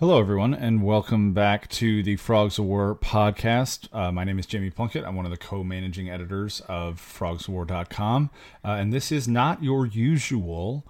Hello, 0.00 0.18
everyone, 0.18 0.54
and 0.54 0.82
welcome 0.82 1.34
back 1.34 1.68
to 1.68 2.02
the 2.02 2.16
Frogs 2.16 2.58
of 2.58 2.64
War 2.64 2.94
podcast. 2.94 3.86
Uh, 3.94 4.10
my 4.10 4.24
name 4.24 4.38
is 4.38 4.46
Jamie 4.46 4.70
Plunkett. 4.70 5.04
I'm 5.04 5.14
one 5.14 5.26
of 5.26 5.30
the 5.30 5.36
co 5.36 5.62
managing 5.62 6.08
editors 6.08 6.62
of 6.68 6.98
frogswar.com. 6.98 8.30
Uh, 8.64 8.68
and 8.68 8.94
this 8.94 9.12
is 9.12 9.28
not 9.28 9.62
your 9.62 9.84
usual 9.84 10.86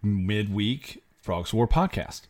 midweek 0.00 1.02
Frogs 1.20 1.50
of 1.50 1.54
War 1.54 1.66
podcast. 1.66 2.28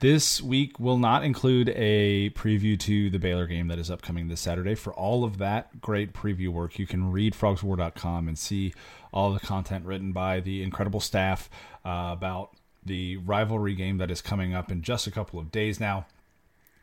This 0.00 0.40
week 0.40 0.80
will 0.80 0.96
not 0.96 1.24
include 1.24 1.68
a 1.76 2.30
preview 2.30 2.80
to 2.80 3.10
the 3.10 3.18
Baylor 3.18 3.46
game 3.46 3.68
that 3.68 3.78
is 3.78 3.90
upcoming 3.90 4.28
this 4.28 4.40
Saturday. 4.40 4.74
For 4.74 4.94
all 4.94 5.24
of 5.24 5.36
that 5.36 5.82
great 5.82 6.14
preview 6.14 6.48
work, 6.48 6.78
you 6.78 6.86
can 6.86 7.12
read 7.12 7.34
frogswar.com 7.34 8.28
and 8.28 8.38
see 8.38 8.72
all 9.12 9.34
the 9.34 9.40
content 9.40 9.84
written 9.84 10.12
by 10.12 10.40
the 10.40 10.62
incredible 10.62 11.00
staff 11.00 11.50
uh, 11.84 12.08
about 12.12 12.56
the 12.84 13.16
rivalry 13.18 13.74
game 13.74 13.98
that 13.98 14.10
is 14.10 14.20
coming 14.20 14.54
up 14.54 14.70
in 14.70 14.82
just 14.82 15.06
a 15.06 15.10
couple 15.10 15.38
of 15.38 15.50
days 15.50 15.78
now, 15.78 16.06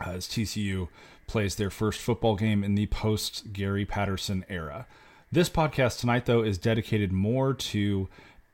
uh, 0.05 0.11
as 0.11 0.27
TCU 0.27 0.87
plays 1.27 1.55
their 1.55 1.69
first 1.69 1.99
football 1.99 2.35
game 2.35 2.63
in 2.63 2.75
the 2.75 2.87
post 2.87 3.53
Gary 3.53 3.85
Patterson 3.85 4.45
era. 4.49 4.87
This 5.31 5.49
podcast 5.49 5.99
tonight, 5.99 6.25
though, 6.25 6.41
is 6.41 6.57
dedicated 6.57 7.11
more 7.11 7.53
to 7.53 8.09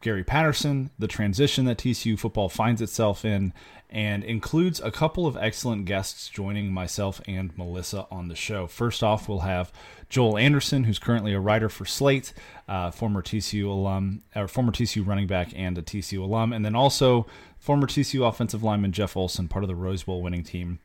Gary 0.05 0.23
Patterson, 0.23 0.91
the 0.99 1.07
transition 1.07 1.65
that 1.65 1.79
TCU 1.79 2.17
football 2.19 2.47
finds 2.47 2.79
itself 2.79 3.25
in, 3.25 3.51
and 3.89 4.23
includes 4.23 4.79
a 4.79 4.91
couple 4.91 5.25
of 5.25 5.35
excellent 5.35 5.85
guests 5.85 6.29
joining 6.29 6.71
myself 6.71 7.19
and 7.27 7.57
Melissa 7.57 8.05
on 8.11 8.27
the 8.27 8.35
show. 8.35 8.67
First 8.67 9.01
off, 9.01 9.27
we'll 9.27 9.39
have 9.39 9.73
Joel 10.07 10.37
Anderson, 10.37 10.83
who's 10.83 10.99
currently 10.99 11.33
a 11.33 11.39
writer 11.39 11.69
for 11.69 11.85
Slate, 11.85 12.33
uh, 12.67 12.91
former 12.91 13.23
TCU 13.23 13.67
alum, 13.67 14.21
or 14.35 14.47
former 14.47 14.71
TCU 14.71 15.03
running 15.03 15.25
back 15.25 15.49
and 15.55 15.75
a 15.75 15.81
TCU 15.81 16.21
alum, 16.21 16.53
and 16.53 16.63
then 16.63 16.75
also 16.75 17.25
former 17.57 17.87
TCU 17.87 18.29
offensive 18.29 18.61
lineman 18.61 18.91
Jeff 18.91 19.17
Olson, 19.17 19.47
part 19.47 19.63
of 19.63 19.69
the 19.69 19.75
Rose 19.75 20.03
Bowl 20.03 20.21
winning 20.21 20.43
team 20.43 20.77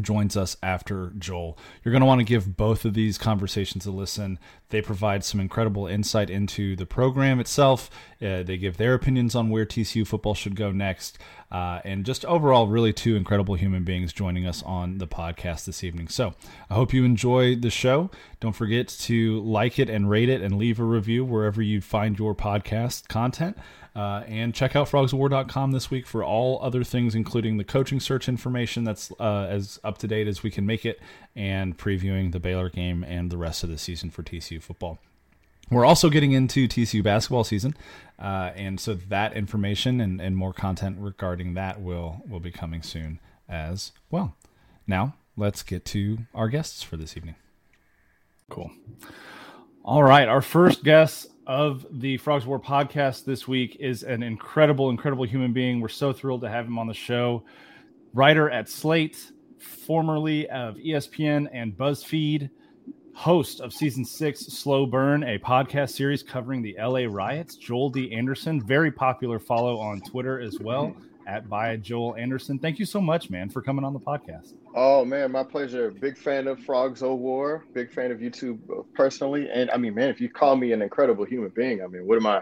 joins 0.00 0.36
us 0.36 0.56
after 0.62 1.12
Joel. 1.18 1.58
You're 1.82 1.92
going 1.92 2.00
to 2.00 2.06
want 2.06 2.20
to 2.20 2.24
give 2.24 2.56
both 2.56 2.84
of 2.84 2.94
these 2.94 3.18
conversations 3.18 3.86
a 3.86 3.90
listen. 3.90 4.38
They 4.68 4.82
provide 4.82 5.24
some 5.24 5.40
incredible 5.40 5.86
insight 5.86 6.30
into 6.30 6.76
the 6.76 6.86
program 6.86 7.40
itself. 7.40 7.88
Uh, 8.20 8.42
they 8.42 8.56
give 8.56 8.76
their 8.76 8.94
opinions 8.94 9.34
on 9.34 9.50
where 9.50 9.64
TCU 9.64 10.06
football 10.06 10.34
should 10.34 10.56
go 10.56 10.72
next. 10.72 11.18
Uh, 11.50 11.80
and 11.84 12.04
just 12.04 12.24
overall, 12.24 12.66
really 12.66 12.92
two 12.92 13.14
incredible 13.14 13.54
human 13.54 13.84
beings 13.84 14.12
joining 14.12 14.46
us 14.46 14.62
on 14.64 14.98
the 14.98 15.06
podcast 15.06 15.64
this 15.64 15.84
evening. 15.84 16.08
So 16.08 16.34
I 16.68 16.74
hope 16.74 16.92
you 16.92 17.04
enjoy 17.04 17.54
the 17.54 17.70
show. 17.70 18.10
Don't 18.40 18.54
forget 18.54 18.88
to 18.88 19.40
like 19.40 19.78
it 19.78 19.88
and 19.88 20.10
rate 20.10 20.28
it 20.28 20.42
and 20.42 20.58
leave 20.58 20.80
a 20.80 20.84
review 20.84 21.24
wherever 21.24 21.62
you 21.62 21.80
find 21.80 22.18
your 22.18 22.34
podcast 22.34 23.08
content. 23.08 23.56
Uh, 23.96 24.22
and 24.26 24.54
check 24.54 24.76
out 24.76 24.86
frogswar.com 24.86 25.70
this 25.70 25.90
week 25.90 26.06
for 26.06 26.22
all 26.22 26.60
other 26.62 26.84
things, 26.84 27.14
including 27.14 27.56
the 27.56 27.64
coaching 27.64 27.98
search 27.98 28.28
information 28.28 28.84
that's 28.84 29.10
uh, 29.18 29.46
as 29.48 29.80
up 29.82 29.96
to 29.96 30.06
date 30.06 30.28
as 30.28 30.42
we 30.42 30.50
can 30.50 30.66
make 30.66 30.84
it, 30.84 31.00
and 31.34 31.78
previewing 31.78 32.30
the 32.30 32.38
Baylor 32.38 32.68
game 32.68 33.02
and 33.02 33.30
the 33.30 33.38
rest 33.38 33.64
of 33.64 33.70
the 33.70 33.78
season 33.78 34.10
for 34.10 34.22
TCU 34.22 34.60
football. 34.60 34.98
We're 35.70 35.86
also 35.86 36.10
getting 36.10 36.32
into 36.32 36.68
TCU 36.68 37.02
basketball 37.02 37.42
season, 37.42 37.74
uh, 38.18 38.50
and 38.54 38.78
so 38.78 38.92
that 38.92 39.32
information 39.32 40.02
and, 40.02 40.20
and 40.20 40.36
more 40.36 40.52
content 40.52 40.98
regarding 41.00 41.54
that 41.54 41.80
will 41.80 42.22
will 42.28 42.38
be 42.38 42.50
coming 42.50 42.82
soon 42.82 43.18
as 43.48 43.92
well. 44.10 44.36
Now, 44.86 45.14
let's 45.38 45.62
get 45.62 45.86
to 45.86 46.18
our 46.34 46.50
guests 46.50 46.82
for 46.82 46.98
this 46.98 47.16
evening. 47.16 47.36
Cool. 48.50 48.70
All 49.82 50.02
right, 50.02 50.28
our 50.28 50.42
first 50.42 50.84
guest 50.84 51.28
of 51.46 51.86
the 51.90 52.16
Frogs 52.18 52.44
War 52.46 52.58
podcast 52.58 53.24
this 53.24 53.46
week 53.46 53.76
is 53.78 54.02
an 54.02 54.22
incredible, 54.22 54.90
incredible 54.90 55.24
human 55.24 55.52
being. 55.52 55.80
We're 55.80 55.88
so 55.88 56.12
thrilled 56.12 56.40
to 56.42 56.48
have 56.48 56.66
him 56.66 56.78
on 56.78 56.86
the 56.86 56.94
show. 56.94 57.44
Writer 58.14 58.50
at 58.50 58.68
Slate, 58.68 59.32
formerly 59.58 60.48
of 60.48 60.76
ESPN 60.76 61.48
and 61.52 61.76
BuzzFeed, 61.76 62.50
host 63.14 63.60
of 63.60 63.72
season 63.72 64.04
six, 64.04 64.40
Slow 64.40 64.86
Burn, 64.86 65.22
a 65.22 65.38
podcast 65.38 65.90
series 65.90 66.22
covering 66.22 66.62
the 66.62 66.76
LA 66.78 67.06
riots. 67.08 67.56
Joel 67.56 67.90
D. 67.90 68.12
Anderson, 68.12 68.60
very 68.60 68.90
popular 68.90 69.38
follow 69.38 69.78
on 69.78 70.00
Twitter 70.00 70.40
as 70.40 70.58
well 70.60 70.96
at 71.26 71.48
by 71.48 71.76
Joel 71.76 72.16
Anderson. 72.16 72.58
Thank 72.58 72.78
you 72.78 72.86
so 72.86 73.00
much, 73.00 73.30
man, 73.30 73.48
for 73.48 73.62
coming 73.62 73.84
on 73.84 73.92
the 73.92 74.00
podcast. 74.00 74.54
Oh 74.74 75.04
man, 75.04 75.32
my 75.32 75.42
pleasure. 75.42 75.90
Big 75.90 76.16
fan 76.16 76.46
of 76.46 76.58
Frogs 76.60 77.02
O 77.02 77.14
War. 77.14 77.64
Big 77.74 77.92
fan 77.92 78.10
of 78.10 78.18
YouTube 78.18 78.58
uh, 78.70 78.82
personally. 78.94 79.48
And 79.50 79.70
I 79.70 79.76
mean, 79.76 79.94
man, 79.94 80.08
if 80.08 80.20
you 80.20 80.28
call 80.28 80.56
me 80.56 80.72
an 80.72 80.82
incredible 80.82 81.24
human 81.24 81.50
being, 81.50 81.82
I 81.82 81.86
mean, 81.86 82.06
what 82.06 82.16
am 82.16 82.26
I? 82.26 82.40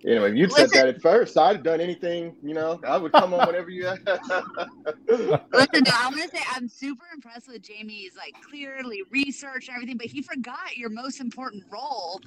You 0.00 0.14
know, 0.14 0.24
if 0.26 0.36
you 0.36 0.48
said 0.50 0.70
that 0.70 0.86
at 0.86 1.02
first, 1.02 1.36
I'd 1.36 1.56
have 1.56 1.64
done 1.64 1.80
anything. 1.80 2.36
You 2.42 2.54
know, 2.54 2.80
I 2.86 2.96
would 2.96 3.12
come 3.12 3.34
on 3.34 3.46
whenever 3.46 3.70
you. 3.70 3.84
Listen, 5.08 5.40
no, 5.84 5.92
I'm 5.92 6.12
gonna 6.12 6.28
say 6.28 6.42
I'm 6.54 6.68
super 6.68 7.06
impressed 7.12 7.48
with 7.48 7.62
Jamie's 7.62 8.12
like 8.16 8.34
clearly 8.48 9.02
research 9.10 9.68
and 9.68 9.74
everything, 9.74 9.96
but 9.96 10.06
he 10.06 10.22
forgot 10.22 10.76
your 10.76 10.90
most 10.90 11.20
important 11.20 11.64
role, 11.72 12.20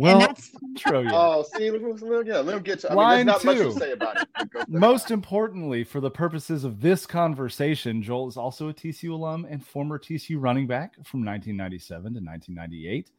Well, 0.00 0.18
and 0.20 0.28
that's 0.28 0.50
true. 0.76 1.02
yeah. 1.02 1.10
oh, 1.12 1.44
see, 1.54 1.70
let 1.70 1.82
me, 1.82 1.92
let 1.92 2.26
me, 2.26 2.32
yeah, 2.32 2.38
let 2.38 2.56
him 2.56 2.62
get 2.62 2.82
you. 2.82 2.88
I 2.88 2.94
Line 2.94 3.18
mean, 3.18 3.26
there's 3.26 3.44
not 3.44 3.56
two. 3.56 3.64
much 3.64 3.74
to 3.74 3.78
say 3.80 3.92
about 3.92 4.22
it. 4.22 4.28
but 4.34 4.50
go 4.50 4.60
for 4.60 4.62
it. 4.64 4.68
Most 4.70 5.10
importantly, 5.10 5.84
for 5.84 6.00
the 6.00 6.10
purposes 6.10 6.64
of 6.64 6.80
this 6.80 7.04
conversation, 7.06 8.02
Joel 8.02 8.28
is 8.28 8.36
also 8.38 8.70
a 8.70 8.74
TCU 8.74 9.10
alum 9.12 9.46
and 9.48 9.64
former 9.64 9.98
TCU 9.98 10.36
running 10.40 10.66
back 10.66 10.94
from 11.04 11.24
1997 11.24 12.14
to 12.14 12.20
1998. 12.20 13.10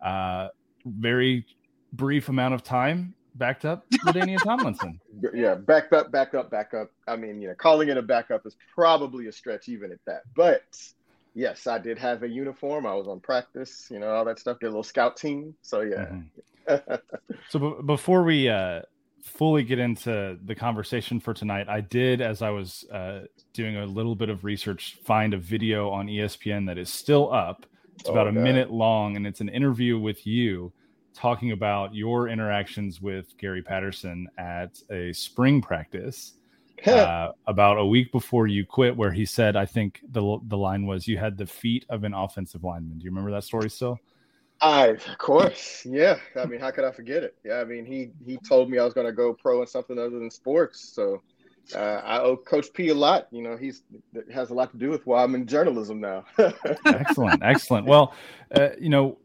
Uh, 0.00 0.48
very 0.86 1.44
brief 1.92 2.28
amount 2.28 2.54
of 2.54 2.62
time 2.62 3.14
backed 3.34 3.64
up 3.64 3.88
Ladainian 4.04 4.38
Tomlinson. 4.44 5.00
yeah, 5.34 5.54
back 5.54 5.92
up, 5.92 6.10
back 6.12 6.34
up, 6.34 6.50
back 6.50 6.74
up. 6.74 6.90
I 7.06 7.16
mean, 7.16 7.40
you 7.40 7.48
know, 7.48 7.54
calling 7.54 7.88
it 7.88 7.96
a 7.96 8.02
backup 8.02 8.46
is 8.46 8.56
probably 8.74 9.26
a 9.26 9.32
stretch 9.32 9.68
even 9.68 9.90
at 9.92 9.98
that. 10.06 10.22
But 10.36 10.62
yes, 11.38 11.66
I 11.68 11.78
did 11.78 11.98
have 11.98 12.24
a 12.24 12.28
uniform. 12.28 12.84
I 12.84 12.94
was 12.94 13.06
on 13.06 13.20
practice, 13.20 13.86
you 13.90 14.00
know, 14.00 14.08
all 14.10 14.24
that 14.24 14.38
stuff. 14.40 14.58
Did 14.58 14.66
a 14.66 14.70
little 14.70 14.82
scout 14.82 15.16
team. 15.16 15.54
So 15.62 15.80
yeah. 15.82 16.06
Mhm. 16.68 17.00
So 17.48 17.58
b- 17.58 17.82
before 17.86 18.24
we 18.24 18.48
uh, 18.48 18.82
fully 19.22 19.62
get 19.62 19.78
into 19.78 20.38
the 20.44 20.54
conversation 20.54 21.18
for 21.20 21.32
tonight, 21.32 21.66
I 21.68 21.80
did, 21.80 22.20
as 22.20 22.42
I 22.42 22.50
was 22.50 22.84
uh, 22.90 23.20
doing 23.54 23.76
a 23.76 23.86
little 23.86 24.14
bit 24.14 24.28
of 24.28 24.44
research, 24.44 24.98
find 25.04 25.32
a 25.32 25.38
video 25.38 25.88
on 25.88 26.08
ESPN 26.08 26.66
that 26.66 26.76
is 26.76 26.90
still 26.90 27.32
up. 27.32 27.64
It's 28.00 28.08
Oh, 28.08 28.12
about 28.12 28.28
a 28.28 28.32
minute 28.32 28.70
long, 28.70 29.16
and 29.16 29.26
it's 29.26 29.40
an 29.40 29.48
interview 29.48 29.98
with 29.98 30.26
you 30.26 30.72
talking 31.14 31.52
about 31.52 31.94
your 31.94 32.28
interactions 32.28 33.00
with 33.00 33.36
Gary 33.38 33.62
Patterson 33.62 34.28
at 34.36 34.78
a 34.90 35.12
spring 35.14 35.62
practice 35.62 36.34
uh, 36.86 37.32
about 37.46 37.78
a 37.78 37.84
week 37.84 38.12
before 38.12 38.46
you 38.46 38.64
quit, 38.64 38.96
where 38.96 39.12
he 39.12 39.24
said, 39.24 39.56
"I 39.56 39.66
think 39.66 40.00
the 40.10 40.38
the 40.44 40.56
line 40.56 40.86
was 40.86 41.06
you 41.06 41.18
had 41.18 41.36
the 41.36 41.46
feet 41.46 41.84
of 41.88 42.04
an 42.04 42.14
offensive 42.14 42.64
lineman." 42.64 42.98
Do 42.98 43.04
you 43.04 43.10
remember 43.10 43.30
that 43.32 43.44
story 43.44 43.70
still? 43.70 43.98
I, 44.60 44.88
of 44.88 45.18
course, 45.18 45.86
yeah. 45.88 46.18
I 46.36 46.44
mean, 46.46 46.60
how 46.60 46.70
could 46.70 46.84
I 46.84 46.90
forget 46.90 47.22
it? 47.22 47.36
Yeah, 47.44 47.60
I 47.60 47.64
mean, 47.64 47.86
he 47.86 48.10
he 48.24 48.38
told 48.48 48.70
me 48.70 48.78
I 48.78 48.84
was 48.84 48.94
going 48.94 49.06
to 49.06 49.12
go 49.12 49.32
pro 49.32 49.60
in 49.60 49.66
something 49.66 49.98
other 49.98 50.18
than 50.18 50.30
sports. 50.30 50.80
So 50.94 51.22
uh, 51.74 52.00
I 52.04 52.20
owe 52.20 52.36
Coach 52.36 52.72
P 52.72 52.88
a 52.88 52.94
lot. 52.94 53.28
You 53.30 53.42
know, 53.42 53.56
he's 53.56 53.82
has 54.32 54.50
a 54.50 54.54
lot 54.54 54.72
to 54.72 54.78
do 54.78 54.90
with 54.90 55.06
why 55.06 55.22
I'm 55.22 55.34
in 55.34 55.46
journalism 55.46 56.00
now. 56.00 56.24
excellent 56.86 57.42
excellent 57.42 57.86
well 57.86 58.14
uh, 58.54 58.70
you 58.80 58.88
know 58.88 59.18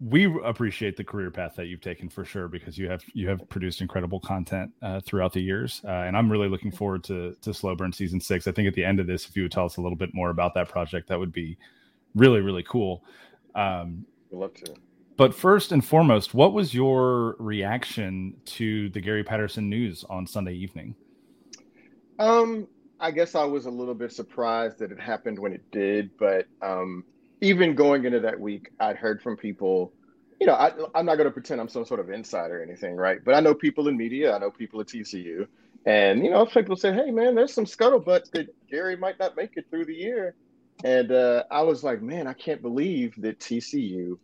we 0.00 0.24
appreciate 0.44 0.96
the 0.96 1.04
career 1.04 1.30
path 1.30 1.54
that 1.56 1.66
you've 1.66 1.80
taken 1.80 2.08
for 2.08 2.24
sure 2.24 2.48
because 2.48 2.76
you 2.76 2.88
have 2.88 3.02
you 3.14 3.28
have 3.28 3.48
produced 3.48 3.80
incredible 3.80 4.20
content 4.20 4.70
uh, 4.82 5.00
throughout 5.00 5.32
the 5.32 5.40
years. 5.40 5.80
Uh, 5.84 5.88
and 5.90 6.16
i'm 6.16 6.30
really 6.30 6.48
looking 6.48 6.70
forward 6.70 7.02
to 7.04 7.34
to 7.40 7.54
slow 7.54 7.74
burn 7.74 7.92
season 7.92 8.20
six. 8.20 8.46
I 8.46 8.52
think 8.52 8.68
at 8.68 8.74
the 8.74 8.84
end 8.84 9.00
of 9.00 9.06
this 9.06 9.26
if 9.28 9.36
you 9.36 9.42
would 9.44 9.52
tell 9.52 9.64
us 9.64 9.78
a 9.78 9.80
little 9.80 9.96
bit 9.96 10.10
more 10.12 10.30
about 10.30 10.54
that 10.54 10.68
project 10.68 11.08
that 11.08 11.18
would 11.18 11.32
be 11.32 11.56
really 12.14 12.40
really 12.40 12.62
cool. 12.62 13.04
Um, 13.54 14.04
Would 14.30 14.38
love 14.40 14.54
to. 14.54 14.74
but 15.16 15.34
first 15.34 15.72
and 15.72 15.82
foremost 15.84 16.34
what 16.34 16.52
was 16.52 16.74
your 16.74 17.36
reaction 17.38 18.36
to 18.44 18.90
the 18.90 19.00
gary 19.00 19.24
patterson 19.24 19.70
news 19.70 20.04
on 20.10 20.26
sunday 20.26 20.52
evening? 20.54 20.94
Um, 22.18 22.66
I 23.00 23.10
guess 23.10 23.34
I 23.34 23.44
was 23.44 23.66
a 23.66 23.70
little 23.70 23.94
bit 23.94 24.12
surprised 24.12 24.78
that 24.78 24.90
it 24.90 24.98
happened 25.00 25.38
when 25.38 25.52
it 25.52 25.70
did, 25.70 26.10
but 26.18 26.46
um, 26.62 27.04
even 27.40 27.74
going 27.74 28.04
into 28.04 28.20
that 28.20 28.38
week, 28.38 28.70
I'd 28.80 28.96
heard 28.96 29.22
from 29.22 29.36
people. 29.36 29.92
You 30.40 30.46
know, 30.46 30.54
I, 30.54 30.72
I'm 30.94 31.06
not 31.06 31.16
going 31.16 31.26
to 31.26 31.30
pretend 31.30 31.60
I'm 31.60 31.68
some 31.68 31.86
sort 31.86 32.00
of 32.00 32.10
insider 32.10 32.60
or 32.60 32.62
anything, 32.62 32.96
right? 32.96 33.18
But 33.24 33.34
I 33.34 33.40
know 33.40 33.54
people 33.54 33.88
in 33.88 33.96
media, 33.96 34.34
I 34.34 34.38
know 34.38 34.50
people 34.50 34.80
at 34.80 34.86
TCU, 34.86 35.46
and 35.86 36.24
you 36.24 36.30
know, 36.30 36.44
people 36.44 36.76
say, 36.76 36.92
"Hey, 36.92 37.10
man, 37.10 37.34
there's 37.34 37.54
some 37.54 37.64
scuttlebutt 37.64 38.30
that 38.32 38.48
Gary 38.68 38.96
might 38.96 39.18
not 39.18 39.36
make 39.36 39.52
it 39.56 39.66
through 39.70 39.86
the 39.86 39.94
year," 39.94 40.34
and 40.84 41.10
uh, 41.10 41.44
I 41.50 41.62
was 41.62 41.82
like, 41.82 42.02
"Man, 42.02 42.26
I 42.26 42.32
can't 42.34 42.60
believe 42.60 43.14
that 43.18 43.38
TCU 43.38 44.18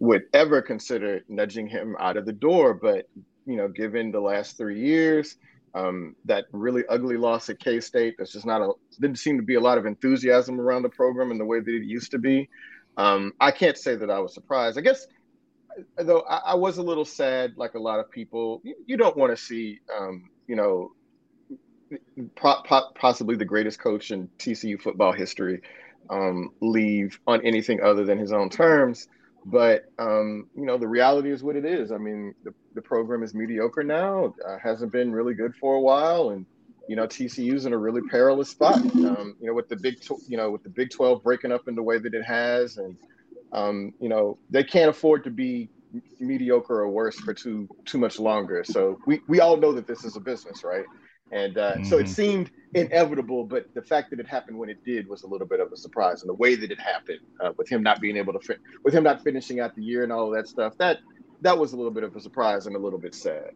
would 0.00 0.22
ever 0.32 0.62
consider 0.62 1.20
nudging 1.28 1.68
him 1.68 1.96
out 2.00 2.16
of 2.16 2.26
the 2.26 2.32
door." 2.32 2.74
But 2.74 3.08
you 3.46 3.56
know, 3.56 3.68
given 3.68 4.10
the 4.10 4.20
last 4.20 4.56
three 4.56 4.80
years, 4.80 5.36
um, 5.74 6.14
that 6.24 6.44
really 6.52 6.82
ugly 6.88 7.16
loss 7.16 7.48
at 7.48 7.58
K 7.58 7.80
State. 7.80 8.14
There's 8.18 8.32
just 8.32 8.46
not 8.46 8.60
a 8.60 8.72
didn't 9.00 9.18
seem 9.18 9.36
to 9.36 9.42
be 9.42 9.54
a 9.54 9.60
lot 9.60 9.78
of 9.78 9.86
enthusiasm 9.86 10.60
around 10.60 10.82
the 10.82 10.88
program 10.88 11.30
in 11.30 11.38
the 11.38 11.44
way 11.44 11.60
that 11.60 11.74
it 11.74 11.84
used 11.84 12.10
to 12.12 12.18
be. 12.18 12.48
Um, 12.96 13.32
I 13.40 13.50
can't 13.50 13.78
say 13.78 13.96
that 13.96 14.10
I 14.10 14.18
was 14.18 14.34
surprised. 14.34 14.78
I 14.78 14.82
guess 14.82 15.06
though 15.96 16.20
I, 16.28 16.36
I 16.36 16.54
was 16.54 16.78
a 16.78 16.82
little 16.82 17.04
sad, 17.04 17.54
like 17.56 17.74
a 17.74 17.78
lot 17.78 18.00
of 18.00 18.10
people. 18.10 18.60
You, 18.64 18.74
you 18.86 18.96
don't 18.96 19.16
want 19.16 19.36
to 19.36 19.42
see, 19.42 19.80
um, 19.96 20.28
you 20.46 20.56
know, 20.56 20.92
possibly 22.34 23.36
the 23.36 23.44
greatest 23.44 23.78
coach 23.78 24.10
in 24.10 24.28
TCU 24.38 24.80
football 24.80 25.12
history 25.12 25.60
um, 26.10 26.50
leave 26.60 27.18
on 27.26 27.44
anything 27.44 27.82
other 27.82 28.04
than 28.04 28.18
his 28.18 28.32
own 28.32 28.50
terms. 28.50 29.08
But 29.44 29.84
um, 29.98 30.48
you 30.56 30.64
know, 30.64 30.78
the 30.78 30.88
reality 30.88 31.30
is 31.30 31.42
what 31.42 31.56
it 31.56 31.64
is. 31.64 31.90
I 31.92 31.98
mean, 31.98 32.34
the, 32.44 32.54
the 32.74 32.82
program 32.82 33.22
is 33.22 33.34
mediocre 33.34 33.82
now. 33.82 34.34
Uh, 34.46 34.58
hasn't 34.62 34.92
been 34.92 35.12
really 35.12 35.34
good 35.34 35.54
for 35.56 35.74
a 35.74 35.80
while, 35.80 36.30
and 36.30 36.46
you 36.88 36.96
know, 36.96 37.06
TCU's 37.06 37.66
in 37.66 37.72
a 37.72 37.78
really 37.78 38.02
perilous 38.10 38.50
spot. 38.50 38.76
Um, 38.76 39.36
you 39.40 39.46
know, 39.46 39.54
with 39.54 39.68
the 39.68 39.76
big, 39.76 40.02
you 40.28 40.36
know, 40.36 40.50
with 40.50 40.62
the 40.62 40.68
Big 40.68 40.90
Twelve 40.90 41.22
breaking 41.22 41.52
up 41.52 41.68
in 41.68 41.74
the 41.74 41.82
way 41.82 41.98
that 41.98 42.14
it 42.14 42.24
has, 42.24 42.76
and 42.76 42.96
um, 43.52 43.92
you 44.00 44.08
know, 44.08 44.38
they 44.50 44.64
can't 44.64 44.90
afford 44.90 45.24
to 45.24 45.30
be 45.30 45.68
mediocre 46.20 46.80
or 46.80 46.88
worse 46.88 47.18
for 47.18 47.34
too 47.34 47.68
too 47.84 47.98
much 47.98 48.18
longer. 48.18 48.64
So 48.64 48.98
we 49.06 49.20
we 49.28 49.40
all 49.40 49.56
know 49.56 49.72
that 49.72 49.86
this 49.86 50.04
is 50.04 50.16
a 50.16 50.20
business, 50.20 50.64
right? 50.64 50.84
And 51.32 51.56
uh, 51.56 51.72
mm-hmm. 51.72 51.84
so 51.84 51.98
it 51.98 52.04
mm-hmm. 52.04 52.12
seemed 52.12 52.50
inevitable, 52.74 53.44
but 53.44 53.72
the 53.74 53.82
fact 53.82 54.10
that 54.10 54.20
it 54.20 54.28
happened 54.28 54.58
when 54.58 54.68
it 54.68 54.84
did 54.84 55.08
was 55.08 55.22
a 55.22 55.26
little 55.26 55.46
bit 55.46 55.60
of 55.60 55.72
a 55.72 55.76
surprise. 55.76 56.20
And 56.20 56.28
the 56.28 56.34
way 56.34 56.54
that 56.54 56.70
it 56.70 56.78
happened, 56.78 57.20
uh, 57.40 57.52
with 57.56 57.68
him 57.68 57.82
not 57.82 58.00
being 58.00 58.18
able 58.18 58.34
to 58.34 58.38
fit, 58.38 58.60
with 58.84 58.92
him 58.92 59.02
not 59.02 59.22
finishing 59.24 59.58
out 59.58 59.74
the 59.74 59.82
year 59.82 60.02
and 60.02 60.12
all 60.12 60.28
of 60.28 60.34
that 60.34 60.46
stuff, 60.46 60.76
that 60.78 60.98
that 61.42 61.58
was 61.58 61.72
a 61.72 61.76
little 61.76 61.90
bit 61.90 62.04
of 62.04 62.16
a 62.16 62.20
surprise 62.20 62.66
and 62.66 62.76
a 62.76 62.78
little 62.78 62.98
bit 62.98 63.14
sad. 63.14 63.52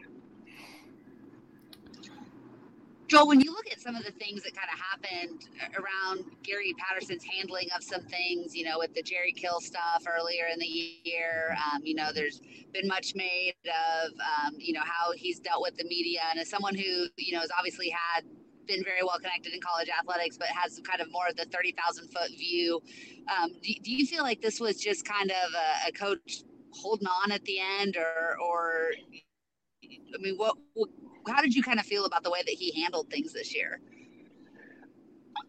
Joel, 3.09 3.29
when 3.29 3.41
you 3.41 3.53
look 3.53 3.71
at 3.71 3.81
some 3.81 3.95
of 3.95 4.05
the 4.05 4.11
things 4.11 4.43
that 4.43 4.53
kind 4.57 4.69
of 4.73 4.81
happened 4.81 5.49
around 5.79 6.25
Gary 6.43 6.75
Patterson's 6.77 7.23
handling 7.23 7.69
of 7.77 7.85
some 7.85 8.03
things, 8.03 8.55
you 8.57 8.65
know, 8.65 8.79
with 8.79 8.95
the 8.95 9.03
Jerry 9.03 9.31
Kill 9.31 9.61
stuff 9.61 10.03
earlier 10.09 10.47
in 10.53 10.59
the 10.59 10.67
year, 10.67 11.57
um, 11.73 11.83
you 11.85 11.95
know, 11.95 12.11
there's 12.13 12.41
been 12.73 12.89
much 12.89 13.15
made 13.15 13.55
of, 13.65 14.11
um, 14.11 14.55
you 14.59 14.73
know, 14.73 14.81
how 14.83 15.13
he's 15.13 15.39
dealt 15.39 15.63
with 15.63 15.77
the 15.77 15.85
media. 15.85 16.23
And 16.31 16.41
as 16.41 16.51
someone 16.51 16.75
who, 16.75 17.07
you 17.17 17.33
know, 17.33 17.41
has 17.41 17.51
obviously 17.57 17.91
had 17.91 18.25
been 18.67 18.83
very 18.83 19.05
well 19.05 19.19
connected 19.19 19.53
in 19.53 19.61
college 19.61 19.89
athletics, 19.89 20.37
but 20.37 20.49
has 20.49 20.81
kind 20.81 21.01
of 21.01 21.11
more 21.13 21.29
of 21.29 21.37
the 21.37 21.45
30,000 21.45 22.09
foot 22.09 22.31
view, 22.31 22.83
um, 23.31 23.53
do, 23.63 23.73
do, 23.85 23.93
you 23.93 24.05
feel 24.05 24.25
like 24.25 24.43
this 24.43 24.59
was 24.59 24.81
just 24.81 25.05
kind 25.05 25.31
of 25.31 25.55
a, 25.55 25.89
a 25.91 25.93
coach 25.93 26.43
holding 26.77 27.09
on 27.09 27.33
at 27.33 27.45
the 27.45 27.59
end 27.81 27.97
or, 27.97 28.37
or, 28.41 28.91
I 29.85 30.19
mean, 30.19 30.37
what, 30.37 30.57
how 31.29 31.43
did 31.43 31.55
you 31.55 31.63
kind 31.63 31.81
of 31.81 31.87
feel 31.87 32.05
about 32.05 32.23
the 32.23 32.31
way 32.31 32.43
that 32.45 32.55
he 32.55 32.81
handled 32.81 33.11
things 33.11 33.33
this 33.33 33.55
year? 33.55 33.81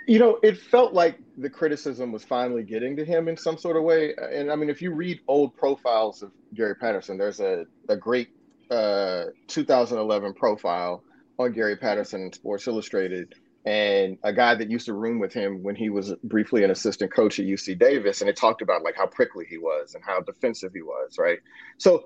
You 0.07 0.19
know, 0.19 0.39
it 0.41 0.57
felt 0.57 0.93
like 0.93 1.19
the 1.37 1.49
criticism 1.49 2.11
was 2.11 2.23
finally 2.23 2.63
getting 2.63 2.95
to 2.95 3.05
him 3.05 3.27
in 3.27 3.35
some 3.35 3.57
sort 3.57 3.75
of 3.75 3.83
way. 3.83 4.15
And 4.15 4.51
I 4.51 4.55
mean, 4.55 4.69
if 4.69 4.81
you 4.81 4.93
read 4.93 5.19
old 5.27 5.55
profiles 5.55 6.21
of 6.21 6.31
Gary 6.53 6.75
Patterson, 6.75 7.17
there's 7.17 7.39
a, 7.39 7.65
a 7.89 7.95
great 7.95 8.29
uh, 8.71 9.25
2011 9.47 10.33
profile 10.33 11.03
on 11.39 11.51
Gary 11.51 11.75
Patterson 11.75 12.21
in 12.21 12.33
Sports 12.33 12.67
Illustrated 12.67 13.35
and 13.67 14.17
a 14.23 14.31
guy 14.31 14.55
that 14.55 14.71
used 14.71 14.85
to 14.85 14.93
room 14.93 15.19
with 15.19 15.33
him 15.33 15.61
when 15.61 15.75
he 15.75 15.89
was 15.89 16.13
briefly 16.23 16.63
an 16.63 16.71
assistant 16.71 17.13
coach 17.13 17.37
at 17.37 17.45
UC 17.45 17.77
Davis. 17.77 18.21
And 18.21 18.29
it 18.29 18.37
talked 18.37 18.61
about 18.61 18.81
like 18.81 18.95
how 18.95 19.07
prickly 19.07 19.45
he 19.49 19.57
was 19.57 19.93
and 19.93 20.01
how 20.01 20.21
defensive 20.21 20.71
he 20.73 20.81
was, 20.81 21.17
right? 21.19 21.39
So 21.77 22.05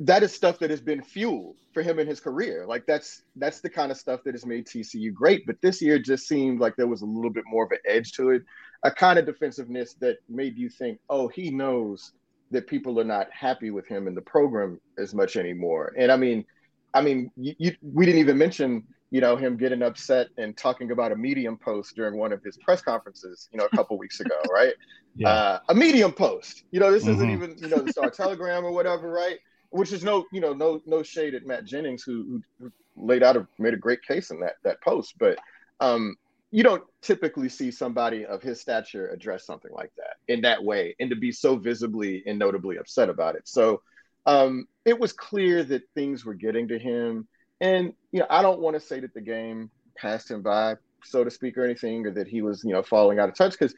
that 0.00 0.22
is 0.22 0.34
stuff 0.34 0.58
that 0.58 0.68
has 0.68 0.82
been 0.82 1.02
fuel 1.02 1.56
for 1.72 1.82
him 1.82 1.98
in 1.98 2.06
his 2.06 2.20
career. 2.20 2.66
Like 2.68 2.84
that's 2.84 3.22
that's 3.36 3.62
the 3.62 3.70
kind 3.70 3.90
of 3.90 3.96
stuff 3.96 4.20
that 4.24 4.34
has 4.34 4.44
made 4.44 4.66
TCU 4.66 5.10
great. 5.14 5.46
But 5.46 5.56
this 5.62 5.80
year 5.80 5.98
just 5.98 6.28
seemed 6.28 6.60
like 6.60 6.76
there 6.76 6.86
was 6.86 7.00
a 7.00 7.06
little 7.06 7.30
bit 7.30 7.44
more 7.46 7.64
of 7.64 7.70
an 7.70 7.78
edge 7.86 8.12
to 8.12 8.28
it, 8.32 8.42
a 8.82 8.90
kind 8.90 9.18
of 9.18 9.24
defensiveness 9.24 9.94
that 10.00 10.18
made 10.28 10.58
you 10.58 10.68
think, 10.68 10.98
oh, 11.08 11.28
he 11.28 11.50
knows 11.50 12.12
that 12.50 12.66
people 12.66 13.00
are 13.00 13.04
not 13.04 13.32
happy 13.32 13.70
with 13.70 13.86
him 13.86 14.06
in 14.06 14.14
the 14.14 14.20
program 14.20 14.78
as 14.98 15.14
much 15.14 15.36
anymore. 15.36 15.94
And 15.96 16.12
I 16.12 16.18
mean, 16.18 16.44
I 16.92 17.00
mean, 17.00 17.30
you, 17.38 17.54
you, 17.56 17.76
we 17.80 18.04
didn't 18.04 18.20
even 18.20 18.36
mention 18.36 18.84
you 19.10 19.20
know 19.20 19.36
him 19.36 19.56
getting 19.56 19.82
upset 19.82 20.28
and 20.38 20.56
talking 20.56 20.90
about 20.90 21.12
a 21.12 21.16
medium 21.16 21.56
post 21.56 21.96
during 21.96 22.16
one 22.16 22.32
of 22.32 22.42
his 22.42 22.56
press 22.58 22.80
conferences 22.80 23.48
you 23.52 23.58
know 23.58 23.66
a 23.70 23.76
couple 23.76 23.98
weeks 23.98 24.20
ago 24.20 24.36
right 24.52 24.74
yeah. 25.16 25.28
uh, 25.28 25.58
a 25.68 25.74
medium 25.74 26.12
post 26.12 26.64
you 26.70 26.80
know 26.80 26.92
this 26.92 27.04
mm-hmm. 27.04 27.14
isn't 27.14 27.30
even 27.30 27.56
you 27.58 27.68
know 27.68 27.78
the 27.78 27.92
star 27.92 28.10
telegram 28.10 28.64
or 28.64 28.72
whatever 28.72 29.10
right 29.10 29.38
which 29.70 29.92
is 29.92 30.04
no, 30.04 30.26
you 30.32 30.40
know, 30.40 30.52
no 30.52 30.82
no 30.84 31.02
shade 31.02 31.34
at 31.34 31.46
Matt 31.46 31.64
Jennings, 31.64 32.02
who, 32.02 32.42
who 32.58 32.70
laid 32.96 33.22
out 33.22 33.36
a 33.36 33.46
made 33.58 33.74
a 33.74 33.78
great 33.78 34.02
case 34.02 34.30
in 34.30 34.40
that 34.40 34.56
that 34.64 34.80
post, 34.82 35.14
but 35.18 35.38
um, 35.80 36.16
you 36.50 36.62
don't 36.62 36.82
typically 37.00 37.48
see 37.48 37.70
somebody 37.70 38.26
of 38.26 38.42
his 38.42 38.60
stature 38.60 39.08
address 39.08 39.46
something 39.46 39.72
like 39.72 39.92
that 39.96 40.16
in 40.28 40.42
that 40.42 40.62
way, 40.62 40.94
and 41.00 41.10
to 41.10 41.16
be 41.16 41.32
so 41.32 41.56
visibly 41.56 42.22
and 42.26 42.38
notably 42.38 42.76
upset 42.76 43.08
about 43.08 43.36
it. 43.36 43.48
So 43.48 43.82
um, 44.26 44.66
it 44.84 44.98
was 44.98 45.12
clear 45.12 45.62
that 45.64 45.82
things 45.94 46.24
were 46.24 46.34
getting 46.34 46.68
to 46.68 46.78
him, 46.78 47.28
and 47.60 47.92
you 48.12 48.20
know, 48.20 48.26
I 48.30 48.42
don't 48.42 48.60
want 48.60 48.74
to 48.74 48.80
say 48.80 49.00
that 49.00 49.14
the 49.14 49.20
game 49.20 49.70
passed 49.96 50.30
him 50.30 50.42
by, 50.42 50.76
so 51.04 51.24
to 51.24 51.30
speak, 51.30 51.56
or 51.58 51.64
anything, 51.64 52.06
or 52.06 52.10
that 52.12 52.28
he 52.28 52.42
was 52.42 52.62
you 52.64 52.72
know 52.72 52.82
falling 52.82 53.18
out 53.18 53.28
of 53.28 53.34
touch, 53.36 53.52
because 53.52 53.74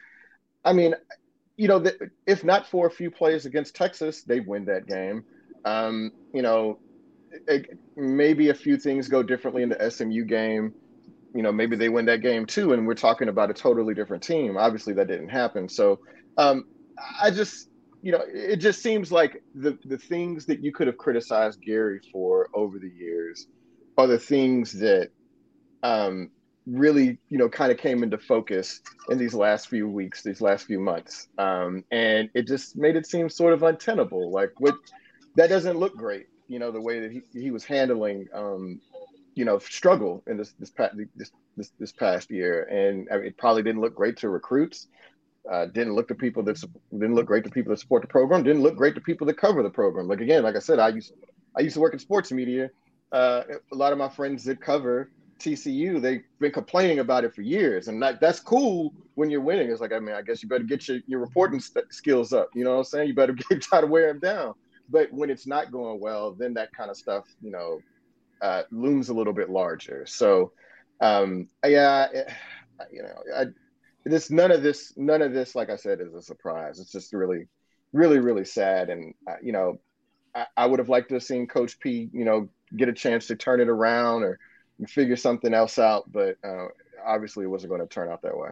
I 0.63 0.73
mean. 0.73 0.95
You 1.55 1.67
know, 1.67 1.83
if 2.25 2.43
not 2.43 2.67
for 2.67 2.87
a 2.87 2.89
few 2.89 3.11
plays 3.11 3.45
against 3.45 3.75
Texas, 3.75 4.23
they 4.23 4.39
win 4.39 4.65
that 4.65 4.87
game. 4.87 5.23
Um, 5.65 6.11
you 6.33 6.41
know, 6.41 6.79
it, 7.47 7.67
maybe 7.95 8.49
a 8.49 8.53
few 8.53 8.77
things 8.77 9.07
go 9.07 9.23
differently 9.23 9.63
in 9.63 9.69
the 9.69 9.89
SMU 9.89 10.25
game. 10.25 10.73
You 11.35 11.41
know, 11.41 11.51
maybe 11.51 11.75
they 11.75 11.89
win 11.89 12.05
that 12.05 12.21
game 12.21 12.45
too, 12.45 12.73
and 12.73 12.85
we're 12.85 12.95
talking 12.95 13.29
about 13.29 13.49
a 13.49 13.53
totally 13.53 13.93
different 13.93 14.23
team. 14.23 14.57
Obviously, 14.57 14.93
that 14.93 15.07
didn't 15.07 15.29
happen. 15.29 15.67
So, 15.67 15.99
um, 16.37 16.65
I 17.21 17.31
just, 17.31 17.69
you 18.01 18.11
know, 18.11 18.21
it 18.27 18.57
just 18.57 18.81
seems 18.83 19.11
like 19.11 19.41
the 19.55 19.77
the 19.85 19.97
things 19.97 20.45
that 20.47 20.63
you 20.63 20.71
could 20.71 20.87
have 20.87 20.97
criticized 20.97 21.61
Gary 21.61 21.99
for 22.11 22.49
over 22.53 22.77
the 22.79 22.89
years 22.89 23.47
are 23.97 24.07
the 24.07 24.19
things 24.19 24.73
that 24.79 25.09
um, 25.83 26.31
really, 26.65 27.17
you 27.29 27.37
know, 27.37 27.49
kind 27.49 27.71
of 27.71 27.77
came 27.77 28.03
into 28.03 28.17
focus 28.17 28.81
in 29.09 29.17
these 29.17 29.33
last 29.33 29.67
few 29.67 29.87
weeks, 29.87 30.23
these 30.23 30.41
last 30.41 30.65
few 30.65 30.79
months, 30.79 31.27
um, 31.37 31.83
and 31.91 32.29
it 32.33 32.47
just 32.47 32.77
made 32.77 32.95
it 32.95 33.05
seem 33.05 33.29
sort 33.29 33.53
of 33.53 33.63
untenable. 33.63 34.31
Like 34.31 34.51
what 34.59 34.75
that 35.35 35.49
doesn't 35.49 35.77
look 35.77 35.95
great. 35.95 36.27
You 36.47 36.59
know, 36.59 36.71
the 36.71 36.81
way 36.81 36.99
that 36.99 37.11
he, 37.11 37.21
he 37.33 37.51
was 37.51 37.63
handling, 37.63 38.27
um, 38.33 38.79
you 39.35 39.45
know, 39.45 39.59
struggle 39.59 40.23
in 40.27 40.37
this 40.37 40.53
this 40.59 40.71
past 40.71 40.95
this 41.15 41.31
this, 41.57 41.71
this 41.79 41.91
past 41.91 42.31
year, 42.31 42.63
and 42.63 43.07
I 43.11 43.17
mean, 43.17 43.27
it 43.27 43.37
probably 43.37 43.63
didn't 43.63 43.81
look 43.81 43.95
great 43.95 44.17
to 44.17 44.29
recruits. 44.29 44.87
Uh, 45.51 45.65
didn't 45.65 45.93
look 45.93 46.07
to 46.07 46.15
people 46.15 46.41
that 46.41 46.57
didn't 46.91 47.15
look 47.15 47.25
great 47.25 47.43
to 47.43 47.49
people 47.49 47.71
that 47.71 47.79
support 47.79 48.01
the 48.01 48.07
program. 48.07 48.43
Didn't 48.43 48.63
look 48.63 48.77
great 48.77 48.95
to 48.95 49.01
people 49.01 49.27
that 49.27 49.37
cover 49.37 49.61
the 49.61 49.69
program. 49.69 50.07
Like 50.07 50.21
again, 50.21 50.43
like 50.43 50.55
I 50.55 50.59
said, 50.59 50.79
I 50.79 50.89
used 50.89 51.13
I 51.57 51.61
used 51.61 51.73
to 51.73 51.81
work 51.81 51.91
in 51.91 51.99
sports 51.99 52.31
media. 52.31 52.69
Uh, 53.13 53.43
a 53.71 53.75
lot 53.75 53.91
of 53.91 53.97
my 53.99 54.09
friends 54.09 54.43
that 54.43 54.59
cover 54.59 55.11
TCU, 55.39 56.01
they've 56.01 56.23
been 56.39 56.51
complaining 56.51 56.99
about 56.99 57.23
it 57.23 57.33
for 57.33 57.41
years, 57.41 57.87
and 57.87 58.01
that, 58.01 58.19
that's 58.19 58.39
cool 58.39 58.93
when 59.15 59.29
you're 59.29 59.41
winning. 59.41 59.69
It's 59.69 59.81
like, 59.81 59.93
I 59.93 59.99
mean, 59.99 60.15
I 60.15 60.21
guess 60.21 60.41
you 60.41 60.49
better 60.49 60.63
get 60.63 60.87
your, 60.87 60.99
your 61.05 61.19
reporting 61.19 61.59
st- 61.59 61.93
skills 61.93 62.33
up. 62.33 62.49
You 62.55 62.63
know 62.63 62.71
what 62.71 62.77
I'm 62.77 62.83
saying? 62.85 63.07
You 63.07 63.13
better 63.13 63.33
get, 63.49 63.61
try 63.61 63.81
to 63.81 63.87
wear 63.87 64.07
them 64.07 64.19
down. 64.19 64.53
But 64.89 65.11
when 65.13 65.29
it's 65.29 65.47
not 65.47 65.71
going 65.71 65.99
well, 65.99 66.33
then 66.33 66.53
that 66.55 66.73
kind 66.73 66.89
of 66.89 66.97
stuff, 66.97 67.25
you 67.41 67.51
know, 67.51 67.79
uh, 68.41 68.63
looms 68.71 69.09
a 69.09 69.13
little 69.13 69.33
bit 69.33 69.49
larger. 69.49 70.05
So, 70.05 70.51
um, 70.99 71.47
yeah, 71.65 72.07
it, 72.11 72.29
you 72.91 73.03
know, 73.03 73.15
I, 73.35 73.45
this 74.05 74.29
none 74.29 74.51
of 74.51 74.63
this, 74.63 74.93
none 74.97 75.21
of 75.21 75.33
this, 75.33 75.55
like 75.55 75.69
I 75.69 75.77
said, 75.77 76.01
is 76.01 76.13
a 76.13 76.21
surprise. 76.21 76.79
It's 76.79 76.91
just 76.91 77.13
really, 77.13 77.47
really, 77.93 78.19
really 78.19 78.45
sad. 78.45 78.89
And 78.89 79.13
uh, 79.29 79.35
you 79.41 79.53
know, 79.53 79.79
I, 80.35 80.45
I 80.57 80.65
would 80.65 80.79
have 80.79 80.89
liked 80.89 81.09
to 81.09 81.15
have 81.15 81.23
seen 81.23 81.47
Coach 81.47 81.79
P, 81.79 82.09
you 82.11 82.25
know, 82.25 82.49
get 82.75 82.89
a 82.89 82.93
chance 82.93 83.27
to 83.27 83.35
turn 83.35 83.59
it 83.61 83.69
around 83.69 84.23
or 84.23 84.39
figure 84.87 85.15
something 85.15 85.53
else 85.53 85.79
out. 85.79 86.11
But 86.11 86.37
uh, 86.43 86.67
obviously, 87.05 87.45
it 87.45 87.49
wasn't 87.49 87.71
going 87.71 87.81
to 87.81 87.87
turn 87.87 88.09
out 88.09 88.21
that 88.23 88.37
way. 88.37 88.51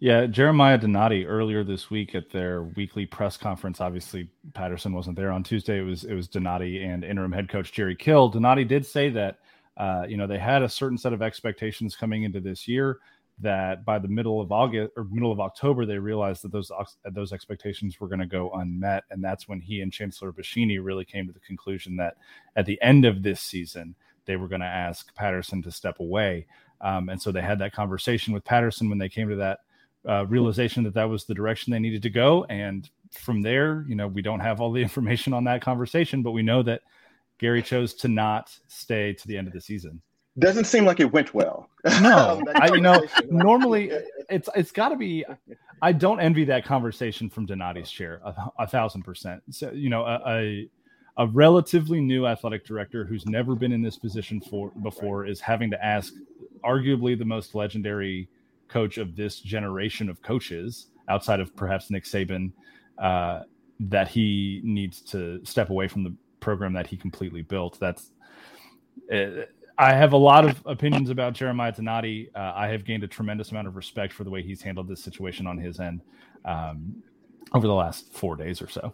Yeah, 0.00 0.26
Jeremiah 0.26 0.76
Donati 0.76 1.24
earlier 1.24 1.64
this 1.64 1.90
week 1.90 2.14
at 2.14 2.30
their 2.30 2.64
weekly 2.64 3.06
press 3.06 3.36
conference. 3.36 3.80
Obviously, 3.80 4.28
Patterson 4.52 4.92
wasn't 4.92 5.16
there 5.16 5.30
on 5.30 5.42
Tuesday. 5.42 5.78
It 5.78 5.82
was 5.82 6.04
it 6.04 6.14
was 6.14 6.28
Donati 6.28 6.82
and 6.82 7.04
interim 7.04 7.32
head 7.32 7.48
coach 7.48 7.72
Jerry 7.72 7.96
Kill. 7.96 8.28
Donati 8.28 8.64
did 8.64 8.84
say 8.84 9.08
that 9.10 9.38
uh, 9.76 10.04
you 10.08 10.16
know 10.16 10.26
they 10.26 10.38
had 10.38 10.62
a 10.62 10.68
certain 10.68 10.98
set 10.98 11.12
of 11.12 11.22
expectations 11.22 11.96
coming 11.96 12.24
into 12.24 12.40
this 12.40 12.66
year. 12.66 12.98
That 13.40 13.84
by 13.84 13.98
the 13.98 14.08
middle 14.08 14.40
of 14.40 14.52
August 14.52 14.92
or 14.96 15.04
middle 15.04 15.32
of 15.32 15.40
October, 15.40 15.84
they 15.84 15.98
realized 15.98 16.42
that 16.42 16.52
those 16.52 16.70
those 17.10 17.32
expectations 17.32 17.98
were 17.98 18.06
going 18.06 18.20
to 18.20 18.26
go 18.26 18.50
unmet, 18.52 19.04
and 19.10 19.22
that's 19.22 19.48
when 19.48 19.60
he 19.60 19.80
and 19.80 19.92
Chancellor 19.92 20.32
Boschini 20.32 20.78
really 20.80 21.04
came 21.04 21.26
to 21.26 21.32
the 21.32 21.40
conclusion 21.40 21.96
that 21.96 22.16
at 22.54 22.64
the 22.64 22.80
end 22.80 23.04
of 23.04 23.24
this 23.24 23.40
season, 23.40 23.96
they 24.24 24.36
were 24.36 24.48
going 24.48 24.60
to 24.60 24.66
ask 24.66 25.12
Patterson 25.14 25.62
to 25.62 25.72
step 25.72 26.00
away. 26.00 26.46
Um, 26.80 27.08
and 27.08 27.20
so 27.20 27.32
they 27.32 27.42
had 27.42 27.58
that 27.60 27.72
conversation 27.72 28.34
with 28.34 28.44
Patterson 28.44 28.88
when 28.88 28.98
they 28.98 29.08
came 29.08 29.28
to 29.28 29.36
that 29.36 29.60
uh, 30.08 30.26
realization 30.26 30.82
that 30.84 30.94
that 30.94 31.08
was 31.08 31.24
the 31.24 31.34
direction 31.34 31.72
they 31.72 31.78
needed 31.78 32.02
to 32.02 32.10
go. 32.10 32.44
And 32.44 32.88
from 33.10 33.42
there, 33.42 33.84
you 33.88 33.94
know, 33.94 34.08
we 34.08 34.22
don't 34.22 34.40
have 34.40 34.60
all 34.60 34.72
the 34.72 34.82
information 34.88 35.32
on 35.32 35.44
that 35.44 35.62
conversation, 35.62 36.22
but 36.22 36.32
we 36.32 36.42
know 36.42 36.62
that 36.62 36.82
Gary 37.38 37.62
chose 37.62 37.94
to 37.94 38.08
not 38.08 38.56
stay 38.68 39.12
to 39.12 39.26
the 39.26 39.36
end 39.36 39.46
of 39.46 39.52
the 39.52 39.60
season. 39.60 40.00
Doesn't 40.38 40.64
seem 40.64 40.84
like 40.84 40.98
it 40.98 41.12
went 41.12 41.32
well. 41.32 41.68
No, 42.00 42.42
I, 42.56 42.74
you 42.74 42.80
know, 42.80 43.04
normally 43.30 43.92
it's 44.28 44.48
it's 44.56 44.72
got 44.72 44.88
to 44.88 44.96
be. 44.96 45.24
I 45.80 45.92
don't 45.92 46.18
envy 46.18 46.44
that 46.46 46.64
conversation 46.64 47.30
from 47.30 47.46
Donati's 47.46 47.90
chair 47.90 48.20
a, 48.24 48.34
a 48.58 48.66
thousand 48.66 49.02
percent. 49.02 49.42
So 49.50 49.70
you 49.70 49.90
know, 49.90 50.04
a, 50.04 50.20
a, 50.26 50.68
a 51.18 51.26
relatively 51.28 52.00
new 52.00 52.26
athletic 52.26 52.64
director 52.66 53.04
who's 53.04 53.26
never 53.26 53.54
been 53.54 53.70
in 53.70 53.80
this 53.80 53.96
position 53.96 54.40
for 54.40 54.70
before 54.82 55.20
right. 55.20 55.30
is 55.30 55.40
having 55.40 55.70
to 55.70 55.84
ask 55.84 56.12
arguably 56.64 57.16
the 57.16 57.24
most 57.24 57.54
legendary 57.54 58.28
coach 58.66 58.98
of 58.98 59.14
this 59.14 59.38
generation 59.38 60.08
of 60.08 60.20
coaches, 60.22 60.88
outside 61.08 61.38
of 61.38 61.54
perhaps 61.54 61.90
Nick 61.90 62.04
Saban, 62.04 62.50
uh, 62.98 63.42
that 63.78 64.08
he 64.08 64.60
needs 64.64 65.00
to 65.00 65.44
step 65.44 65.70
away 65.70 65.86
from 65.86 66.02
the 66.02 66.14
program 66.40 66.72
that 66.72 66.88
he 66.88 66.96
completely 66.96 67.42
built. 67.42 67.78
That's 67.78 68.10
uh, 69.12 69.44
I 69.76 69.92
have 69.94 70.12
a 70.12 70.16
lot 70.16 70.44
of 70.44 70.62
opinions 70.66 71.10
about 71.10 71.32
Jeremiah 71.32 71.72
Donati. 71.72 72.30
Uh, 72.34 72.52
I 72.54 72.68
have 72.68 72.84
gained 72.84 73.02
a 73.02 73.08
tremendous 73.08 73.50
amount 73.50 73.66
of 73.66 73.76
respect 73.76 74.12
for 74.12 74.24
the 74.24 74.30
way 74.30 74.42
he's 74.42 74.62
handled 74.62 74.88
this 74.88 75.02
situation 75.02 75.46
on 75.46 75.58
his 75.58 75.80
end 75.80 76.00
um, 76.44 77.02
over 77.52 77.66
the 77.66 77.74
last 77.74 78.12
four 78.12 78.36
days 78.36 78.62
or 78.62 78.68
so. 78.68 78.92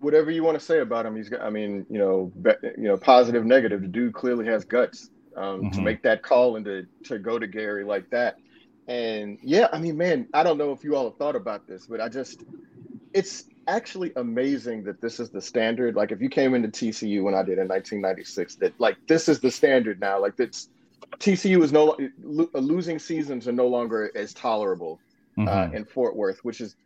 Whatever 0.00 0.30
you 0.30 0.44
want 0.44 0.58
to 0.58 0.64
say 0.64 0.80
about 0.80 1.06
him, 1.06 1.16
he's 1.16 1.28
got. 1.28 1.40
I 1.40 1.50
mean, 1.50 1.86
you 1.90 1.98
know, 1.98 2.32
be, 2.42 2.52
you 2.76 2.84
know, 2.84 2.96
positive, 2.96 3.44
negative. 3.44 3.80
The 3.80 3.88
dude 3.88 4.14
clearly 4.14 4.46
has 4.46 4.64
guts 4.64 5.10
um, 5.36 5.62
mm-hmm. 5.62 5.70
to 5.70 5.80
make 5.80 6.02
that 6.02 6.22
call 6.22 6.56
and 6.56 6.64
to 6.66 6.86
to 7.04 7.18
go 7.18 7.38
to 7.38 7.46
Gary 7.46 7.84
like 7.84 8.08
that. 8.10 8.36
And 8.86 9.38
yeah, 9.42 9.68
I 9.72 9.78
mean, 9.78 9.96
man, 9.96 10.28
I 10.32 10.42
don't 10.42 10.56
know 10.56 10.72
if 10.72 10.82
you 10.84 10.96
all 10.96 11.04
have 11.04 11.16
thought 11.16 11.36
about 11.36 11.66
this, 11.66 11.86
but 11.86 12.00
I 12.00 12.08
just, 12.08 12.44
it's 13.12 13.44
actually 13.66 14.12
amazing 14.16 14.84
that 14.84 15.00
this 15.00 15.20
is 15.20 15.30
the 15.30 15.40
standard. 15.40 15.94
Like 15.94 16.12
if 16.12 16.20
you 16.20 16.28
came 16.28 16.54
into 16.54 16.68
TCU 16.68 17.22
when 17.22 17.34
I 17.34 17.42
did 17.42 17.58
in 17.58 17.68
1996, 17.68 18.56
that 18.56 18.78
like 18.80 18.96
this 19.06 19.28
is 19.28 19.40
the 19.40 19.50
standard 19.50 20.00
now. 20.00 20.20
Like 20.20 20.36
that's 20.36 20.68
TCU 21.18 21.62
is 21.62 21.72
no 21.72 21.96
losing 22.52 22.98
seasons 22.98 23.48
are 23.48 23.52
no 23.52 23.68
longer 23.68 24.10
as 24.14 24.32
tolerable 24.34 25.00
uh, 25.36 25.40
mm-hmm. 25.40 25.74
uh, 25.74 25.76
in 25.76 25.84
Fort 25.84 26.16
Worth, 26.16 26.44
which 26.44 26.60
is 26.60 26.76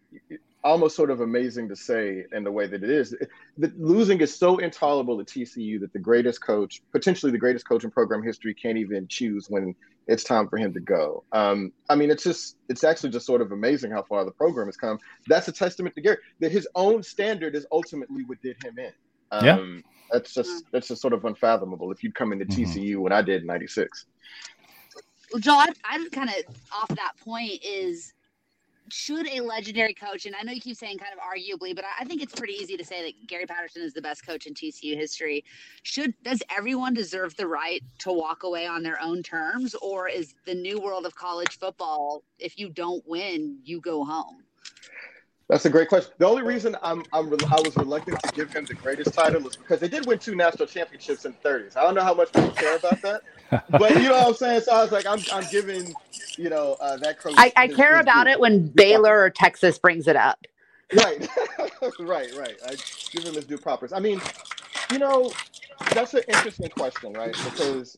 almost 0.64 0.94
sort 0.96 1.10
of 1.10 1.20
amazing 1.20 1.68
to 1.68 1.76
say 1.76 2.24
in 2.32 2.44
the 2.44 2.52
way 2.52 2.66
that 2.66 2.82
it 2.82 2.90
is. 2.90 3.14
The, 3.58 3.72
losing 3.76 4.20
is 4.20 4.34
so 4.34 4.58
intolerable 4.58 5.20
at 5.20 5.26
TCU 5.26 5.80
that 5.80 5.92
the 5.92 5.98
greatest 5.98 6.40
coach, 6.42 6.82
potentially 6.92 7.32
the 7.32 7.38
greatest 7.38 7.68
coach 7.68 7.84
in 7.84 7.90
program 7.90 8.22
history, 8.22 8.54
can't 8.54 8.78
even 8.78 9.08
choose 9.08 9.50
when 9.50 9.74
it's 10.06 10.24
time 10.24 10.48
for 10.48 10.56
him 10.56 10.72
to 10.74 10.80
go. 10.80 11.24
Um, 11.32 11.72
I 11.88 11.96
mean, 11.96 12.10
it's 12.10 12.24
just, 12.24 12.56
it's 12.68 12.84
actually 12.84 13.10
just 13.10 13.26
sort 13.26 13.40
of 13.40 13.52
amazing 13.52 13.90
how 13.90 14.02
far 14.02 14.24
the 14.24 14.30
program 14.30 14.68
has 14.68 14.76
come. 14.76 14.98
That's 15.26 15.48
a 15.48 15.52
testament 15.52 15.94
to 15.96 16.00
Gary 16.00 16.18
that 16.40 16.52
his 16.52 16.68
own 16.74 17.02
standard 17.02 17.54
is 17.54 17.66
ultimately 17.72 18.24
what 18.24 18.40
did 18.42 18.56
him 18.64 18.78
in. 18.78 18.92
Um, 19.30 19.44
yeah. 19.44 19.90
That's 20.12 20.34
just, 20.34 20.64
that's 20.72 20.88
just 20.88 21.00
sort 21.00 21.14
of 21.14 21.24
unfathomable 21.24 21.90
if 21.90 22.04
you'd 22.04 22.14
come 22.14 22.32
into 22.32 22.44
mm-hmm. 22.44 22.62
TCU 22.62 22.98
when 22.98 23.12
I 23.12 23.22
did 23.22 23.42
in 23.42 23.46
96. 23.46 24.06
Well, 25.32 25.40
Joel, 25.40 25.54
I, 25.54 25.72
I 25.84 26.08
kind 26.12 26.28
of 26.28 26.56
off 26.72 26.88
that 26.88 27.12
point 27.24 27.64
is 27.64 28.12
should 28.90 29.28
a 29.28 29.40
legendary 29.40 29.94
coach, 29.94 30.26
and 30.26 30.34
I 30.34 30.42
know 30.42 30.52
you 30.52 30.60
keep 30.60 30.76
saying 30.76 30.98
kind 30.98 31.12
of 31.12 31.18
arguably, 31.20 31.74
but 31.74 31.84
I 31.98 32.04
think 32.04 32.22
it's 32.22 32.34
pretty 32.34 32.54
easy 32.54 32.76
to 32.76 32.84
say 32.84 33.02
that 33.02 33.26
Gary 33.26 33.46
Patterson 33.46 33.82
is 33.82 33.92
the 33.92 34.02
best 34.02 34.26
coach 34.26 34.46
in 34.46 34.54
TCU 34.54 34.96
history. 34.96 35.44
Should 35.82 36.14
does 36.22 36.42
everyone 36.56 36.94
deserve 36.94 37.36
the 37.36 37.46
right 37.46 37.82
to 37.98 38.12
walk 38.12 38.42
away 38.42 38.66
on 38.66 38.82
their 38.82 39.00
own 39.00 39.22
terms, 39.22 39.74
or 39.76 40.08
is 40.08 40.34
the 40.44 40.54
new 40.54 40.80
world 40.80 41.06
of 41.06 41.14
college 41.14 41.58
football 41.58 42.24
if 42.38 42.58
you 42.58 42.68
don't 42.68 43.06
win, 43.06 43.58
you 43.64 43.80
go 43.80 44.04
home? 44.04 44.44
That's 45.52 45.66
a 45.66 45.70
great 45.70 45.90
question. 45.90 46.10
The 46.16 46.26
only 46.26 46.42
reason 46.42 46.74
I'm, 46.82 47.04
I'm 47.12 47.30
I 47.50 47.60
was 47.60 47.76
reluctant 47.76 48.18
to 48.22 48.32
give 48.32 48.50
him 48.54 48.64
the 48.64 48.72
greatest 48.72 49.12
title 49.12 49.46
is 49.46 49.54
because 49.54 49.80
they 49.80 49.88
did 49.88 50.06
win 50.06 50.18
two 50.18 50.34
national 50.34 50.66
championships 50.66 51.26
in 51.26 51.34
the 51.42 51.46
30s. 51.46 51.76
I 51.76 51.82
don't 51.82 51.94
know 51.94 52.02
how 52.02 52.14
much 52.14 52.32
people 52.32 52.52
care 52.52 52.76
about 52.76 53.02
that, 53.02 53.20
but 53.68 53.90
you 53.96 54.08
know 54.08 54.12
what 54.12 54.28
I'm 54.28 54.34
saying. 54.34 54.62
So 54.62 54.72
I 54.72 54.82
was 54.82 54.92
like, 54.92 55.04
I'm, 55.04 55.18
I'm 55.30 55.44
giving 55.50 55.92
you 56.38 56.48
know 56.48 56.78
uh, 56.80 56.96
that 56.96 57.18
coach. 57.18 57.34
I, 57.36 57.52
I 57.54 57.68
care 57.68 57.98
his 57.98 58.00
about 58.00 58.28
it 58.28 58.40
when 58.40 58.66
Baylor 58.68 59.20
or 59.20 59.28
Texas 59.28 59.78
brings 59.78 60.08
it 60.08 60.16
up. 60.16 60.38
Right, 60.94 61.28
right, 62.00 62.34
right. 62.34 62.56
I 62.66 62.76
give 63.10 63.24
him 63.24 63.34
his 63.34 63.44
due 63.44 63.58
proper. 63.58 63.94
I 63.94 64.00
mean, 64.00 64.22
you 64.90 64.98
know, 64.98 65.34
that's 65.92 66.14
an 66.14 66.22
interesting 66.28 66.70
question, 66.70 67.12
right? 67.12 67.36
Because 67.44 67.94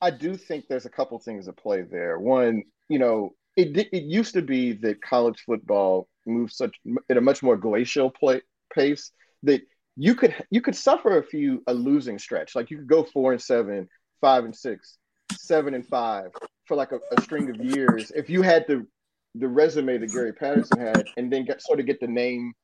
I 0.00 0.10
do 0.10 0.36
think 0.36 0.66
there's 0.66 0.86
a 0.86 0.90
couple 0.90 1.20
things 1.20 1.46
at 1.46 1.56
play 1.56 1.82
there. 1.82 2.18
One, 2.18 2.64
you 2.88 2.98
know, 2.98 3.30
it 3.54 3.76
it 3.92 4.02
used 4.02 4.34
to 4.34 4.42
be 4.42 4.72
that 4.72 5.00
college 5.02 5.44
football 5.46 6.08
moved 6.26 6.52
such 6.52 6.76
at 7.10 7.16
a 7.16 7.20
much 7.20 7.42
more 7.42 7.56
glacial 7.56 8.10
play, 8.10 8.42
pace 8.74 9.12
that 9.42 9.62
you 9.96 10.14
could 10.14 10.34
you 10.50 10.60
could 10.60 10.76
suffer 10.76 11.18
a 11.18 11.22
few 11.22 11.62
a 11.66 11.74
losing 11.74 12.18
stretch. 12.18 12.54
Like 12.54 12.70
you 12.70 12.78
could 12.78 12.88
go 12.88 13.02
four 13.04 13.32
and 13.32 13.40
seven, 13.40 13.88
five 14.20 14.44
and 14.44 14.54
six, 14.54 14.98
seven 15.32 15.74
and 15.74 15.86
five 15.86 16.30
for 16.66 16.76
like 16.76 16.92
a, 16.92 17.00
a 17.16 17.20
string 17.22 17.48
of 17.50 17.56
years 17.64 18.12
if 18.14 18.28
you 18.28 18.42
had 18.42 18.66
the 18.68 18.86
the 19.38 19.48
resume 19.48 19.98
that 19.98 20.12
Gary 20.12 20.32
Patterson 20.32 20.80
had, 20.80 21.04
and 21.16 21.30
then 21.30 21.44
get 21.44 21.62
sort 21.62 21.78
of 21.78 21.86
get 21.86 22.00
the 22.00 22.06
name, 22.06 22.54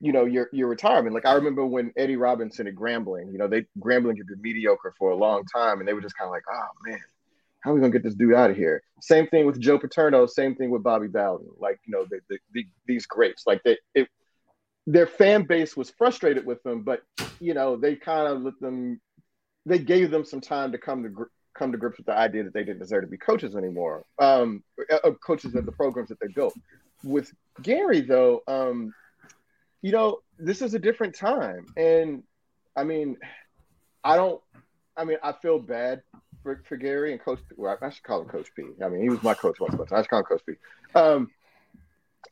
you 0.00 0.12
know, 0.12 0.24
your 0.24 0.48
your 0.52 0.68
retirement. 0.68 1.14
Like 1.14 1.26
I 1.26 1.34
remember 1.34 1.64
when 1.66 1.92
Eddie 1.96 2.16
Robinson 2.16 2.66
at 2.66 2.74
Grambling, 2.74 3.32
you 3.32 3.38
know, 3.38 3.48
they 3.48 3.66
Grambling 3.80 4.16
had 4.18 4.26
been 4.26 4.40
mediocre 4.42 4.94
for 4.98 5.10
a 5.10 5.16
long 5.16 5.44
time, 5.44 5.78
and 5.78 5.88
they 5.88 5.92
were 5.92 6.00
just 6.00 6.16
kind 6.16 6.28
of 6.28 6.32
like, 6.32 6.44
oh 6.52 6.66
man, 6.84 7.00
how 7.66 7.72
are 7.72 7.74
we 7.74 7.80
gonna 7.80 7.92
get 7.92 8.04
this 8.04 8.14
dude 8.14 8.32
out 8.32 8.48
of 8.48 8.56
here? 8.56 8.80
Same 9.00 9.26
thing 9.26 9.44
with 9.44 9.58
Joe 9.58 9.76
Paterno. 9.76 10.26
Same 10.26 10.54
thing 10.54 10.70
with 10.70 10.84
Bobby 10.84 11.08
Bowden. 11.08 11.48
Like 11.58 11.80
you 11.84 11.92
know, 11.92 12.06
the, 12.08 12.20
the, 12.30 12.38
the, 12.52 12.64
these 12.86 13.06
greats. 13.06 13.42
Like 13.44 13.60
they, 13.64 13.76
it, 13.92 14.08
their 14.86 15.08
fan 15.08 15.42
base 15.42 15.76
was 15.76 15.90
frustrated 15.90 16.46
with 16.46 16.62
them, 16.62 16.82
but 16.82 17.02
you 17.40 17.54
know, 17.54 17.76
they 17.76 17.96
kind 17.96 18.28
of 18.28 18.42
let 18.42 18.60
them. 18.60 19.00
They 19.66 19.80
gave 19.80 20.12
them 20.12 20.24
some 20.24 20.40
time 20.40 20.70
to 20.70 20.78
come 20.78 21.02
to 21.02 21.08
gr- 21.08 21.24
come 21.58 21.72
to 21.72 21.78
grips 21.78 21.96
with 21.96 22.06
the 22.06 22.16
idea 22.16 22.44
that 22.44 22.54
they 22.54 22.62
didn't 22.62 22.78
deserve 22.78 23.02
to 23.02 23.08
be 23.08 23.18
coaches 23.18 23.56
anymore. 23.56 24.04
Um, 24.20 24.62
uh, 24.88 25.10
coaches 25.14 25.56
of 25.56 25.66
the 25.66 25.72
programs 25.72 26.10
that 26.10 26.20
they 26.20 26.28
built. 26.28 26.54
With 27.02 27.32
Gary, 27.62 28.00
though, 28.00 28.42
um, 28.46 28.94
you 29.82 29.90
know, 29.90 30.20
this 30.38 30.62
is 30.62 30.74
a 30.74 30.78
different 30.78 31.16
time, 31.16 31.66
and 31.76 32.22
I 32.76 32.84
mean, 32.84 33.16
I 34.04 34.14
don't. 34.14 34.40
I 34.96 35.04
mean, 35.04 35.18
I 35.20 35.32
feel 35.32 35.58
bad 35.58 36.02
for, 36.46 36.62
for 36.68 36.76
Gary 36.76 37.10
and 37.10 37.20
Coach. 37.20 37.40
Well, 37.56 37.76
I 37.82 37.90
should 37.90 38.04
call 38.04 38.22
him 38.22 38.28
Coach 38.28 38.50
P. 38.54 38.62
I 38.82 38.88
mean, 38.88 39.02
he 39.02 39.08
was 39.08 39.20
my 39.24 39.34
coach 39.34 39.58
once 39.58 39.74
upon 39.74 39.86
I 39.90 40.02
should 40.02 40.10
call 40.10 40.20
him 40.20 40.26
Coach 40.26 40.42
P. 40.46 40.52
Um, 40.94 41.30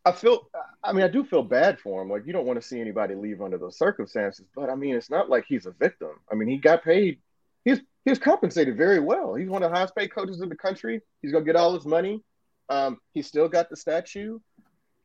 I 0.05 0.13
feel. 0.13 0.49
I 0.85 0.93
mean, 0.93 1.05
I 1.05 1.09
do 1.09 1.25
feel 1.25 1.43
bad 1.43 1.81
for 1.81 2.01
him. 2.01 2.11
Like 2.11 2.25
you 2.25 2.33
don't 2.33 2.47
want 2.47 2.61
to 2.61 2.67
see 2.67 2.81
anybody 2.81 3.17
leave 3.17 3.43
under 3.43 3.59
those 3.59 3.77
circumstances. 3.77 4.47
But 4.55 4.71
I 4.71 4.77
mean, 4.77 4.95
it's 4.95 5.11
not 5.11 5.29
like 5.29 5.47
he's 5.49 5.67
a 5.67 5.73
victim. 5.73 6.11
I 6.31 6.37
mean, 6.37 6.49
he 6.49 6.59
got 6.59 6.85
paid. 6.85 7.19
He's 7.65 7.81
he 8.05 8.11
was 8.11 8.21
compensated 8.21 8.77
very 8.77 9.01
well. 9.01 9.35
He's 9.35 9.49
one 9.49 9.65
of 9.65 9.71
the 9.71 9.77
highest 9.77 9.97
paid 9.97 10.15
coaches 10.15 10.41
in 10.41 10.49
the 10.49 10.57
country. 10.57 11.01
He's 11.21 11.33
gonna 11.33 11.45
get 11.45 11.57
all 11.57 11.75
his 11.75 11.85
money. 11.85 12.23
Um, 12.69 12.99
he 13.15 13.23
still 13.23 13.49
got 13.49 13.69
the 13.69 13.77
statue. 13.77 14.39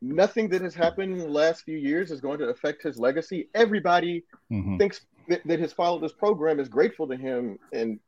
Nothing 0.02 0.50
that 0.50 0.62
has 0.62 0.76
happened 0.76 1.14
in 1.14 1.18
the 1.18 1.28
last 1.28 1.64
few 1.64 1.78
years 1.78 2.12
is 2.12 2.22
going 2.22 2.40
to 2.40 2.46
affect 2.46 2.84
his 2.84 2.98
legacy. 2.98 3.50
Everybody 3.54 4.24
mm-hmm. 4.52 4.78
thinks 4.78 5.02
that, 5.30 5.46
that 5.46 5.60
has 5.60 5.72
followed 5.72 6.02
this 6.02 6.12
program 6.12 6.60
is 6.60 6.68
grateful 6.68 7.08
to 7.08 7.16
him 7.16 7.58
and 7.72 8.00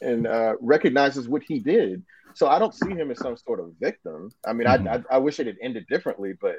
and 0.00 0.26
uh, 0.26 0.54
recognizes 0.60 1.28
what 1.28 1.42
he 1.46 1.60
did. 1.60 2.02
So 2.34 2.48
I 2.48 2.58
don't 2.58 2.74
see 2.74 2.90
him 2.90 3.10
as 3.10 3.18
some 3.18 3.36
sort 3.36 3.60
of 3.60 3.74
victim. 3.80 4.32
I 4.46 4.52
mean, 4.52 4.66
mm-hmm. 4.66 4.88
I, 4.88 4.94
I, 4.94 5.16
I 5.16 5.18
wish 5.18 5.40
it 5.40 5.46
had 5.46 5.56
ended 5.60 5.86
differently, 5.88 6.32
but 6.40 6.56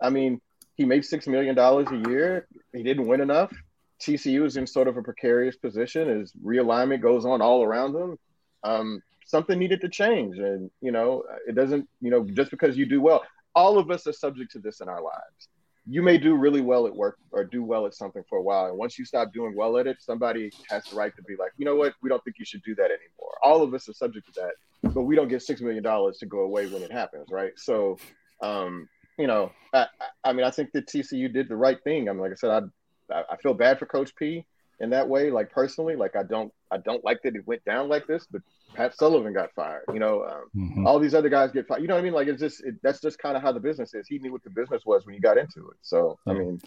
I 0.00 0.10
mean, 0.10 0.40
he 0.76 0.84
made 0.84 1.04
six 1.04 1.26
million 1.26 1.54
dollars 1.54 1.88
a 1.90 2.08
year. 2.10 2.46
He 2.72 2.82
didn't 2.82 3.06
win 3.06 3.20
enough. 3.20 3.52
TCU 4.00 4.44
is 4.44 4.56
in 4.56 4.66
sort 4.66 4.88
of 4.88 4.96
a 4.96 5.02
precarious 5.02 5.56
position 5.56 6.08
as 6.20 6.32
realignment 6.44 7.00
goes 7.00 7.24
on 7.24 7.40
all 7.40 7.62
around 7.62 7.92
them. 7.94 8.18
Um, 8.64 9.02
something 9.24 9.58
needed 9.58 9.80
to 9.80 9.88
change, 9.88 10.38
and 10.38 10.70
you 10.80 10.92
know, 10.92 11.24
it 11.48 11.54
doesn't. 11.54 11.88
You 12.00 12.10
know, 12.10 12.24
just 12.24 12.50
because 12.50 12.76
you 12.76 12.86
do 12.86 13.00
well, 13.00 13.22
all 13.54 13.78
of 13.78 13.90
us 13.90 14.06
are 14.06 14.12
subject 14.12 14.52
to 14.52 14.58
this 14.58 14.80
in 14.80 14.88
our 14.88 15.00
lives 15.00 15.48
you 15.86 16.02
may 16.02 16.16
do 16.16 16.34
really 16.34 16.60
well 16.60 16.86
at 16.86 16.94
work 16.94 17.18
or 17.30 17.44
do 17.44 17.62
well 17.62 17.86
at 17.86 17.94
something 17.94 18.22
for 18.28 18.38
a 18.38 18.42
while. 18.42 18.66
And 18.66 18.78
once 18.78 18.98
you 18.98 19.04
stop 19.04 19.32
doing 19.32 19.54
well 19.54 19.76
at 19.76 19.86
it, 19.86 19.98
somebody 20.00 20.50
has 20.70 20.84
the 20.84 20.96
right 20.96 21.14
to 21.14 21.22
be 21.22 21.36
like, 21.36 21.52
you 21.58 21.64
know 21.64 21.76
what, 21.76 21.94
we 22.02 22.08
don't 22.08 22.22
think 22.24 22.36
you 22.38 22.44
should 22.44 22.62
do 22.62 22.74
that 22.76 22.86
anymore. 22.86 23.32
All 23.42 23.62
of 23.62 23.74
us 23.74 23.88
are 23.88 23.92
subject 23.92 24.26
to 24.32 24.40
that, 24.40 24.92
but 24.94 25.02
we 25.02 25.14
don't 25.14 25.28
get 25.28 25.42
$6 25.42 25.60
million 25.60 25.82
to 25.82 26.26
go 26.26 26.40
away 26.40 26.66
when 26.68 26.82
it 26.82 26.90
happens, 26.90 27.26
right? 27.30 27.52
So, 27.56 27.98
um, 28.42 28.88
you 29.18 29.26
know, 29.26 29.52
I, 29.74 29.86
I 30.24 30.32
mean, 30.32 30.44
I 30.44 30.50
think 30.50 30.72
that 30.72 30.86
TCU 30.86 31.32
did 31.32 31.48
the 31.48 31.56
right 31.56 31.82
thing. 31.84 32.08
I 32.08 32.12
mean, 32.12 32.22
like 32.22 32.32
I 32.32 32.36
said, 32.36 32.70
I, 33.12 33.22
I 33.30 33.36
feel 33.36 33.54
bad 33.54 33.78
for 33.78 33.86
Coach 33.86 34.14
P 34.16 34.46
in 34.80 34.90
that 34.90 35.08
way, 35.08 35.30
like 35.30 35.50
personally, 35.50 35.96
like 35.96 36.16
I 36.16 36.22
don't, 36.22 36.52
I 36.70 36.78
don't 36.78 37.04
like 37.04 37.22
that 37.22 37.36
it 37.36 37.46
went 37.46 37.64
down 37.64 37.88
like 37.88 38.06
this, 38.06 38.26
but 38.30 38.42
Pat 38.74 38.96
Sullivan 38.96 39.32
got 39.32 39.52
fired. 39.54 39.84
You 39.92 40.00
know, 40.00 40.24
um, 40.24 40.44
mm-hmm. 40.56 40.86
all 40.86 40.98
these 40.98 41.14
other 41.14 41.28
guys 41.28 41.52
get 41.52 41.66
fired. 41.66 41.82
You 41.82 41.88
know 41.88 41.94
what 41.94 42.00
I 42.00 42.04
mean? 42.04 42.12
Like 42.12 42.28
it's 42.28 42.40
just 42.40 42.64
it, 42.64 42.74
that's 42.82 43.00
just 43.00 43.18
kind 43.18 43.36
of 43.36 43.42
how 43.42 43.52
the 43.52 43.60
business 43.60 43.94
is. 43.94 44.06
He 44.06 44.18
knew 44.18 44.32
what 44.32 44.42
the 44.44 44.50
business 44.50 44.84
was 44.84 45.06
when 45.06 45.14
he 45.14 45.20
got 45.20 45.38
into 45.38 45.68
it. 45.68 45.76
So 45.82 46.18
I 46.26 46.32
mean, 46.32 46.60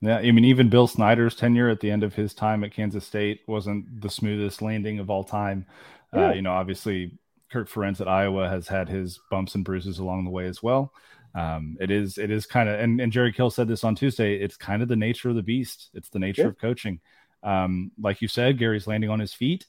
yeah, 0.00 0.18
I 0.18 0.30
mean 0.30 0.44
even 0.44 0.68
Bill 0.68 0.86
Snyder's 0.86 1.34
tenure 1.34 1.68
at 1.68 1.80
the 1.80 1.90
end 1.90 2.04
of 2.04 2.14
his 2.14 2.32
time 2.32 2.64
at 2.64 2.72
Kansas 2.72 3.06
State 3.06 3.40
wasn't 3.46 4.00
the 4.00 4.10
smoothest 4.10 4.62
landing 4.62 4.98
of 4.98 5.10
all 5.10 5.24
time. 5.24 5.66
Uh, 6.14 6.20
yeah. 6.20 6.28
Uh, 6.28 6.32
you 6.34 6.42
know, 6.42 6.52
obviously 6.52 7.18
Kirk 7.50 7.68
Ferentz 7.68 8.00
at 8.00 8.08
Iowa 8.08 8.48
has 8.48 8.68
had 8.68 8.88
his 8.88 9.20
bumps 9.30 9.54
and 9.54 9.64
bruises 9.64 9.98
along 9.98 10.24
the 10.24 10.30
way 10.30 10.46
as 10.46 10.62
well. 10.62 10.92
Um, 11.34 11.76
it 11.80 11.90
is 11.90 12.18
it 12.18 12.30
is 12.30 12.46
kind 12.46 12.68
of 12.68 12.80
and, 12.80 13.00
and 13.00 13.12
Jerry 13.12 13.32
Kill 13.32 13.50
said 13.50 13.68
this 13.68 13.84
on 13.84 13.94
Tuesday. 13.94 14.36
It's 14.36 14.56
kind 14.56 14.82
of 14.82 14.88
the 14.88 14.96
nature 14.96 15.28
of 15.28 15.36
the 15.36 15.42
beast. 15.42 15.90
It's 15.94 16.08
the 16.08 16.18
nature 16.18 16.42
yeah. 16.42 16.48
of 16.48 16.58
coaching. 16.58 17.00
Um, 17.42 17.92
like 18.00 18.20
you 18.20 18.28
said, 18.28 18.58
Gary's 18.58 18.86
landing 18.86 19.10
on 19.10 19.20
his 19.20 19.32
feet. 19.32 19.66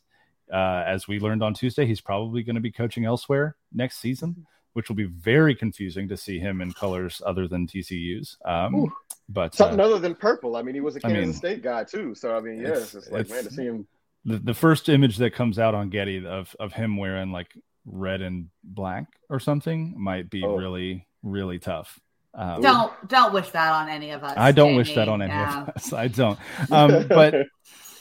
Uh, 0.52 0.84
as 0.86 1.08
we 1.08 1.20
learned 1.20 1.44
on 1.44 1.54
Tuesday, 1.54 1.86
he's 1.86 2.02
probably 2.02 2.44
going 2.44 2.56
to 2.56 2.62
be 2.62 2.72
coaching 2.72 3.06
elsewhere 3.06 3.56
next 3.72 4.00
season, 4.00 4.46
which 4.74 4.90
will 4.90 4.98
be 4.98 5.06
very 5.06 5.56
confusing 5.56 6.10
to 6.10 6.18
see 6.18 6.40
him 6.40 6.60
in 6.60 6.74
colors 6.74 7.22
other 7.26 7.48
than 7.48 7.68
TCU's. 7.68 8.38
Um, 8.44 8.92
but 9.30 9.56
something 9.56 9.80
uh, 9.80 9.84
other 9.84 10.00
than 10.00 10.16
purple. 10.16 10.58
I 10.58 10.62
mean, 10.62 10.76
he 10.76 10.82
was 10.82 10.96
a 10.96 11.00
Kansas 11.00 11.18
I 11.18 11.22
mean, 11.22 11.34
State 11.34 11.64
guy 11.64 11.84
too, 11.84 12.16
so 12.16 12.36
I 12.36 12.42
mean, 12.42 12.60
yeah, 12.60 12.70
it's, 12.70 12.94
it's, 12.96 13.08
it's 13.08 13.12
like 13.12 13.30
man 13.30 13.44
to 13.46 13.52
see 13.52 13.64
him. 13.64 13.88
The, 14.26 14.40
the 14.40 14.54
first 14.54 14.90
image 14.90 15.18
that 15.18 15.34
comes 15.34 15.58
out 15.58 15.74
on 15.74 15.90
Getty 15.90 16.26
of 16.26 16.56
of 16.60 16.74
him 16.74 16.98
wearing 16.98 17.32
like 17.32 17.56
red 17.86 18.22
and 18.22 18.50
black 18.64 19.06
or 19.30 19.40
something 19.40 19.96
might 19.98 20.30
be 20.30 20.44
Oh. 20.44 20.58
really 20.58 21.08
really 21.24 21.60
tough. 21.60 22.00
Um, 22.34 22.62
Don't 22.62 23.08
don't 23.10 23.34
wish 23.34 23.50
that 23.50 23.74
on 23.74 23.90
any 23.90 24.12
of 24.12 24.24
us. 24.24 24.36
I 24.38 24.54
don't 24.54 24.76
wish 24.78 24.96
that 24.96 25.10
on 25.10 25.22
any 25.22 25.34
of 25.34 25.70
us. 25.70 25.92
I 25.92 26.08
don't. 26.08 26.40
Um, 26.72 27.08
but 27.10 27.48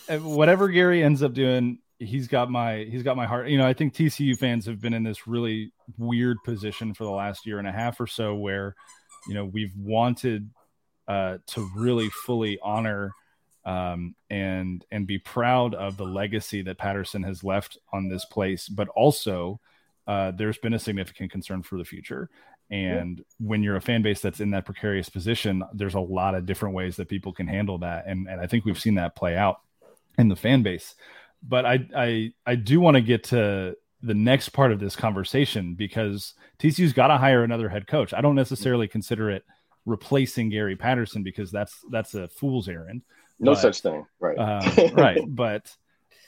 uh, 0.08 0.18
whatever 0.18 0.68
Gary 0.68 1.02
ends 1.02 1.22
up 1.24 1.32
doing, 1.32 1.78
he's 1.98 2.28
got 2.28 2.48
my 2.48 2.86
he's 2.88 3.02
got 3.02 3.16
my 3.16 3.26
heart. 3.26 3.48
You 3.48 3.58
know, 3.58 3.66
I 3.66 3.72
think 3.72 3.92
TCU 3.92 4.38
fans 4.38 4.66
have 4.66 4.80
been 4.80 4.94
in 4.94 5.02
this 5.02 5.26
really 5.26 5.72
weird 5.98 6.36
position 6.44 6.94
for 6.94 7.02
the 7.02 7.10
last 7.10 7.44
year 7.44 7.58
and 7.58 7.66
a 7.66 7.72
half 7.72 8.00
or 8.00 8.06
so, 8.06 8.36
where 8.36 8.76
you 9.26 9.34
know 9.34 9.44
we've 9.44 9.74
wanted 9.76 10.48
uh, 11.08 11.38
to 11.48 11.68
really 11.74 12.08
fully 12.24 12.56
honor 12.62 13.10
um, 13.64 14.14
and 14.30 14.84
and 14.90 15.08
be 15.08 15.18
proud 15.18 15.74
of 15.74 15.96
the 15.96 16.06
legacy 16.06 16.62
that 16.62 16.78
Patterson 16.78 17.24
has 17.24 17.42
left 17.42 17.78
on 17.92 18.08
this 18.08 18.24
place, 18.24 18.68
but 18.68 18.88
also 18.88 19.60
uh, 20.06 20.30
there's 20.30 20.58
been 20.58 20.74
a 20.74 20.78
significant 20.78 21.30
concern 21.30 21.62
for 21.62 21.76
the 21.76 21.84
future. 21.84 22.30
And 22.70 23.24
when 23.38 23.62
you're 23.62 23.76
a 23.76 23.80
fan 23.80 24.02
base 24.02 24.20
that's 24.20 24.40
in 24.40 24.52
that 24.52 24.64
precarious 24.64 25.08
position, 25.08 25.64
there's 25.74 25.94
a 25.94 26.00
lot 26.00 26.34
of 26.36 26.46
different 26.46 26.74
ways 26.74 26.96
that 26.96 27.08
people 27.08 27.32
can 27.32 27.48
handle 27.48 27.78
that, 27.78 28.04
and 28.06 28.28
and 28.28 28.40
I 28.40 28.46
think 28.46 28.64
we've 28.64 28.78
seen 28.78 28.94
that 28.94 29.16
play 29.16 29.36
out 29.36 29.60
in 30.18 30.28
the 30.28 30.36
fan 30.36 30.62
base. 30.62 30.94
But 31.42 31.66
I 31.66 31.88
I 31.96 32.32
I 32.46 32.54
do 32.54 32.80
want 32.80 32.94
to 32.94 33.00
get 33.00 33.24
to 33.24 33.76
the 34.02 34.14
next 34.14 34.50
part 34.50 34.72
of 34.72 34.80
this 34.80 34.96
conversation 34.96 35.74
because 35.74 36.34
TCU's 36.58 36.92
got 36.92 37.08
to 37.08 37.18
hire 37.18 37.42
another 37.42 37.68
head 37.68 37.86
coach. 37.86 38.14
I 38.14 38.20
don't 38.20 38.34
necessarily 38.34 38.88
consider 38.88 39.30
it 39.30 39.44
replacing 39.84 40.50
Gary 40.50 40.76
Patterson 40.76 41.22
because 41.22 41.50
that's 41.50 41.74
that's 41.90 42.14
a 42.14 42.28
fool's 42.28 42.68
errand. 42.68 43.02
no 43.38 43.52
but- 43.52 43.60
such 43.60 43.80
thing, 43.80 44.06
right? 44.20 44.38
um, 44.38 44.94
right 44.94 45.20
but 45.26 45.74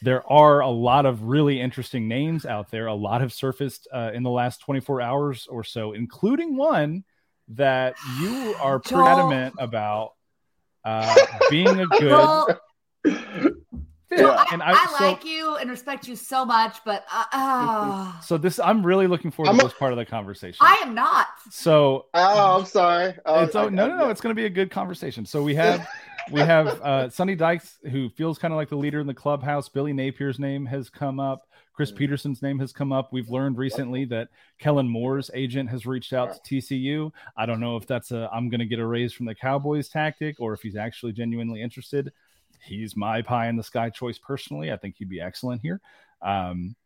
there 0.02 0.26
are 0.30 0.60
a 0.60 0.68
lot 0.68 1.06
of 1.06 1.22
really 1.24 1.60
interesting 1.60 2.08
names 2.08 2.44
out 2.44 2.70
there 2.70 2.86
a 2.86 2.94
lot 2.94 3.20
have 3.20 3.32
surfaced 3.32 3.86
uh, 3.92 4.10
in 4.12 4.22
the 4.22 4.30
last 4.30 4.60
24 4.60 5.00
hours 5.00 5.46
or 5.48 5.62
so 5.64 5.92
including 5.92 6.56
one 6.56 7.04
that 7.48 7.94
you 8.20 8.54
are 8.60 8.78
Joel. 8.86 9.06
adamant 9.08 9.54
about 9.58 10.12
uh, 10.84 11.16
being 11.50 11.68
a 11.80 11.86
good 11.86 12.00
Joel, 12.10 12.46
fit. 13.04 13.54
Joel, 14.18 14.30
I, 14.32 14.46
and 14.52 14.62
I, 14.62 14.72
I, 14.72 14.94
so, 14.98 15.04
like 15.06 15.24
you 15.24 15.56
and 15.56 15.70
respect 15.70 16.06
you 16.06 16.16
so 16.16 16.44
much, 16.44 16.78
but 16.84 17.04
uh, 17.10 17.24
uh, 17.32 18.20
so 18.20 18.36
this 18.36 18.58
i'm 18.58 18.84
really 18.84 19.06
looking 19.06 19.30
forward 19.30 19.50
I'm 19.50 19.56
to 19.58 19.64
a- 19.64 19.68
this 19.68 19.78
part 19.78 19.92
of 19.92 19.98
the 19.98 20.04
conversation 20.04 20.58
I 20.60 20.82
am 20.84 20.94
not. 20.94 21.28
so 21.50 22.06
oh, 22.12 22.58
I'm 22.60 22.66
sorry. 22.66 23.14
Oh, 23.24 23.44
it's 23.44 23.54
oh, 23.56 23.66
I- 23.66 23.70
no, 23.70 23.86
no, 23.88 23.96
no. 23.96 24.10
It's 24.10 24.20
going 24.20 24.34
to 24.34 24.40
be 24.40 24.44
a 24.46 24.50
good 24.50 24.70
conversation. 24.70 25.24
So 25.24 25.42
we 25.42 25.54
have 25.54 25.86
we 26.30 26.40
have 26.40 26.66
uh, 26.82 27.08
Sonny 27.10 27.34
Dykes, 27.34 27.78
who 27.90 28.08
feels 28.10 28.38
kind 28.38 28.52
of 28.52 28.56
like 28.56 28.68
the 28.68 28.76
leader 28.76 29.00
in 29.00 29.06
the 29.06 29.14
clubhouse. 29.14 29.68
Billy 29.68 29.92
Napier's 29.92 30.38
name 30.38 30.66
has 30.66 30.88
come 30.90 31.18
up. 31.20 31.48
Chris 31.74 31.90
Mhm. 31.90 31.96
Petersen's 31.96 32.42
name 32.42 32.58
has 32.58 32.72
come 32.72 32.92
up. 32.92 33.12
We've 33.12 33.30
learned 33.30 33.56
recently 33.56 34.04
that 34.06 34.28
Kellen 34.58 34.88
Moore's 34.88 35.30
agent 35.34 35.70
has 35.70 35.86
reached 35.86 36.12
out 36.12 36.34
to 36.34 36.40
TCU. 36.42 37.10
I 37.36 37.46
don't 37.46 37.60
know 37.60 37.76
if 37.76 37.86
that's 37.86 38.12
a 38.12 38.28
I'm 38.32 38.48
going 38.50 38.60
to 38.60 38.66
get 38.66 38.78
a 38.78 38.86
raise 38.86 39.12
from 39.12 39.26
the 39.26 39.34
Cowboys 39.34 39.88
tactic 39.88 40.38
or 40.38 40.52
if 40.52 40.60
he's 40.60 40.76
actually 40.76 41.12
genuinely 41.12 41.62
interested. 41.62 42.12
He's 42.62 42.94
my 42.94 43.22
pie 43.22 43.48
in 43.48 43.56
the 43.56 43.62
sky 43.62 43.90
choice 43.90 44.18
personally. 44.18 44.70
I 44.70 44.76
think 44.76 44.96
he'd 44.98 45.08
be 45.08 45.20
excellent 45.20 45.62
here. 45.62 45.80
Um, 46.20 46.76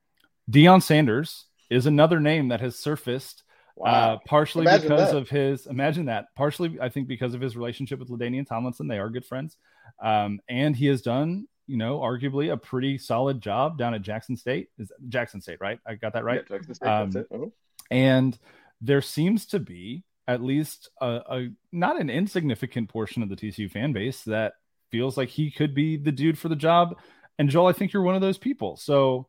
Deion 0.50 0.82
Sanders 0.82 1.46
is 1.68 1.86
another 1.86 2.20
name 2.20 2.48
that 2.48 2.60
has 2.60 2.78
surfaced 2.78 3.42
uh, 3.78 3.83
Wow. 3.85 4.21
partially 4.26 4.62
Imagine 4.62 4.88
because 4.88 5.11
that. 5.12 5.16
of 5.18 5.28
his 5.28 5.66
imagine 5.66 6.06
that 6.06 6.26
partially 6.35 6.78
i 6.80 6.88
think 6.88 7.09
because 7.09 7.35
of 7.35 7.40
his 7.40 7.56
relationship 7.56 7.99
with 7.99 8.09
Ladainian 8.09 8.47
tomlinson 8.47 8.88
they 8.88 8.99
are 8.99 9.11
good 9.11 9.25
friends 9.26 9.56
um, 10.02 10.40
and 10.49 10.75
he 10.75 10.87
has 10.87 11.02
done 11.02 11.47
you 11.66 11.76
know 11.76 11.99
arguably 11.99 12.52
a 12.52 12.56
pretty 12.56 12.97
solid 12.97 13.40
job 13.40 13.76
down 13.76 13.92
at 13.92 14.00
jackson 14.02 14.37
state 14.37 14.68
is 14.78 14.90
jackson 15.09 15.40
state 15.42 15.59
right 15.61 15.78
i 15.87 15.95
got 15.95 16.12
that 16.14 16.25
right 16.25 16.42
Yeah, 16.49 16.56
Jackson 16.56 16.75
State, 16.75 16.87
that's 16.87 17.16
Um, 17.16 17.21
it. 17.23 17.30
Mhm. 17.30 17.52
and 17.90 18.38
there 18.80 19.02
seems 19.02 19.47
to 19.47 19.59
be 19.59 20.04
at 20.28 20.42
least 20.42 20.91
a, 21.00 21.06
a 21.28 21.49
not 21.73 22.00
an 22.00 22.08
insignificant 22.10 22.89
portion 22.89 23.23
of 23.23 23.28
the 23.28 23.36
tcu 23.36 23.71
fan 23.71 23.93
base 23.93 24.23
that 24.25 24.54
feels 24.91 25.17
like 25.17 25.28
he 25.28 25.50
could 25.50 25.75
be 25.75 25.97
the 25.97 26.12
dude 26.12 26.39
for 26.39 26.49
the 26.49 26.56
job 26.56 26.97
and 27.39 27.50
joel 27.50 27.67
i 27.67 27.73
think 27.73 27.93
you're 27.93 28.02
one 28.02 28.15
of 28.15 28.21
those 28.23 28.39
people 28.39 28.76
so 28.76 29.26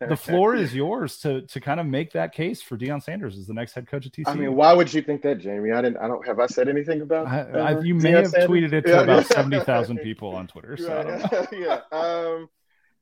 the 0.00 0.16
floor 0.16 0.54
is 0.54 0.74
yours 0.74 1.18
to 1.18 1.42
to 1.42 1.60
kind 1.60 1.80
of 1.80 1.86
make 1.86 2.12
that 2.12 2.32
case 2.32 2.62
for 2.62 2.76
Deion 2.76 3.02
Sanders 3.02 3.38
as 3.38 3.46
the 3.46 3.54
next 3.54 3.74
head 3.74 3.86
coach 3.86 4.06
of 4.06 4.12
TCU. 4.12 4.24
I 4.26 4.34
mean, 4.34 4.54
why 4.54 4.72
would 4.72 4.92
you 4.92 5.02
think 5.02 5.22
that, 5.22 5.38
Jamie? 5.38 5.72
I 5.72 5.82
didn't. 5.82 5.98
I 5.98 6.08
don't. 6.08 6.26
Have 6.26 6.38
I 6.38 6.46
said 6.46 6.68
anything 6.68 7.00
about? 7.00 7.26
I, 7.26 7.40
I, 7.40 7.80
you 7.80 7.94
may 7.94 8.12
Deion 8.12 8.22
have 8.22 8.30
Sanders? 8.30 8.50
tweeted 8.50 8.72
it 8.72 8.82
to 8.82 8.90
Yeah, 8.90 9.00
about 9.02 9.26
seventy 9.26 9.60
thousand 9.60 9.98
people 9.98 10.34
on 10.34 10.46
Twitter. 10.46 10.76
So 10.76 10.98
I 10.98 11.02
don't 11.02 11.32
know. 11.32 11.38
Right. 11.38 11.82
yeah. 11.92 11.98
Um, 11.98 12.48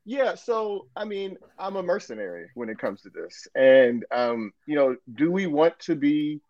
yeah. 0.05 0.35
So, 0.35 0.89
I 0.97 1.05
mean, 1.05 1.39
I'm 1.59 1.77
a 1.77 1.83
mercenary 1.83 2.51
when 2.55 2.69
it 2.69 2.79
comes 2.79 3.03
to 3.03 3.11
this, 3.11 3.47
and 3.55 4.05
um, 4.11 4.53
you 4.67 4.77
know, 4.77 4.97
do 5.15 5.31
we 5.31 5.47
want 5.47 5.79
to 5.81 5.95
be 5.95 6.41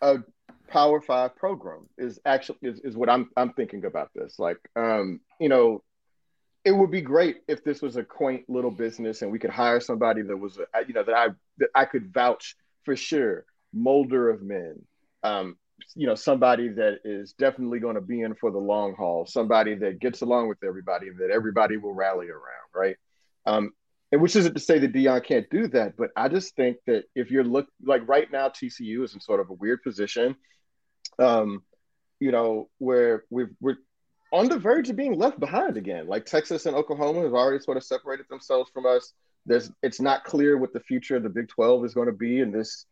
a 0.00 0.18
Power 0.68 1.00
Five 1.00 1.36
program? 1.36 1.88
Is 1.98 2.18
actually 2.24 2.58
is, 2.62 2.80
is 2.80 2.96
what 2.96 3.10
I'm 3.10 3.30
I'm 3.36 3.52
thinking 3.52 3.84
about 3.84 4.10
this. 4.14 4.38
Like, 4.38 4.58
um, 4.76 5.20
you 5.40 5.48
know, 5.48 5.82
it 6.64 6.72
would 6.72 6.90
be 6.90 7.02
great 7.02 7.38
if 7.46 7.62
this 7.62 7.82
was 7.82 7.96
a 7.96 8.04
quaint 8.04 8.48
little 8.48 8.70
business 8.70 9.22
and 9.22 9.30
we 9.30 9.38
could 9.38 9.50
hire 9.50 9.80
somebody 9.80 10.22
that 10.22 10.36
was, 10.36 10.58
a, 10.58 10.86
you 10.86 10.94
know, 10.94 11.04
that 11.04 11.14
I 11.14 11.28
that 11.58 11.68
I 11.74 11.84
could 11.84 12.12
vouch 12.12 12.56
for 12.84 12.96
sure, 12.96 13.44
molder 13.72 14.30
of 14.30 14.42
men. 14.42 14.82
Um, 15.22 15.56
you 15.94 16.06
know, 16.06 16.14
somebody 16.14 16.68
that 16.68 17.00
is 17.04 17.32
definitely 17.32 17.80
going 17.80 17.96
to 17.96 18.00
be 18.00 18.22
in 18.22 18.34
for 18.34 18.50
the 18.50 18.58
long 18.58 18.94
haul, 18.94 19.26
somebody 19.26 19.74
that 19.74 19.98
gets 19.98 20.22
along 20.22 20.48
with 20.48 20.62
everybody, 20.64 21.08
that 21.18 21.30
everybody 21.30 21.76
will 21.76 21.92
rally 21.92 22.28
around, 22.28 22.70
right? 22.74 22.96
Um, 23.44 23.72
and 24.12 24.22
which 24.22 24.36
isn't 24.36 24.54
to 24.54 24.60
say 24.60 24.78
that 24.78 24.92
Deion 24.92 25.24
can't 25.24 25.50
do 25.50 25.66
that, 25.68 25.96
but 25.96 26.10
I 26.16 26.28
just 26.28 26.54
think 26.54 26.76
that 26.86 27.04
if 27.14 27.30
you're 27.30 27.44
look 27.44 27.66
like 27.84 28.06
right 28.06 28.30
now, 28.30 28.48
TCU 28.48 29.02
is 29.02 29.14
in 29.14 29.20
sort 29.20 29.40
of 29.40 29.50
a 29.50 29.54
weird 29.54 29.82
position, 29.82 30.36
um, 31.18 31.62
you 32.20 32.30
know, 32.30 32.68
where 32.78 33.24
we've, 33.30 33.50
we're 33.60 33.76
on 34.34 34.48
the 34.48 34.58
verge 34.58 34.90
of 34.90 34.96
being 34.96 35.16
left 35.16 35.38
behind 35.38 35.76
again. 35.76 36.08
Like 36.08 36.26
Texas 36.26 36.66
and 36.66 36.74
Oklahoma 36.74 37.22
have 37.22 37.34
already 37.34 37.62
sort 37.62 37.76
of 37.76 37.84
separated 37.84 38.26
themselves 38.28 38.70
from 38.74 38.84
us. 38.84 39.12
There's, 39.46 39.70
it's 39.82 40.00
not 40.00 40.24
clear 40.24 40.58
what 40.58 40.72
the 40.72 40.80
future 40.80 41.16
of 41.16 41.22
the 41.22 41.28
Big 41.28 41.48
12 41.48 41.84
is 41.84 41.94
going 41.94 42.08
to 42.08 42.12
be 42.12 42.40
in 42.40 42.50
this 42.50 42.86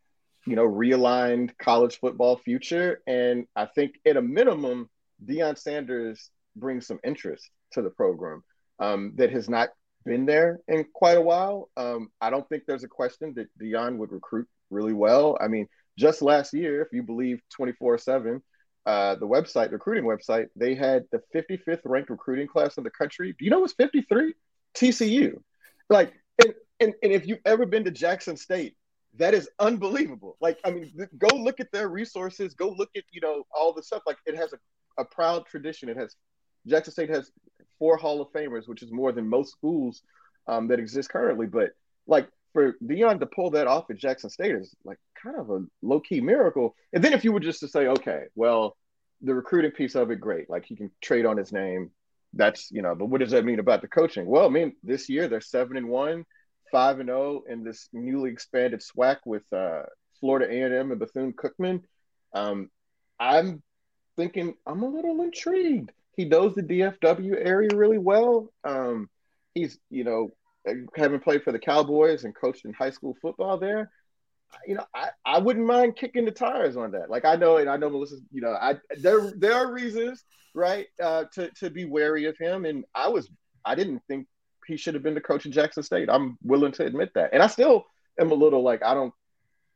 you 0.47 0.57
know, 0.57 0.67
realigned 0.67 1.51
college 1.59 1.99
football 2.01 2.37
future. 2.37 3.01
And 3.07 3.47
I 3.55 3.67
think 3.67 3.95
at 4.07 4.17
a 4.17 4.23
minimum, 4.23 4.89
Deion 5.25 5.59
Sanders 5.59 6.31
brings 6.57 6.87
some 6.87 6.99
interest 7.05 7.49
to 7.73 7.83
the 7.83 7.91
program 7.91 8.43
um, 8.79 9.13
that 9.17 9.31
has 9.31 9.49
not 9.49 9.71
been 10.05 10.27
there 10.27 10.61
in 10.69 10.85
quite 10.93 11.17
a 11.17 11.23
while. 11.23 11.71
Um, 11.77 12.09
I 12.21 12.31
don't 12.31 12.49
think 12.49 12.65
there's 12.67 12.85
a 12.85 12.89
question 12.89 13.35
that 13.37 13.49
Deion 13.61 13.99
would 13.99 14.13
recruit 14.13 14.49
really 14.71 14.93
well. 14.93 15.39
I 15.41 15.49
mean, 15.49 15.69
just 15.99 16.23
last 16.23 16.53
year, 16.55 16.83
if 16.83 16.89
you 16.93 17.03
believe 17.03 17.41
24 17.55 17.99
7, 17.99 18.43
uh, 18.85 19.15
the 19.15 19.27
website, 19.27 19.71
recruiting 19.73 20.05
website, 20.05 20.47
they 20.57 20.75
had 20.75 21.05
the 21.13 21.21
55th 21.35 21.81
ranked 21.85 22.11
recruiting 22.11 22.49
class 22.49 22.77
in 22.77 22.85
the 22.85 22.91
country. 22.91 23.35
Do 23.39 23.45
you 23.45 23.51
know 23.51 23.61
what's 23.61 23.75
53? 23.75 24.35
TCU. 24.75 25.35
Like, 25.89 26.13
and, 26.43 26.55
and, 26.81 26.95
and 27.03 27.13
if 27.13 27.27
you've 27.27 27.41
ever 27.45 27.67
been 27.67 27.85
to 27.85 27.91
Jackson 27.91 28.37
State, 28.37 28.75
that 29.19 29.35
is 29.35 29.49
unbelievable. 29.59 30.37
Like, 30.41 30.59
I 30.65 30.71
mean, 30.71 30.91
th- 30.97 31.11
go 31.19 31.37
look 31.37 31.61
at 31.61 31.71
their 31.71 31.89
resources. 31.89 32.55
Go 32.55 32.71
look 32.71 32.89
at 32.97 33.05
you 33.13 33.21
know 33.21 33.45
all 33.55 33.73
the 33.73 33.83
stuff. 33.83 34.03
Like, 34.07 34.17
it 34.25 34.37
has 34.37 34.53
a, 34.53 35.03
a 35.03 35.05
proud 35.05 35.47
tradition. 35.47 35.89
It 35.89 35.99
has 35.99 36.17
Jackson 36.67 36.93
State 36.93 37.11
has 37.11 37.31
four 37.79 37.97
Hall 37.97 38.21
of 38.21 38.33
Famers, 38.33 38.69
which 38.69 38.83
is 38.83 38.91
more 38.91 39.13
than 39.13 39.29
most 39.29 39.53
schools 39.53 40.03
um, 40.47 40.69
that 40.69 40.79
exist 40.79 41.11
currently. 41.11 41.47
But 41.47 41.71
like 42.07 42.29
for 42.53 42.75
Deion 42.85 43.21
to 43.21 43.27
pull 43.27 43.51
that 43.51 43.67
off 43.67 43.91
at 43.91 43.97
Jackson 43.97 44.31
State 44.31 44.55
is 44.55 44.75
like 44.85 44.99
kind 45.23 45.37
of 45.39 45.51
a 45.51 45.65
low 45.83 46.01
key 46.01 46.21
miracle. 46.21 46.75
And 46.93 47.03
then 47.03 47.13
if 47.13 47.25
you 47.25 47.33
were 47.33 47.41
just 47.41 47.61
to 47.61 47.69
say, 47.69 47.87
okay, 47.87 48.25
well, 48.35 48.77
the 49.23 49.35
recruiting 49.35 49.71
piece 49.71 49.95
of 49.95 50.11
it, 50.11 50.21
great. 50.21 50.51
Like 50.51 50.67
he 50.67 50.77
can 50.77 50.91
trade 51.01 51.27
on 51.27 51.37
his 51.37 51.53
name. 51.53 51.91
That's 52.35 52.71
you 52.71 52.83
know, 52.83 52.95
but 52.95 53.07
what 53.07 53.21
does 53.21 53.33
that 53.33 53.45
mean 53.45 53.59
about 53.59 53.83
the 53.83 53.89
coaching? 53.89 54.27
Well, 54.27 54.47
I 54.47 54.49
mean, 54.49 54.75
this 54.83 55.09
year 55.09 55.29
they're 55.29 55.41
seven 55.41 55.77
and 55.77 55.89
one 55.89 56.25
five 56.73 56.99
and 56.99 57.09
zero 57.09 57.43
in 57.49 57.63
this 57.63 57.89
newly 57.93 58.31
expanded 58.31 58.81
SWAC 58.81 59.19
with 59.27 59.45
uh, 59.53 59.83
Florida 60.19 60.51
A 60.51 60.63
and 60.63 60.75
M 60.75 60.91
and 60.91 60.99
Bethune 60.99 61.35
Cookman. 61.35 61.83
Um, 62.35 62.71
I'm 63.21 63.63
thinking 64.17 64.55
I'm 64.67 64.83
a 64.83 64.89
little 64.89 65.23
intrigued. 65.23 65.93
He 66.17 66.25
knows 66.25 66.55
the 66.55 66.63
DFW 66.63 67.35
area 67.39 67.71
really 67.75 67.99
well. 67.99 68.53
Um, 68.65 69.09
he's 69.55 69.79
you 69.91 70.05
know 70.05 70.31
having 70.97 71.21
played 71.21 71.43
for 71.43 71.53
the 71.53 71.59
Cowboys 71.59 72.25
and 72.25 72.35
coached 72.35 72.65
in 72.65 72.73
high 72.73 72.91
school 72.91 73.17
football 73.21 73.59
there. 73.59 73.91
You 74.67 74.75
know, 74.75 74.85
I, 74.95 75.09
I 75.25 75.39
wouldn't 75.39 75.67
mind 75.67 75.97
kicking 75.97 76.27
the 76.27 76.31
tires 76.31 76.77
on 76.77 76.93
that. 76.93 77.09
Like 77.09 77.25
I 77.25 77.37
know, 77.37 77.57
and 77.57 77.71
I 77.71 77.79
know 77.79 77.89
Melissa, 77.89 78.17
You 78.31 78.43
know, 78.43 78.53
I 78.53 78.77
there 78.99 79.33
there 79.37 79.55
are 79.55 79.73
reasons, 79.73 80.25
right, 80.55 80.87
uh, 81.03 81.25
to 81.35 81.51
to 81.61 81.71
be 81.71 81.87
wary 81.87 82.27
of 82.27 82.37
him. 82.37 82.67
And 82.67 82.85
I 82.95 83.09
was 83.09 83.31
I 83.65 83.75
didn't 83.75 84.03
think 84.09 84.27
he 84.67 84.77
should 84.77 84.95
have 84.95 85.03
been 85.03 85.15
the 85.15 85.21
coach 85.21 85.47
of 85.47 85.53
Jackson 85.53 85.83
State. 85.83 86.09
I'm 86.11 86.39
willing 86.43 86.73
to 86.73 86.85
admit 86.85 87.13
that. 87.15 87.31
And 87.33 87.43
I 87.43 87.47
still 87.47 87.87
am 88.19 88.31
a 88.31 88.35
little 88.35 88.63
like, 88.63 88.83
I 88.83 88.95
don't, 88.95 89.13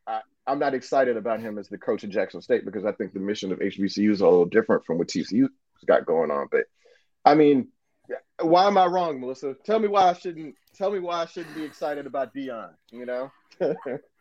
I, 0.07 0.21
I'm 0.47 0.59
not 0.59 0.75
excited 0.75 1.17
about 1.17 1.41
him 1.41 1.59
as 1.59 1.69
the 1.69 1.79
coach 1.79 2.05
of 2.05 2.11
Jackson 2.11 2.41
State 2.41 2.65
because 2.65 2.85
I 2.85 2.93
think 2.93 3.13
the 3.13 3.21
mission 3.21 3.53
of 3.53 3.59
HBCU 3.59 4.11
is 4.11 4.21
a 4.21 4.25
little 4.25 4.45
different 4.45 4.85
from 4.85 4.99
what 4.99 5.09
TCU's 5.09 5.51
got 5.87 6.07
going 6.07 6.31
on. 6.31 6.49
But 6.51 6.67
I 7.25 7.35
mean, 7.35 7.69
why 8.41 8.67
am 8.67 8.79
I 8.79 8.87
wrong, 8.87 9.21
Melissa? 9.21 9.57
Tell 9.65 9.79
me 9.79 9.89
why 9.89 10.11
I 10.11 10.13
shouldn't 10.13 10.55
tell 10.77 10.91
me 10.91 10.99
why 10.99 11.23
I 11.23 11.27
shouldn't 11.27 11.55
be 11.55 11.65
excited 11.65 12.07
about 12.07 12.35
Deion. 12.35 12.71
You 12.91 13.07
know. 13.07 13.33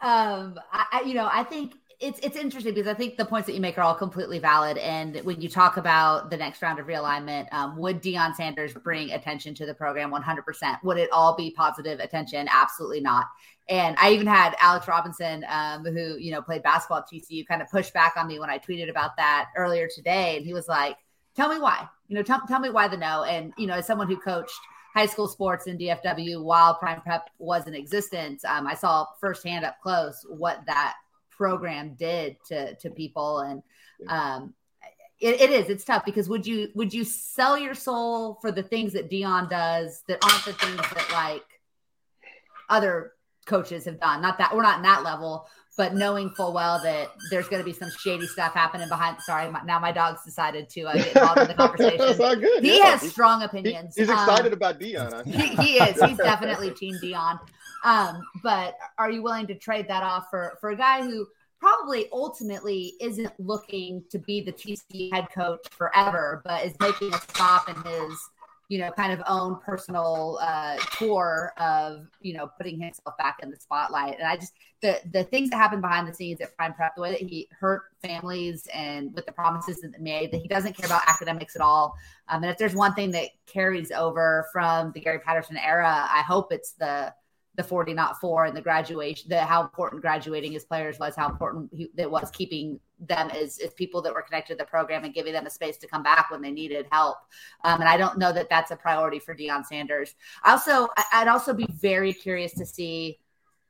um, 0.02 0.60
I, 0.72 1.04
you 1.06 1.14
know, 1.14 1.30
I 1.32 1.44
think 1.44 1.74
it's 2.00 2.20
it's 2.20 2.36
interesting 2.36 2.74
because 2.74 2.88
I 2.88 2.94
think 2.94 3.18
the 3.18 3.26
points 3.26 3.48
that 3.48 3.54
you 3.54 3.62
make 3.62 3.78
are 3.78 3.82
all 3.82 3.96
completely 3.96 4.40
valid. 4.40 4.78
And 4.78 5.16
when 5.24 5.42
you 5.42 5.50
talk 5.50 5.78
about 5.78 6.30
the 6.30 6.38
next 6.38 6.62
round 6.62 6.80
of 6.80 6.88
realignment, 6.88 7.52
um, 7.54 7.78
would 7.78 8.02
Deion 8.02 8.36
Sanders 8.36 8.74
bring 8.74 9.12
attention 9.12 9.54
to 9.56 9.66
the 9.66 9.74
program 9.74 10.12
100%? 10.12 10.84
Would 10.84 10.98
it 10.98 11.12
all 11.12 11.36
be 11.36 11.52
positive 11.52 12.00
attention? 12.00 12.48
Absolutely 12.52 13.02
not. 13.02 13.26
And 13.68 13.96
I 13.98 14.12
even 14.12 14.28
had 14.28 14.56
Alex 14.60 14.88
Robinson, 14.88 15.46
um, 15.50 15.86
who 15.86 16.18
you 16.18 16.32
know 16.32 16.42
played 16.42 16.64
basketball 16.64 17.00
at 17.00 17.10
TCU, 17.12 17.46
kind 17.48 17.62
of 17.62 17.70
push 17.70 17.92
back 17.92 18.14
on 18.16 18.28
me 18.28 18.40
when 18.40 18.50
I 18.50 18.60
tweeted 18.60 18.90
about 18.90 19.18
that 19.18 19.50
earlier 19.58 19.88
today, 19.94 20.38
and 20.38 20.46
he 20.46 20.54
was 20.54 20.68
like, 20.68 20.98
"Tell 21.36 21.50
me 21.50 21.60
why. 21.60 21.88
You 22.08 22.16
know, 22.16 22.24
tell, 22.24 22.42
tell 22.48 22.60
me 22.60 22.70
why 22.70 22.88
the 22.88 22.98
no." 22.98 23.24
And 23.24 23.54
you 23.58 23.66
know, 23.66 23.74
as 23.74 23.88
someone 23.88 24.08
who 24.08 24.18
coached 24.18 24.60
high 24.96 25.06
school 25.06 25.28
sports 25.28 25.68
in 25.68 25.78
DFW 25.78 26.42
while 26.42 26.76
Prime 26.76 27.02
Prep 27.02 27.30
was 27.38 27.68
in 27.68 27.76
existence, 27.76 28.46
um, 28.46 28.66
I 28.66 28.74
saw 28.74 29.06
firsthand 29.20 29.66
up 29.66 29.82
close 29.82 30.26
what 30.28 30.66
that 30.68 30.96
program 31.30 31.96
did 31.96 32.38
to 32.48 32.76
to 32.76 32.90
people. 32.90 33.40
And 33.40 33.62
um 34.08 34.54
it, 35.20 35.42
it 35.42 35.50
is 35.50 35.70
it's 35.70 35.84
tough 35.84 36.06
because 36.06 36.30
would 36.30 36.48
you 36.48 36.70
would 36.76 36.94
you 36.94 37.04
sell 37.04 37.58
your 37.58 37.74
soul 37.74 38.38
for 38.42 38.52
the 38.52 38.64
things 38.64 38.94
that 38.94 39.10
Deion 39.10 39.50
does 39.50 40.04
that 40.08 40.24
aren't 40.24 40.46
the 40.46 40.54
things 40.54 40.78
that 40.78 41.10
like 41.12 41.44
other 42.70 43.14
coaches 43.46 43.86
have 43.86 44.00
done? 44.00 44.22
Not 44.22 44.38
that 44.38 44.56
we're 44.56 44.64
not 44.64 44.78
in 44.78 44.84
that 44.84 45.04
level 45.04 45.48
but 45.78 45.94
knowing 45.94 46.30
full 46.32 46.54
well 46.54 46.82
that 46.82 47.10
there's 47.30 47.48
going 47.48 47.62
to 47.62 47.66
be 47.66 47.74
some 47.74 47.90
shady 48.00 48.28
stuff 48.28 48.54
happening 48.54 48.88
behind 48.88 49.18
sorry 49.22 49.50
my, 49.50 49.62
now 49.64 49.80
my 49.80 49.92
dog's 49.92 50.24
decided 50.24 50.70
to 50.70 50.84
uh, 50.84 50.94
get 50.94 51.08
involved 51.08 51.40
in 51.42 51.48
the 51.48 51.54
conversation 51.56 52.64
he 52.64 52.78
yeah. 52.78 52.98
has 52.98 53.12
strong 53.12 53.44
opinions 53.44 53.96
he, 53.96 54.02
he's 54.02 54.10
excited 54.10 54.48
um, 54.48 54.54
about 54.54 54.80
Deion. 54.80 55.26
he, 55.26 55.48
he 55.56 55.78
is 55.78 56.02
he's 56.04 56.18
definitely 56.32 56.72
team 56.72 56.96
Deion. 57.04 57.40
um, 57.84 58.22
but 58.44 58.76
are 58.98 59.10
you 59.10 59.22
willing 59.22 59.48
to 59.48 59.56
trade 59.56 59.88
that 59.88 60.04
off 60.04 60.28
for 60.30 60.58
for 60.60 60.72
a 60.72 60.78
guy 60.78 61.02
who 61.02 61.28
probably 61.66 62.08
ultimately 62.12 62.94
isn't 63.02 63.32
looking 63.40 64.04
to 64.12 64.20
be 64.20 64.42
the 64.42 64.52
TC 64.52 65.12
head 65.12 65.28
coach 65.34 65.66
forever, 65.72 66.42
but 66.46 66.64
is 66.64 66.76
making 66.80 67.12
a 67.12 67.18
stop 67.18 67.68
in 67.68 67.76
his 67.76 68.20
you 68.68 68.80
know 68.80 68.92
kind 68.92 69.14
of 69.14 69.22
own 69.28 69.60
personal 69.60 70.40
uh, 70.42 70.78
tour 70.98 71.54
of 71.58 72.08
you 72.22 72.34
know 72.34 72.50
putting 72.58 72.80
himself 72.80 73.18
back 73.18 73.38
in 73.44 73.50
the 73.50 73.58
spotlight. 73.58 74.18
And 74.20 74.28
I 74.28 74.36
just 74.36 74.54
the 74.82 75.00
the 75.12 75.24
things 75.24 75.50
that 75.50 75.58
happen 75.58 75.82
behind 75.82 76.08
the 76.08 76.14
scenes 76.14 76.42
at 76.42 76.56
Prime 76.56 76.74
Prep, 76.74 76.96
the 76.96 77.02
way 77.02 77.12
that 77.12 77.22
he 77.22 77.48
hurt 77.60 77.84
families 78.04 78.68
and 78.74 79.14
with 79.14 79.26
the 79.26 79.32
promises 79.32 79.82
that 79.82 80.02
made, 80.02 80.32
that 80.32 80.42
he 80.42 80.48
doesn't 80.48 80.76
care 80.76 80.86
about 80.86 81.02
academics 81.08 81.56
at 81.56 81.62
all. 81.62 81.96
Um, 82.28 82.44
and 82.44 82.52
if 82.52 82.58
there's 82.58 82.76
one 82.76 82.94
thing 82.94 83.12
that 83.12 83.30
carries 83.46 83.92
over 83.92 84.48
from 84.52 84.92
the 84.94 85.00
Gary 85.00 85.20
Patterson 85.20 85.58
era, 85.58 86.08
I 86.12 86.22
hope 86.22 86.52
it's 86.52 86.72
the 86.74 87.14
the 87.56 87.64
40 87.64 87.94
not 87.94 88.20
four 88.20 88.46
and 88.46 88.56
the 88.56 88.62
graduation 88.62 89.30
the 89.30 89.40
how 89.40 89.62
important 89.62 90.02
graduating 90.02 90.52
his 90.52 90.66
players 90.66 91.00
was 91.00 91.16
how 91.16 91.30
important 91.30 91.70
he, 91.74 91.90
it 91.98 92.10
was 92.10 92.30
keeping 92.32 92.80
them 93.00 93.30
as, 93.30 93.60
as 93.60 93.74
people 93.74 94.02
that 94.02 94.14
were 94.14 94.22
connected 94.22 94.54
to 94.54 94.58
the 94.58 94.66
program 94.66 95.04
and 95.04 95.14
giving 95.14 95.34
them 95.34 95.46
a 95.46 95.50
space 95.50 95.78
to 95.78 95.88
come 95.88 96.04
back 96.04 96.32
when 96.32 96.42
they 96.42 96.52
needed 96.52 96.88
help. 96.92 97.18
Um, 97.64 97.82
and 97.82 97.90
i 97.90 97.98
don't 97.98 98.18
know 98.18 98.32
that 98.32 98.50
that's 98.50 98.72
a 98.72 98.76
priority 98.76 99.20
for 99.20 99.36
Deion 99.36 99.66
sanders. 99.66 100.16
Also 100.44 100.88
i'd 101.14 101.28
also 101.28 101.54
be 101.54 101.68
very 101.72 102.14
curious 102.14 102.54
to 102.54 102.66
see 102.66 103.20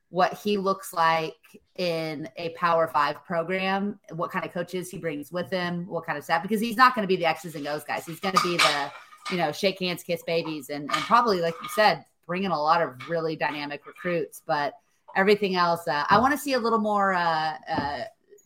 what 0.08 0.34
he 0.34 0.56
looks 0.56 0.92
like 0.92 1.34
in 1.76 2.28
a 2.36 2.50
power 2.50 2.86
five 2.86 3.22
program 3.24 3.98
what 4.12 4.30
kind 4.30 4.44
of 4.44 4.52
coaches 4.52 4.88
he 4.88 4.98
brings 4.98 5.32
with 5.32 5.50
him 5.50 5.84
what 5.86 6.06
kind 6.06 6.16
of 6.16 6.22
staff 6.22 6.42
because 6.42 6.60
he's 6.60 6.76
not 6.76 6.94
going 6.94 7.02
to 7.02 7.08
be 7.08 7.16
the 7.16 7.26
x's 7.26 7.54
and 7.54 7.66
o's 7.66 7.84
guys. 7.84 8.06
He's 8.06 8.20
going 8.20 8.34
to 8.34 8.42
be 8.42 8.56
the 8.56 8.92
you 9.30 9.36
know 9.36 9.52
shake 9.52 9.80
hands 9.80 10.02
kiss 10.02 10.22
babies 10.22 10.70
and, 10.70 10.90
and 10.92 11.02
probably 11.02 11.40
like 11.40 11.54
you 11.62 11.68
said 11.74 12.04
bringing 12.26 12.50
a 12.50 12.60
lot 12.60 12.82
of 12.82 13.08
really 13.08 13.36
dynamic 13.36 13.86
recruits, 13.86 14.42
but 14.46 14.74
everything 15.14 15.56
else, 15.56 15.86
uh, 15.88 16.04
I 16.08 16.18
want 16.18 16.32
to 16.32 16.38
see 16.38 16.52
a 16.54 16.58
little 16.58 16.78
more 16.78 17.14
uh, 17.14 17.54
uh, 17.68 18.00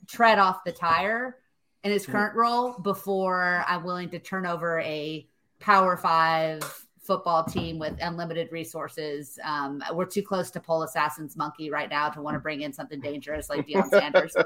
tread 0.06 0.38
off 0.38 0.64
the 0.64 0.72
tire 0.72 1.36
in 1.82 1.90
his 1.90 2.06
current 2.06 2.36
role 2.36 2.78
before 2.78 3.64
I'm 3.66 3.84
willing 3.84 4.10
to 4.10 4.18
turn 4.18 4.46
over 4.46 4.80
a 4.80 5.26
Power 5.58 5.96
Five 5.96 6.62
football 7.00 7.44
team 7.44 7.78
with 7.78 7.96
unlimited 8.00 8.52
resources. 8.52 9.38
Um, 9.42 9.82
we're 9.92 10.04
too 10.04 10.22
close 10.22 10.50
to 10.52 10.60
Pole 10.60 10.82
Assassin's 10.82 11.36
monkey 11.36 11.70
right 11.70 11.90
now 11.90 12.08
to 12.10 12.22
want 12.22 12.34
to 12.34 12.38
bring 12.38 12.60
in 12.60 12.72
something 12.72 13.00
dangerous 13.00 13.48
like 13.48 13.66
Deion 13.66 13.88
Sanders. 13.88 14.36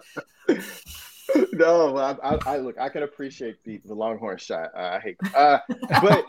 no, 1.53 1.97
I, 1.97 2.13
I, 2.23 2.39
I, 2.47 2.57
look. 2.59 2.79
I 2.79 2.89
can 2.89 3.03
appreciate 3.03 3.63
the, 3.65 3.81
the 3.85 3.95
Longhorn 3.95 4.39
shot. 4.39 4.71
Uh, 4.77 4.99
I 4.99 5.01
hate, 5.01 5.17
uh, 5.35 5.59
but 6.03 6.25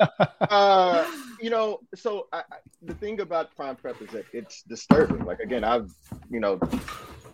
uh, 0.49 1.05
you 1.41 1.49
know. 1.49 1.79
So 1.95 2.27
I, 2.31 2.43
the 2.81 2.93
thing 2.93 3.19
about 3.19 3.55
prime 3.55 3.75
prep 3.75 4.01
is 4.01 4.10
that 4.10 4.25
it's 4.31 4.63
disturbing. 4.63 5.25
Like 5.25 5.39
again, 5.39 5.63
I've 5.63 5.91
you 6.29 6.39
know 6.39 6.60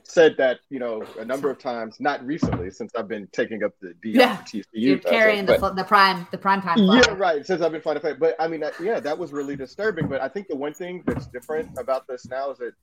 said 0.03 0.35
that 0.37 0.59
you 0.69 0.79
know 0.79 1.03
a 1.19 1.25
number 1.25 1.49
of 1.49 1.59
times, 1.59 1.97
not 1.99 2.25
recently, 2.25 2.69
since 2.71 2.91
I've 2.95 3.07
been 3.07 3.27
taking 3.31 3.63
up 3.63 3.73
the 3.81 3.93
D 4.01 4.11
yeah. 4.11 4.37
TCU. 4.37 4.63
You're 4.71 4.99
carrying 4.99 5.45
the, 5.45 5.57
the 5.75 5.83
prime 5.83 6.27
the 6.31 6.37
prime 6.37 6.61
time. 6.61 6.77
Yeah, 6.79 7.13
right. 7.13 7.45
Since 7.45 7.61
I've 7.61 7.71
been 7.71 7.81
flying 7.81 7.95
to 7.95 7.99
play, 8.01 8.13
but 8.13 8.35
I 8.39 8.47
mean, 8.47 8.63
yeah, 8.81 8.99
that 8.99 9.17
was 9.17 9.31
really 9.31 9.55
disturbing. 9.55 10.07
But 10.07 10.21
I 10.21 10.27
think 10.27 10.47
the 10.47 10.55
one 10.55 10.73
thing 10.73 11.03
that's 11.05 11.27
different 11.27 11.69
about 11.77 12.07
this 12.07 12.27
now 12.27 12.51
is 12.51 12.57
that 12.59 12.73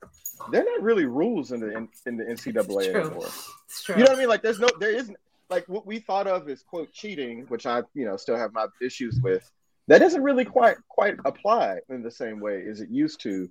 they're 0.51 0.65
not 0.65 0.83
really 0.83 1.07
rules 1.07 1.53
in 1.53 1.61
the 1.61 1.77
in, 1.77 1.89
in 2.07 2.17
the 2.17 2.25
NCAA 2.25 2.95
anymore. 2.95 3.27
It's 3.67 3.83
true. 3.83 3.97
You 3.97 4.05
know 4.05 4.11
what 4.11 4.17
I 4.17 4.21
mean? 4.21 4.29
Like, 4.29 4.43
there's 4.43 4.61
no, 4.61 4.69
there 4.81 4.95
isn't 4.95 5.17
like 5.51 5.69
what 5.69 5.87
we 5.87 5.99
thought 5.99 6.27
of 6.27 6.49
as 6.49 6.63
quote 6.63 6.93
cheating, 6.93 7.47
which 7.49 7.67
I 7.67 7.83
you 7.95 8.05
know 8.05 8.17
still 8.17 8.37
have 8.37 8.53
my 8.53 8.67
issues 8.83 9.21
with. 9.23 9.51
That 9.89 9.99
doesn't 9.99 10.23
really 10.23 10.45
quite 10.45 10.77
quite 10.89 11.17
apply 11.25 11.79
in 11.89 12.03
the 12.03 12.11
same 12.11 12.41
way 12.41 12.65
as 12.69 12.81
it 12.81 12.91
used 12.91 13.21
to 13.23 13.49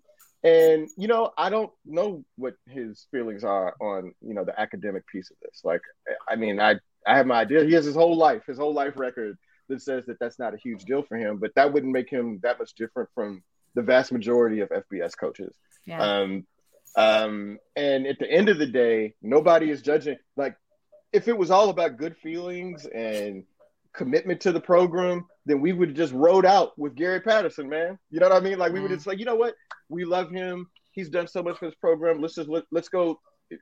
and 0.48 0.90
you 0.98 1.08
know, 1.08 1.32
I 1.38 1.50
don't 1.50 1.72
know 1.86 2.24
what 2.38 2.56
his 2.70 3.08
feelings 3.12 3.44
are 3.44 3.76
on 3.82 4.14
you 4.22 4.34
know 4.34 4.46
the 4.46 4.60
academic 4.60 5.06
piece 5.08 5.30
of 5.32 5.38
this. 5.42 5.62
Like, 5.64 5.82
I 6.28 6.36
mean, 6.36 6.60
I 6.60 6.76
I 7.06 7.18
have 7.18 7.28
my 7.28 7.42
idea. 7.42 7.66
He 7.66 7.74
has 7.74 7.86
his 7.86 7.96
whole 7.96 8.16
life, 8.16 8.44
his 8.48 8.58
whole 8.58 8.74
life 8.74 8.94
record 8.98 9.38
that 9.70 9.82
says 9.82 10.06
that 10.06 10.18
that's 10.20 10.40
not 10.40 10.54
a 10.54 10.58
huge 10.58 10.86
deal 10.86 11.04
for 11.04 11.18
him. 11.18 11.38
But 11.38 11.52
that 11.56 11.72
wouldn't 11.74 11.92
make 11.92 12.10
him 12.10 12.40
that 12.44 12.60
much 12.60 12.74
different 12.76 13.10
from 13.14 13.44
the 13.76 13.82
vast 13.82 14.12
majority 14.12 14.62
of 14.62 14.70
FBS 14.70 15.18
coaches. 15.18 15.54
Yeah. 15.86 16.02
Um, 16.02 16.48
um, 16.96 17.60
and 17.76 18.08
at 18.08 18.18
the 18.20 18.32
end 18.32 18.50
of 18.50 18.58
the 18.58 18.66
day, 18.66 19.14
nobody 19.22 19.70
is 19.70 19.82
judging. 19.82 20.18
Like, 20.36 20.56
if 21.12 21.28
it 21.28 21.38
was 21.38 21.52
all 21.52 21.70
about 21.70 21.98
good 21.98 22.16
feelings 22.18 22.86
and 22.86 23.44
commitment 23.94 24.42
to 24.42 24.52
the 24.52 24.62
program, 24.62 25.26
then 25.46 25.60
we 25.60 25.74
would 25.74 25.96
just 25.96 26.14
rode 26.14 26.46
out 26.46 26.78
with 26.78 26.96
Gary 26.96 27.20
Patterson, 27.20 27.68
man. 27.68 27.98
You 28.12 28.20
know 28.20 28.30
what 28.30 28.36
I 28.36 28.40
mean? 28.40 28.60
Like 28.60 28.72
we 28.72 28.80
would 28.80 28.92
mm. 28.92 28.96
just 28.96 29.08
like, 29.08 29.20
you 29.20 29.26
know 29.26 29.36
what? 29.36 29.56
We 29.89 30.06
love 30.06 30.30
him. 30.30 30.67
He's 30.91 31.10
done 31.10 31.28
so 31.28 31.43
much 31.43 31.58
for 31.58 31.65
this 31.65 31.76
program. 31.76 32.21
Let's 32.21 32.36
just 32.36 32.50
let, 32.50 32.63
let's 32.71 32.89
go 32.89 33.19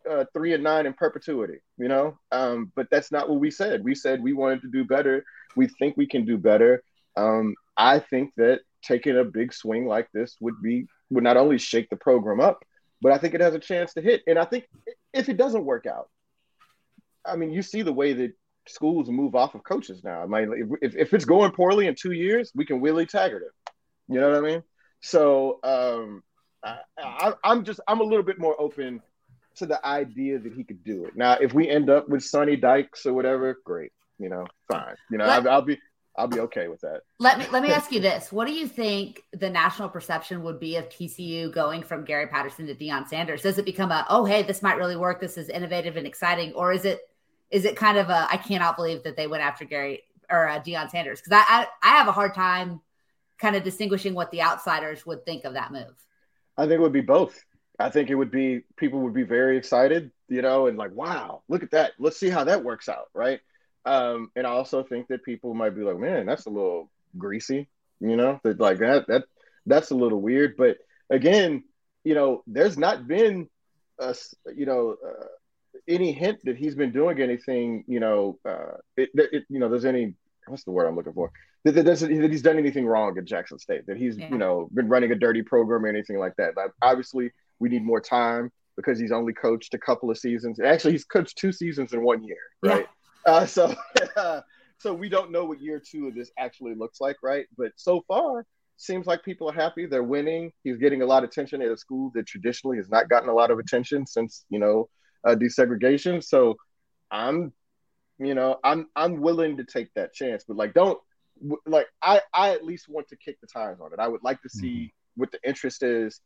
uh, 0.10 0.26
three 0.34 0.54
and 0.54 0.64
nine 0.64 0.86
in 0.86 0.94
perpetuity. 0.94 1.60
You 1.78 1.88
know, 1.88 2.18
um, 2.32 2.72
but 2.76 2.88
that's 2.90 3.12
not 3.12 3.30
what 3.30 3.40
we 3.40 3.52
said. 3.52 3.84
We 3.84 3.96
said 3.96 4.22
we 4.22 4.34
wanted 4.34 4.62
to 4.62 4.70
do 4.70 4.86
better. 4.86 5.24
We 5.56 5.68
think 5.68 5.98
we 5.98 6.08
can 6.08 6.26
do 6.26 6.38
better. 6.38 6.84
Um, 7.18 7.56
I 7.78 8.00
think 8.00 8.32
that 8.38 8.62
taking 8.84 9.18
a 9.18 9.24
big 9.24 9.54
swing 9.54 9.86
like 9.88 10.10
this 10.14 10.38
would 10.40 10.62
be 10.62 10.88
would 11.10 11.24
not 11.24 11.38
only 11.38 11.58
shake 11.58 11.90
the 11.90 11.96
program 11.96 12.40
up, 12.40 12.64
but 13.02 13.12
I 13.12 13.18
think 13.18 13.34
it 13.34 13.42
has 13.42 13.54
a 13.54 13.60
chance 13.60 13.94
to 13.94 14.02
hit. 14.02 14.24
And 14.28 14.40
I 14.40 14.46
think 14.46 14.66
if 15.14 15.30
it 15.30 15.38
doesn't 15.38 15.66
work 15.66 15.86
out, 15.86 16.10
I 17.26 17.36
mean, 17.36 17.52
you 17.52 17.62
see 17.62 17.82
the 17.82 17.94
way 17.94 18.14
that 18.14 18.34
schools 18.68 19.10
move 19.10 19.36
off 19.36 19.56
of 19.56 19.64
coaches 19.64 20.04
now. 20.04 20.22
I 20.22 20.26
mean, 20.26 20.78
if, 20.82 20.96
if 20.96 21.14
it's 21.14 21.26
going 21.26 21.52
poorly 21.52 21.88
in 21.88 21.96
two 21.96 22.12
years, 22.12 22.52
we 22.56 22.66
can 22.66 22.82
Willie 22.82 23.06
Taggart 23.06 23.44
it. 23.44 23.72
You 24.08 24.20
know 24.20 24.30
what 24.30 24.38
I 24.38 24.42
mean? 24.42 24.64
So 25.06 25.60
um, 25.64 26.24
I, 26.64 27.34
am 27.44 27.64
just 27.64 27.80
I'm 27.88 28.00
a 28.00 28.04
little 28.04 28.24
bit 28.24 28.40
more 28.40 28.60
open 28.60 29.04
to 29.58 29.68
the 29.68 29.86
idea 29.86 30.40
that 30.40 30.52
he 30.52 30.64
could 30.64 30.84
do 30.84 31.06
it. 31.06 31.16
Now, 31.16 31.34
if 31.34 31.54
we 31.54 31.70
end 31.70 31.92
up 31.92 32.10
with 32.10 32.24
Sonny 32.24 32.56
Dykes 32.56 33.06
or 33.06 33.14
whatever, 33.14 33.60
great. 33.64 33.92
You 34.18 34.30
know, 34.30 34.48
fine. 34.68 34.96
You 35.12 35.20
know, 35.20 35.26
I'll, 35.26 35.48
I'll 35.48 35.62
be 35.62 35.78
I'll 36.18 36.28
be 36.28 36.40
okay 36.40 36.70
with 36.70 36.82
that. 36.82 37.02
Let 37.20 37.38
me 37.38 37.46
let 37.52 37.62
me 37.62 37.70
ask 37.70 37.92
you 37.92 38.00
this: 38.00 38.32
What 38.32 38.48
do 38.48 38.54
you 38.54 38.68
think 38.68 39.22
the 39.32 39.50
national 39.50 39.90
perception 39.90 40.42
would 40.42 40.60
be 40.60 40.78
of 40.78 40.90
TCU 40.90 41.54
going 41.54 41.84
from 41.84 42.04
Gary 42.04 42.26
Patterson 42.26 42.66
to 42.66 42.74
Deion 42.74 43.08
Sanders? 43.08 43.44
Does 43.44 43.60
it 43.60 43.66
become 43.66 43.92
a 43.92 44.08
oh 44.10 44.26
hey 44.26 44.42
this 44.42 44.64
might 44.64 44.78
really 44.78 44.98
work, 44.98 45.22
this 45.22 45.38
is 45.38 45.50
innovative 45.50 45.98
and 45.98 46.08
exciting, 46.08 46.52
or 46.54 46.74
is 46.74 46.84
it 46.84 47.02
is 47.52 47.64
it 47.64 47.76
kind 47.76 48.00
of 48.00 48.10
a 48.10 48.28
I 48.32 48.38
cannot 48.38 48.76
believe 48.76 49.04
that 49.04 49.16
they 49.16 49.28
went 49.28 49.44
after 49.44 49.66
Gary 49.66 50.02
or 50.32 50.48
uh, 50.48 50.60
Deion 50.62 50.90
Sanders 50.90 51.22
because 51.22 51.34
I, 51.34 51.46
I 51.48 51.68
I 51.84 51.90
have 51.90 52.08
a 52.08 52.12
hard 52.12 52.34
time 52.34 52.82
kind 53.40 53.56
of 53.56 53.64
distinguishing 53.64 54.14
what 54.14 54.32
the 54.32 54.42
outsiders 54.42 55.06
would 55.06 55.26
think 55.26 55.46
of 55.46 55.54
that 55.54 55.72
move. 55.72 55.94
I 56.58 56.64
think 56.64 56.74
it 56.74 56.82
would 56.82 56.94
be 56.94 57.02
both. 57.02 57.44
I 57.78 57.90
think 57.90 58.10
it 58.10 58.16
would 58.16 58.32
be 58.32 58.62
people 58.78 59.02
would 59.02 59.14
be 59.14 59.24
very 59.24 59.58
excited, 59.58 60.12
you 60.30 60.42
know, 60.42 60.68
and 60.68 60.78
like, 60.78 60.94
wow, 60.94 61.42
look 61.50 61.64
at 61.64 61.72
that. 61.72 61.92
Let's 62.00 62.18
see 62.18 62.30
how 62.30 62.46
that 62.46 62.64
works 62.64 62.88
out, 62.88 63.10
right? 63.14 63.42
Um, 63.86 64.32
and 64.36 64.48
I 64.48 64.52
also 64.52 64.84
think 64.84 65.08
that 65.10 65.24
people 65.24 65.54
might 65.54 65.76
be 65.76 65.82
like, 65.82 66.00
man, 66.00 66.26
that's 66.26 66.46
a 66.46 66.50
little 66.50 66.90
greasy, 67.18 67.68
you 68.00 68.16
know, 68.16 68.40
that 68.44 68.60
like 68.60 68.80
that 68.80 69.08
that 69.08 69.26
that's 69.66 69.92
a 69.92 69.96
little 69.96 70.22
weird. 70.22 70.56
But 70.58 70.78
again, 71.10 71.64
you 72.04 72.16
know, 72.16 72.44
there's 72.48 72.78
not 72.78 73.08
been 73.08 73.50
a 74.00 74.16
you 74.56 74.66
know 74.66 74.96
uh, 75.06 75.26
any 75.88 76.12
hint 76.12 76.40
that 76.46 76.58
he's 76.58 76.76
been 76.76 76.92
doing 76.92 77.22
anything, 77.22 77.84
you 77.88 78.00
know, 78.00 78.40
uh, 78.46 78.78
it, 78.98 79.10
it, 79.14 79.44
you 79.50 79.60
know, 79.60 79.70
there's 79.70 79.86
any 79.86 80.14
what's 80.48 80.64
the 80.64 80.72
word 80.72 80.86
I'm 80.88 80.96
looking 80.96 81.14
for? 81.14 81.32
that, 81.64 81.74
that, 81.74 81.84
doesn't, 81.84 82.22
that 82.22 82.32
he's 82.32 82.42
done 82.44 82.58
anything 82.60 82.86
wrong 82.86 83.18
at 83.18 83.26
Jackson 83.26 83.58
State, 83.58 83.88
that 83.88 83.98
he's, 83.98 84.18
Yeah. 84.18 84.30
you 84.30 84.38
know, 84.38 84.70
been 84.74 84.88
running 84.88 85.12
a 85.12 85.16
dirty 85.16 85.42
program 85.42 85.84
or 85.84 85.88
anything 85.88 86.20
like 86.20 86.36
that. 86.38 86.54
But 86.56 86.72
obviously, 86.82 87.32
we 87.60 87.70
need 87.70 87.84
more 87.84 88.00
time 88.02 88.52
because 88.76 89.00
he's 89.00 89.12
only 89.12 89.34
coached 89.34 89.74
a 89.74 89.78
couple 89.80 90.12
of 90.12 90.18
seasons. 90.18 90.60
Actually, 90.60 90.92
he's 90.92 91.06
coached 91.06 91.38
two 91.38 91.52
seasons 91.52 91.94
in 91.94 92.04
one 92.04 92.24
year, 92.24 92.38
Yeah. 92.64 92.72
right? 92.74 92.88
Uh, 93.26 93.46
so, 93.46 93.74
so 94.80 94.94
we 94.94 95.10
don't 95.10 95.32
know 95.32 95.46
what 95.46 95.60
year 95.62 95.82
two 95.84 96.08
of 96.08 96.16
this 96.16 96.30
actually 96.38 96.76
looks 96.76 97.02
like, 97.02 97.16
right? 97.24 97.46
But 97.58 97.72
so 97.78 98.04
far, 98.08 98.46
seems 98.78 99.08
like 99.08 99.24
people 99.24 99.50
are 99.50 99.54
happy. 99.54 99.86
They're 99.86 100.04
winning. 100.04 100.52
He's 100.64 100.78
getting 100.78 101.02
a 101.02 101.06
lot 101.06 101.24
of 101.24 101.30
attention 101.30 101.62
at 101.62 101.72
a 101.72 101.78
school 101.78 102.12
that 102.14 102.28
traditionally 102.28 102.78
has 102.78 102.90
not 102.90 103.10
gotten 103.10 103.30
a 103.30 103.34
lot 103.34 103.50
of 103.50 103.58
attention 103.58 104.06
since 104.06 104.46
you 104.50 104.60
know 104.60 104.90
uh, 105.26 105.34
desegregation. 105.36 106.22
So 106.24 106.56
I'm, 107.10 107.54
you 108.20 108.34
know, 108.36 108.60
I'm 108.64 108.88
I'm 108.96 109.22
willing 109.22 109.58
to 109.58 109.64
take 109.64 109.94
that 109.96 110.14
chance, 110.14 110.44
but 110.48 110.58
like 110.58 110.74
don't 110.74 111.00
like 111.66 111.88
I 112.02 112.22
I 112.34 112.52
at 112.52 112.64
least 112.66 112.88
want 112.90 113.10
to 113.10 113.18
kick 113.18 113.40
the 113.42 113.48
tires 113.48 113.80
on 113.82 113.94
it. 113.94 114.00
I 114.00 114.08
would 114.08 114.24
like 114.24 114.42
to 114.44 114.50
see 114.50 114.94
what 115.16 115.32
the 115.32 115.40
interest 115.48 115.84
is, 115.84 116.22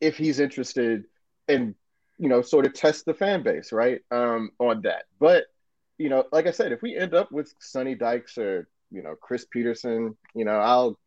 if 0.00 0.16
he's 0.16 0.40
interested, 0.40 1.04
and 1.48 1.74
you 2.18 2.28
know, 2.28 2.42
sort 2.42 2.66
of 2.66 2.74
test 2.74 3.04
the 3.04 3.14
fan 3.14 3.42
base, 3.42 3.72
right? 3.72 4.00
Um, 4.10 4.50
on 4.58 4.82
that. 4.82 5.04
But 5.20 5.44
you 5.98 6.08
know, 6.08 6.24
like 6.32 6.46
I 6.46 6.50
said, 6.52 6.72
if 6.72 6.82
we 6.82 6.96
end 6.96 7.14
up 7.14 7.30
with 7.32 7.52
Sonny 7.60 7.94
Dykes 7.94 8.38
or 8.38 8.68
you 8.90 9.02
know 9.02 9.14
Chris 9.20 9.46
Petersen, 9.50 10.16
you 10.34 10.44
know, 10.44 10.58
I'll 10.58 10.98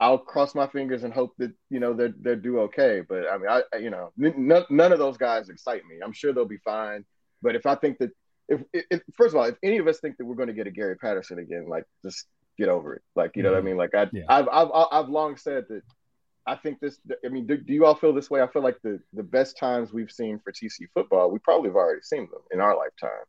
I'll 0.00 0.18
cross 0.18 0.54
my 0.54 0.66
fingers 0.66 1.04
and 1.04 1.12
hope 1.12 1.34
that 1.38 1.52
you 1.70 1.80
know 1.80 1.94
they're 1.94 2.14
they 2.20 2.34
do 2.36 2.60
okay. 2.60 3.02
But 3.08 3.26
I 3.30 3.38
mean, 3.38 3.48
I 3.48 3.62
I- 3.72 3.78
you 3.78 3.90
know 3.90 4.12
n- 4.22 4.46
none, 4.48 4.64
none 4.70 4.92
of 4.92 4.98
those 4.98 5.16
guys 5.16 5.48
excite 5.48 5.84
me. 5.86 5.96
I'm 6.04 6.12
sure 6.12 6.32
they'll 6.32 6.44
be 6.44 6.58
fine. 6.58 7.04
But 7.42 7.54
if 7.54 7.66
I 7.66 7.74
think 7.76 7.98
that 7.98 8.10
if, 8.48 8.62
if 8.72 9.00
first 9.14 9.34
of 9.34 9.40
all, 9.40 9.44
if 9.46 9.56
any 9.62 9.78
of 9.78 9.86
us 9.88 9.98
think 10.00 10.16
that 10.18 10.24
we're 10.24 10.34
going 10.34 10.48
to 10.48 10.54
get 10.54 10.66
a 10.66 10.70
Gary 10.70 10.96
Patterson 10.96 11.38
again, 11.38 11.66
like 11.68 11.84
just 12.04 12.26
get 12.58 12.68
over 12.68 12.94
it. 12.94 13.02
Like 13.14 13.36
you 13.36 13.42
know 13.42 13.52
what 13.52 13.58
I 13.58 13.62
mean? 13.62 13.76
Like 13.76 13.94
I 13.94 14.08
Yeah. 14.12 14.24
I've, 14.28 14.48
I've 14.48 14.68
I've 14.92 15.08
long 15.08 15.36
said 15.36 15.64
that. 15.68 15.82
I 16.48 16.54
think 16.54 16.78
this. 16.78 17.00
I 17.24 17.28
mean, 17.28 17.46
do, 17.48 17.56
do 17.56 17.72
you 17.72 17.84
all 17.84 17.96
feel 17.96 18.12
this 18.12 18.30
way? 18.30 18.40
I 18.40 18.46
feel 18.46 18.62
like 18.62 18.78
the 18.84 19.00
the 19.12 19.24
best 19.24 19.58
times 19.58 19.92
we've 19.92 20.12
seen 20.12 20.38
for 20.38 20.52
TC 20.52 20.86
football, 20.94 21.30
we 21.30 21.40
probably 21.40 21.68
have 21.70 21.76
already 21.76 22.02
seen 22.02 22.28
them 22.30 22.40
in 22.52 22.60
our 22.60 22.76
lifetime. 22.76 23.24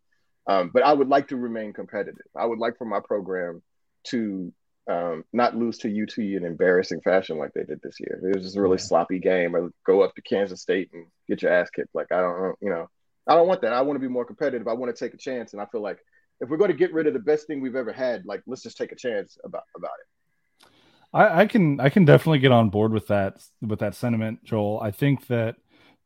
Um, 0.48 0.70
but 0.72 0.84
I 0.84 0.94
would 0.94 1.10
like 1.10 1.28
to 1.30 1.36
remain 1.36 1.74
competitive. 1.74 2.28
I 2.36 2.46
would 2.46 2.60
like 2.60 2.78
for 2.78 2.86
my 2.86 3.00
program 3.00 3.64
to 4.10 4.54
um, 4.90 5.26
not 5.34 5.58
lose 5.58 5.80
to 5.80 5.90
UT 6.04 6.16
in 6.20 6.46
embarrassing 6.46 7.02
fashion 7.02 7.38
like 7.40 7.52
they 7.54 7.64
did 7.64 7.82
this 7.82 8.00
year. 8.00 8.20
It 8.24 8.36
was 8.36 8.44
just 8.44 8.56
a 8.56 8.62
really 8.62 8.78
Yeah. 8.78 8.84
sloppy 8.84 9.20
game, 9.20 9.56
or 9.56 9.72
go 9.86 10.02
up 10.02 10.14
to 10.16 10.22
Kansas 10.22 10.62
State 10.62 10.92
and 10.94 11.08
get 11.28 11.42
your 11.42 11.52
ass 11.52 11.72
kicked. 11.72 11.96
Like 11.96 12.12
I 12.12 12.22
don't, 12.22 12.56
you 12.62 12.70
know, 12.70 12.88
I 13.28 13.36
don't 13.36 13.48
want 13.48 13.62
that. 13.62 13.74
I 13.74 13.82
want 13.82 13.96
to 13.98 14.02
be 14.02 14.12
more 14.12 14.26
competitive. 14.26 14.68
I 14.68 14.74
want 14.74 14.96
to 14.96 15.06
take 15.06 15.14
a 15.14 15.18
chance, 15.18 15.54
and 15.54 15.62
I 15.62 15.66
feel 15.66 15.82
like 15.82 16.00
if 16.40 16.50
we're 16.50 16.58
going 16.58 16.72
to 16.72 16.78
get 16.78 16.94
rid 16.94 17.08
of 17.08 17.14
the 17.14 17.20
best 17.20 17.48
thing 17.48 17.62
we've 17.62 17.76
ever 17.76 17.92
had, 17.92 18.26
like 18.26 18.42
let's 18.48 18.64
just 18.64 18.78
take 18.78 18.92
a 18.92 18.96
chance 18.96 19.38
about 19.44 19.64
about 19.76 19.92
it. 20.00 20.68
I, 21.14 21.42
I 21.42 21.46
can 21.48 21.80
I 21.80 21.90
can 21.90 22.06
definitely 22.06 22.40
get 22.40 22.52
on 22.52 22.70
board 22.70 22.92
with 22.92 23.08
that 23.08 23.42
with 23.62 23.80
that 23.80 23.96
sentiment, 23.96 24.44
Joel. 24.44 24.80
I 24.82 24.92
think 24.92 25.28
that 25.28 25.56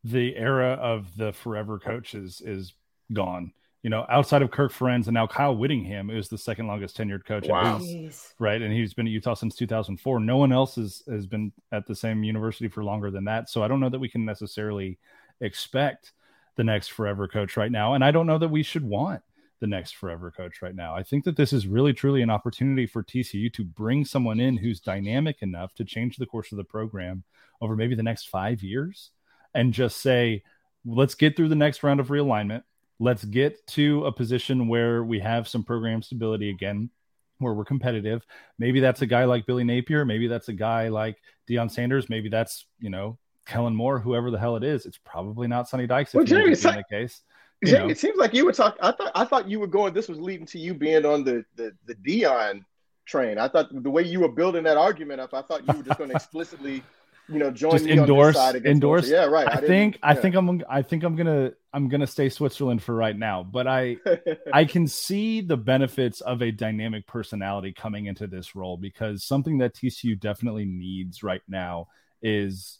the 0.03 0.35
era 0.35 0.73
of 0.73 1.15
the 1.15 1.33
forever 1.33 1.79
coaches 1.79 2.41
is 2.43 2.73
gone. 3.13 3.53
You 3.83 3.89
know, 3.89 4.05
outside 4.09 4.43
of 4.43 4.51
Kirk 4.51 4.71
Ferentz 4.71 5.07
and 5.07 5.15
now 5.15 5.25
Kyle 5.25 5.55
Whittingham 5.55 6.11
is 6.11 6.29
the 6.29 6.37
second 6.37 6.67
longest 6.67 6.95
tenured 6.95 7.25
coach. 7.25 7.47
Wow. 7.47 7.79
his- 7.79 8.31
right? 8.37 8.61
And 8.61 8.71
he's 8.71 8.93
been 8.93 9.07
at 9.07 9.11
Utah 9.11 9.33
since 9.33 9.55
2004. 9.55 10.19
No 10.19 10.37
one 10.37 10.51
else 10.51 10.75
has 10.75 11.01
has 11.09 11.25
been 11.25 11.51
at 11.71 11.87
the 11.87 11.95
same 11.95 12.23
university 12.23 12.67
for 12.67 12.83
longer 12.83 13.09
than 13.09 13.25
that. 13.25 13.49
So 13.49 13.63
I 13.63 13.67
don't 13.67 13.79
know 13.79 13.89
that 13.89 13.99
we 13.99 14.09
can 14.09 14.23
necessarily 14.23 14.99
expect 15.39 16.13
the 16.57 16.63
next 16.63 16.89
forever 16.89 17.27
coach 17.27 17.57
right 17.57 17.71
now, 17.71 17.93
and 17.93 18.03
I 18.03 18.11
don't 18.11 18.27
know 18.27 18.37
that 18.37 18.49
we 18.49 18.63
should 18.63 18.83
want 18.83 19.21
the 19.59 19.67
next 19.67 19.95
forever 19.95 20.31
coach 20.31 20.61
right 20.61 20.75
now. 20.75 20.95
I 20.95 21.03
think 21.03 21.23
that 21.25 21.37
this 21.37 21.53
is 21.53 21.67
really 21.67 21.93
truly 21.93 22.21
an 22.21 22.31
opportunity 22.31 22.87
for 22.87 23.03
TCU 23.03 23.53
to 23.53 23.63
bring 23.63 24.03
someone 24.05 24.39
in 24.39 24.57
who's 24.57 24.79
dynamic 24.79 25.37
enough 25.41 25.73
to 25.75 25.85
change 25.85 26.17
the 26.17 26.25
course 26.25 26.51
of 26.51 26.57
the 26.57 26.63
program 26.63 27.23
over 27.61 27.75
maybe 27.75 27.95
the 27.95 28.03
next 28.03 28.29
5 28.29 28.63
years 28.63 29.11
and 29.53 29.71
just 29.71 29.97
say 29.97 30.43
let's 30.83 31.13
get 31.13 31.35
through 31.35 31.49
the 31.49 31.55
next 31.55 31.83
round 31.83 31.99
of 31.99 32.07
realignment. 32.07 32.63
Let's 32.99 33.23
get 33.23 33.65
to 33.67 34.05
a 34.05 34.11
position 34.11 34.67
where 34.67 35.03
we 35.03 35.19
have 35.19 35.47
some 35.47 35.63
program 35.63 36.01
stability 36.01 36.49
again 36.49 36.89
where 37.37 37.53
we're 37.53 37.65
competitive. 37.65 38.25
Maybe 38.59 38.79
that's 38.79 39.01
a 39.01 39.07
guy 39.07 39.25
like 39.25 39.45
Billy 39.45 39.63
Napier. 39.63 40.05
Maybe 40.05 40.27
that's 40.27 40.49
a 40.49 40.53
guy 40.53 40.87
like 40.89 41.17
Deion 41.49 41.71
Sanders. 41.71 42.09
Maybe 42.09 42.29
that's, 42.29 42.65
you 42.79 42.89
know, 42.89 43.17
Kellen 43.45 43.75
Moore, 43.75 43.99
whoever 43.99 44.31
the 44.31 44.39
hell 44.39 44.55
it 44.55 44.63
is. 44.63 44.85
It's 44.85 44.97
probably 44.97 45.47
not 45.47 45.67
Sonny 45.67 45.87
Dykes 45.87 46.13
Well, 46.13 46.21
ends 46.21 46.31
Jamie, 46.31 46.55
the 46.55 46.83
case. 46.89 47.21
Know. 47.63 47.89
it 47.89 47.99
seems 47.99 48.17
like 48.17 48.33
you 48.33 48.45
were 48.45 48.53
talking. 48.53 48.79
I 48.81 48.91
thought 48.91 49.11
I 49.13 49.23
thought 49.25 49.47
you 49.47 49.59
were 49.59 49.67
going. 49.67 49.93
This 49.93 50.07
was 50.07 50.19
leading 50.19 50.47
to 50.47 50.57
you 50.59 50.73
being 50.73 51.05
on 51.05 51.23
the 51.23 51.45
the 51.55 51.73
the 51.85 51.93
Deion 51.95 52.65
train. 53.05 53.37
I 53.37 53.47
thought 53.47 53.67
the 53.71 53.89
way 53.89 54.01
you 54.03 54.19
were 54.21 54.29
building 54.31 54.63
that 54.63 54.77
argument 54.77 55.21
up, 55.21 55.33
I 55.33 55.41
thought 55.43 55.67
you 55.67 55.77
were 55.77 55.83
just 55.83 55.97
going 55.99 56.09
to 56.09 56.15
explicitly, 56.15 56.81
you 57.29 57.37
know, 57.37 57.51
join 57.51 57.73
Just 57.73 57.85
me 57.85 57.91
on 57.93 57.99
endorse- 57.99 58.33
this 58.35 58.41
side 58.43 58.65
endorse. 58.65 59.07
Yeah, 59.09 59.25
right. 59.25 59.47
I 59.47 59.55
didn't- 59.55 59.67
think 59.67 59.99
I 60.01 60.15
think 60.15 60.35
I'm 60.35 60.63
I 60.69 60.81
think 60.81 61.03
I'm 61.03 61.15
gonna 61.15 61.51
I'm 61.71 61.87
gonna 61.87 62.07
stay 62.07 62.29
Switzerland 62.29 62.81
for 62.81 62.95
right 62.95 63.15
now. 63.15 63.43
But 63.43 63.67
I 63.67 63.97
I 64.53 64.65
can 64.65 64.87
see 64.87 65.41
the 65.41 65.57
benefits 65.57 66.21
of 66.21 66.41
a 66.41 66.49
dynamic 66.51 67.05
personality 67.05 67.73
coming 67.73 68.07
into 68.07 68.25
this 68.25 68.55
role 68.55 68.75
because 68.77 69.23
something 69.23 69.59
that 69.59 69.75
TCU 69.75 70.19
definitely 70.19 70.65
needs 70.65 71.21
right 71.21 71.43
now 71.47 71.89
is 72.23 72.79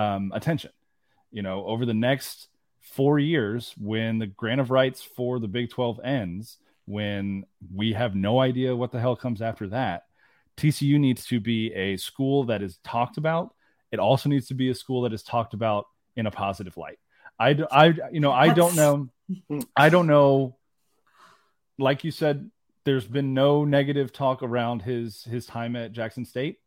um, 0.00 0.32
attention. 0.34 0.70
You 1.30 1.42
know, 1.42 1.64
over 1.64 1.86
the 1.86 1.94
next 1.94 2.48
four 2.80 3.18
years, 3.18 3.74
when 3.78 4.18
the 4.18 4.26
grant 4.26 4.60
of 4.60 4.70
rights 4.70 5.02
for 5.02 5.38
the 5.38 5.48
Big 5.48 5.70
12 5.70 6.00
ends, 6.02 6.58
when 6.86 7.44
we 7.72 7.92
have 7.92 8.14
no 8.14 8.40
idea 8.40 8.74
what 8.74 8.90
the 8.90 9.00
hell 9.00 9.16
comes 9.16 9.40
after 9.42 9.68
that, 9.68 10.04
TCU 10.56 10.98
needs 10.98 11.24
to 11.26 11.40
be 11.40 11.72
a 11.72 11.96
school 11.96 12.44
that 12.44 12.62
is 12.62 12.78
talked 12.84 13.16
about. 13.16 13.54
It 13.92 13.98
also 13.98 14.28
needs 14.28 14.48
to 14.48 14.54
be 14.54 14.70
a 14.70 14.74
school 14.74 15.02
that 15.02 15.12
is 15.12 15.22
talked 15.22 15.54
about 15.54 15.86
in 16.16 16.26
a 16.26 16.30
positive 16.30 16.76
light. 16.76 16.98
I, 17.38 17.58
I 17.70 17.94
you 18.12 18.20
know, 18.20 18.32
I 18.32 18.52
don't 18.52 18.76
know. 18.76 19.08
I 19.76 19.88
don't 19.88 20.06
know. 20.06 20.56
Like 21.78 22.04
you 22.04 22.10
said, 22.10 22.50
there's 22.84 23.06
been 23.06 23.34
no 23.34 23.64
negative 23.64 24.12
talk 24.12 24.42
around 24.42 24.82
his 24.82 25.24
his 25.24 25.46
time 25.46 25.76
at 25.76 25.92
Jackson 25.92 26.24
State, 26.24 26.58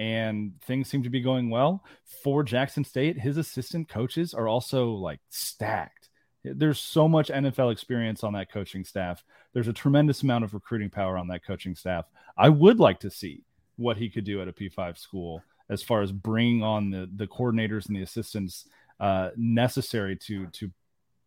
and 0.00 0.58
things 0.62 0.88
seem 0.88 1.02
to 1.02 1.10
be 1.10 1.20
going 1.20 1.50
well 1.50 1.84
for 2.22 2.42
Jackson 2.42 2.84
State. 2.84 3.18
His 3.18 3.36
assistant 3.36 3.86
coaches 3.86 4.32
are 4.32 4.48
also 4.48 4.92
like 4.92 5.20
stacked. 5.28 6.08
There's 6.42 6.80
so 6.80 7.06
much 7.06 7.28
NFL 7.28 7.70
experience 7.70 8.24
on 8.24 8.32
that 8.32 8.50
coaching 8.50 8.82
staff. 8.82 9.22
There's 9.52 9.68
a 9.68 9.74
tremendous 9.74 10.22
amount 10.22 10.44
of 10.44 10.54
recruiting 10.54 10.88
power 10.88 11.18
on 11.18 11.28
that 11.28 11.44
coaching 11.44 11.74
staff. 11.74 12.06
I 12.34 12.48
would 12.48 12.80
like 12.80 13.00
to 13.00 13.10
see 13.10 13.42
what 13.76 13.98
he 13.98 14.08
could 14.08 14.24
do 14.24 14.40
at 14.40 14.48
a 14.48 14.54
P5 14.54 14.96
school 14.96 15.42
as 15.68 15.82
far 15.82 16.00
as 16.00 16.12
bringing 16.12 16.62
on 16.62 16.90
the 16.90 17.06
the 17.14 17.26
coordinators 17.26 17.86
and 17.86 17.94
the 17.94 18.02
assistants 18.02 18.66
uh, 19.00 19.30
necessary 19.36 20.16
to 20.16 20.46
to 20.46 20.70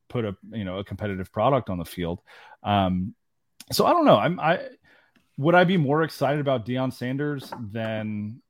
put 0.10 0.26
a 0.26 0.36
you 0.52 0.64
know 0.66 0.80
a 0.80 0.84
competitive 0.84 1.32
product 1.32 1.70
on 1.70 1.78
the 1.78 1.86
field. 1.86 2.22
Um, 2.64 3.14
so 3.72 3.86
I 3.86 3.94
don't 3.94 4.06
know. 4.06 4.18
I'm 4.18 4.40
I 4.40 4.62
would 5.38 5.54
I 5.54 5.64
be 5.64 5.78
more 5.78 6.02
excited 6.02 6.42
about 6.42 6.66
Deion 6.66 6.92
Sanders 6.92 7.52
than 7.72 8.42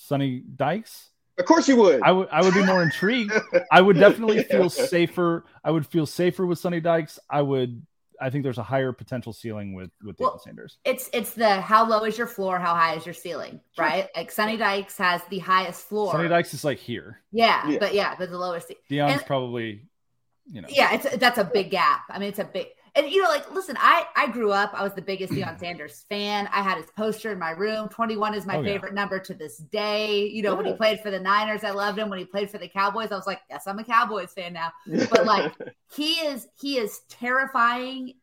Sonny 0.00 0.40
Dykes? 0.40 1.10
of 1.38 1.44
course 1.44 1.68
you 1.68 1.76
would. 1.76 2.02
I 2.02 2.10
would 2.12 2.28
I 2.32 2.42
would 2.42 2.54
be 2.54 2.64
more 2.64 2.82
intrigued. 2.82 3.32
I 3.70 3.80
would 3.80 3.96
definitely 3.96 4.42
feel 4.50 4.68
safer. 4.70 5.44
I 5.64 5.70
would 5.70 5.86
feel 5.86 6.06
safer 6.06 6.46
with 6.46 6.58
Sonny 6.58 6.80
Dykes. 6.80 7.18
I 7.28 7.42
would. 7.42 7.84
I 8.20 8.30
think 8.30 8.42
there's 8.42 8.58
a 8.58 8.64
higher 8.64 8.92
potential 8.92 9.32
ceiling 9.32 9.74
with 9.74 9.90
with 10.02 10.16
Deion 10.16 10.20
Well, 10.20 10.38
Sanders. 10.40 10.78
It's 10.84 11.08
it's 11.12 11.34
the 11.34 11.60
how 11.60 11.88
low 11.88 12.02
is 12.04 12.18
your 12.18 12.26
floor, 12.26 12.58
how 12.58 12.74
high 12.74 12.94
is 12.94 13.04
your 13.06 13.14
ceiling, 13.14 13.60
Sure. 13.76 13.84
right? 13.84 14.08
Like 14.16 14.30
Sonny 14.32 14.56
Dykes 14.56 14.98
has 14.98 15.20
the 15.30 15.38
highest 15.38 15.86
floor. 15.86 16.10
Sonny 16.12 16.28
Dykes 16.28 16.54
is 16.54 16.64
like 16.64 16.78
here. 16.78 17.20
Yeah, 17.30 17.68
Yeah. 17.68 17.78
but 17.78 17.94
yeah, 17.94 18.14
but 18.18 18.30
the 18.30 18.38
lowest. 18.38 18.72
Deion's 18.90 19.12
And- 19.12 19.26
probably, 19.26 19.82
you 20.46 20.60
know. 20.62 20.68
Yeah, 20.70 20.94
it's 20.94 21.16
that's 21.18 21.38
a 21.38 21.44
big 21.44 21.70
gap. 21.70 22.02
I 22.10 22.18
mean, 22.18 22.30
it's 22.30 22.40
a 22.40 22.44
big 22.44 22.66
and 22.94 23.10
you 23.10 23.22
know, 23.22 23.28
like 23.28 23.50
listen, 23.52 23.76
I 23.78 24.06
I 24.16 24.26
grew 24.28 24.52
up, 24.52 24.70
I 24.74 24.82
was 24.82 24.94
the 24.94 25.02
biggest 25.02 25.32
Deion 25.32 25.58
Sanders 25.60 26.04
fan. 26.08 26.48
I 26.52 26.62
had 26.62 26.76
his 26.78 26.86
poster 26.96 27.32
in 27.32 27.38
my 27.38 27.50
room. 27.50 27.88
21 27.88 28.34
is 28.34 28.46
my 28.46 28.56
Oh, 28.56 28.60
yeah. 28.60 28.72
favorite 28.72 28.94
number 28.94 29.18
to 29.18 29.34
this 29.34 29.58
day. 29.58 30.26
You 30.26 30.42
know, 30.42 30.54
when 30.54 30.66
he 30.66 30.72
played 30.74 31.00
for 31.00 31.10
the 31.10 31.20
Niners, 31.20 31.64
I 31.64 31.70
loved 31.70 31.98
him. 31.98 32.08
When 32.10 32.18
he 32.18 32.24
played 32.24 32.50
for 32.50 32.58
the 32.58 32.68
Cowboys, 32.68 33.12
I 33.12 33.16
was 33.16 33.26
like, 33.26 33.40
yes, 33.50 33.66
I'm 33.66 33.78
a 33.78 33.84
Cowboys 33.84 34.32
fan 34.32 34.52
now. 34.52 34.72
but, 34.86 35.24
like, 35.26 35.52
He 35.94 36.14
is 36.14 36.46
he 36.60 36.76
is 36.78 37.00
terrifying, 37.08 38.14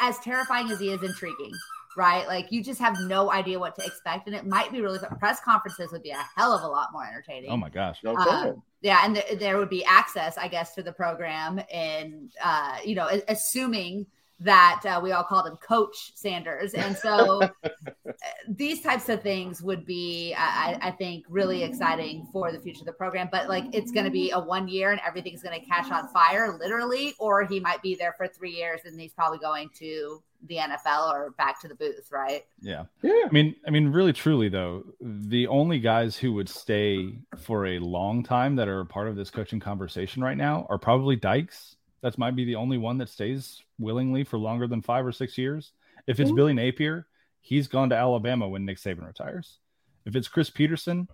as 0.00 0.18
terrifying 0.20 0.70
as 0.70 0.80
he 0.80 0.90
is 0.90 1.02
intriguing. 1.02 1.52
Right, 1.96 2.26
like 2.26 2.50
you 2.50 2.62
just 2.62 2.80
have 2.80 2.96
no 3.00 3.30
idea 3.30 3.58
what 3.58 3.74
to 3.76 3.84
expect, 3.84 4.26
and 4.26 4.34
it 4.36 4.46
might 4.46 4.72
be 4.72 4.80
really 4.80 4.98
fun. 4.98 5.16
Press 5.18 5.40
conferences 5.40 5.92
would 5.92 6.02
be 6.02 6.10
a 6.10 6.24
hell 6.36 6.52
of 6.52 6.62
a 6.62 6.68
lot 6.68 6.88
more 6.92 7.04
entertaining. 7.06 7.50
Oh 7.50 7.56
my 7.56 7.68
gosh. 7.68 7.98
no 8.02 8.10
Um, 8.10 8.16
problem. 8.16 8.62
Yeah, 8.80 9.00
and 9.04 9.14
th- 9.16 9.38
there 9.38 9.58
would 9.58 9.68
be 9.70 9.84
access, 9.84 10.36
I 10.38 10.48
guess, 10.48 10.74
to 10.76 10.82
the 10.82 10.92
program, 10.92 11.60
and 11.72 12.30
uh, 12.42 12.78
you 12.84 12.94
know, 12.94 13.08
a- 13.08 13.22
assuming 13.28 14.06
that 14.40 14.82
uh, 14.84 14.98
we 15.00 15.12
all 15.12 15.22
called 15.22 15.46
him 15.46 15.56
Coach 15.56 16.12
Sanders, 16.16 16.74
and 16.74 16.96
so 16.96 17.42
these 18.48 18.80
types 18.82 19.08
of 19.08 19.22
things 19.22 19.62
would 19.62 19.84
be, 19.84 20.34
I, 20.36 20.78
I 20.82 20.90
think, 20.90 21.24
really 21.28 21.62
exciting 21.62 22.26
for 22.32 22.50
the 22.50 22.58
future 22.58 22.80
of 22.80 22.86
the 22.86 22.92
program. 22.92 23.28
But 23.30 23.48
like, 23.48 23.66
it's 23.72 23.92
going 23.92 24.04
to 24.04 24.10
be 24.10 24.30
a 24.32 24.40
one 24.40 24.66
year 24.66 24.90
and 24.90 25.00
everything's 25.06 25.42
going 25.42 25.60
to 25.60 25.64
catch 25.66 25.90
on 25.92 26.08
fire, 26.08 26.56
literally, 26.58 27.14
or 27.20 27.44
he 27.44 27.60
might 27.60 27.82
be 27.82 27.94
there 27.94 28.14
for 28.16 28.26
three 28.26 28.50
years 28.50 28.80
and 28.84 29.00
he's 29.00 29.12
probably 29.12 29.38
going 29.38 29.70
to 29.78 30.22
the 30.46 30.56
NFL 30.56 31.12
or 31.12 31.30
back 31.38 31.60
to 31.60 31.68
the 31.68 31.74
booth, 31.74 32.10
right? 32.10 32.44
Yeah. 32.60 32.84
Yeah. 33.02 33.12
I 33.26 33.30
mean, 33.30 33.54
I 33.66 33.70
mean, 33.70 33.88
really, 33.88 34.12
truly, 34.12 34.48
though, 34.48 34.84
the 35.00 35.46
only 35.46 35.78
guys 35.78 36.16
who 36.16 36.32
would 36.32 36.48
stay 36.48 37.18
for 37.38 37.66
a 37.66 37.78
long 37.78 38.22
time 38.22 38.56
that 38.56 38.68
are 38.68 38.80
a 38.80 38.86
part 38.86 39.08
of 39.08 39.16
this 39.16 39.30
coaching 39.30 39.60
conversation 39.60 40.22
right 40.22 40.36
now 40.36 40.66
are 40.68 40.78
probably 40.78 41.16
Dykes. 41.16 41.76
That 42.00 42.18
might 42.18 42.34
be 42.34 42.44
the 42.44 42.56
only 42.56 42.78
one 42.78 42.98
that 42.98 43.08
stays 43.08 43.62
willingly 43.78 44.24
for 44.24 44.36
longer 44.38 44.66
than 44.66 44.82
five 44.82 45.06
or 45.06 45.12
six 45.12 45.38
years. 45.38 45.72
If 46.08 46.18
it's 46.18 46.32
Mhm. 46.32 46.36
Billy 46.36 46.52
Napier, 46.54 47.06
he's 47.40 47.68
gone 47.68 47.90
to 47.90 47.96
Alabama 47.96 48.48
when 48.48 48.64
Nick 48.64 48.78
Saban 48.78 49.06
retires. 49.06 49.60
If 50.04 50.16
it's 50.16 50.26
Chris 50.26 50.50
Petersen, 50.50 51.06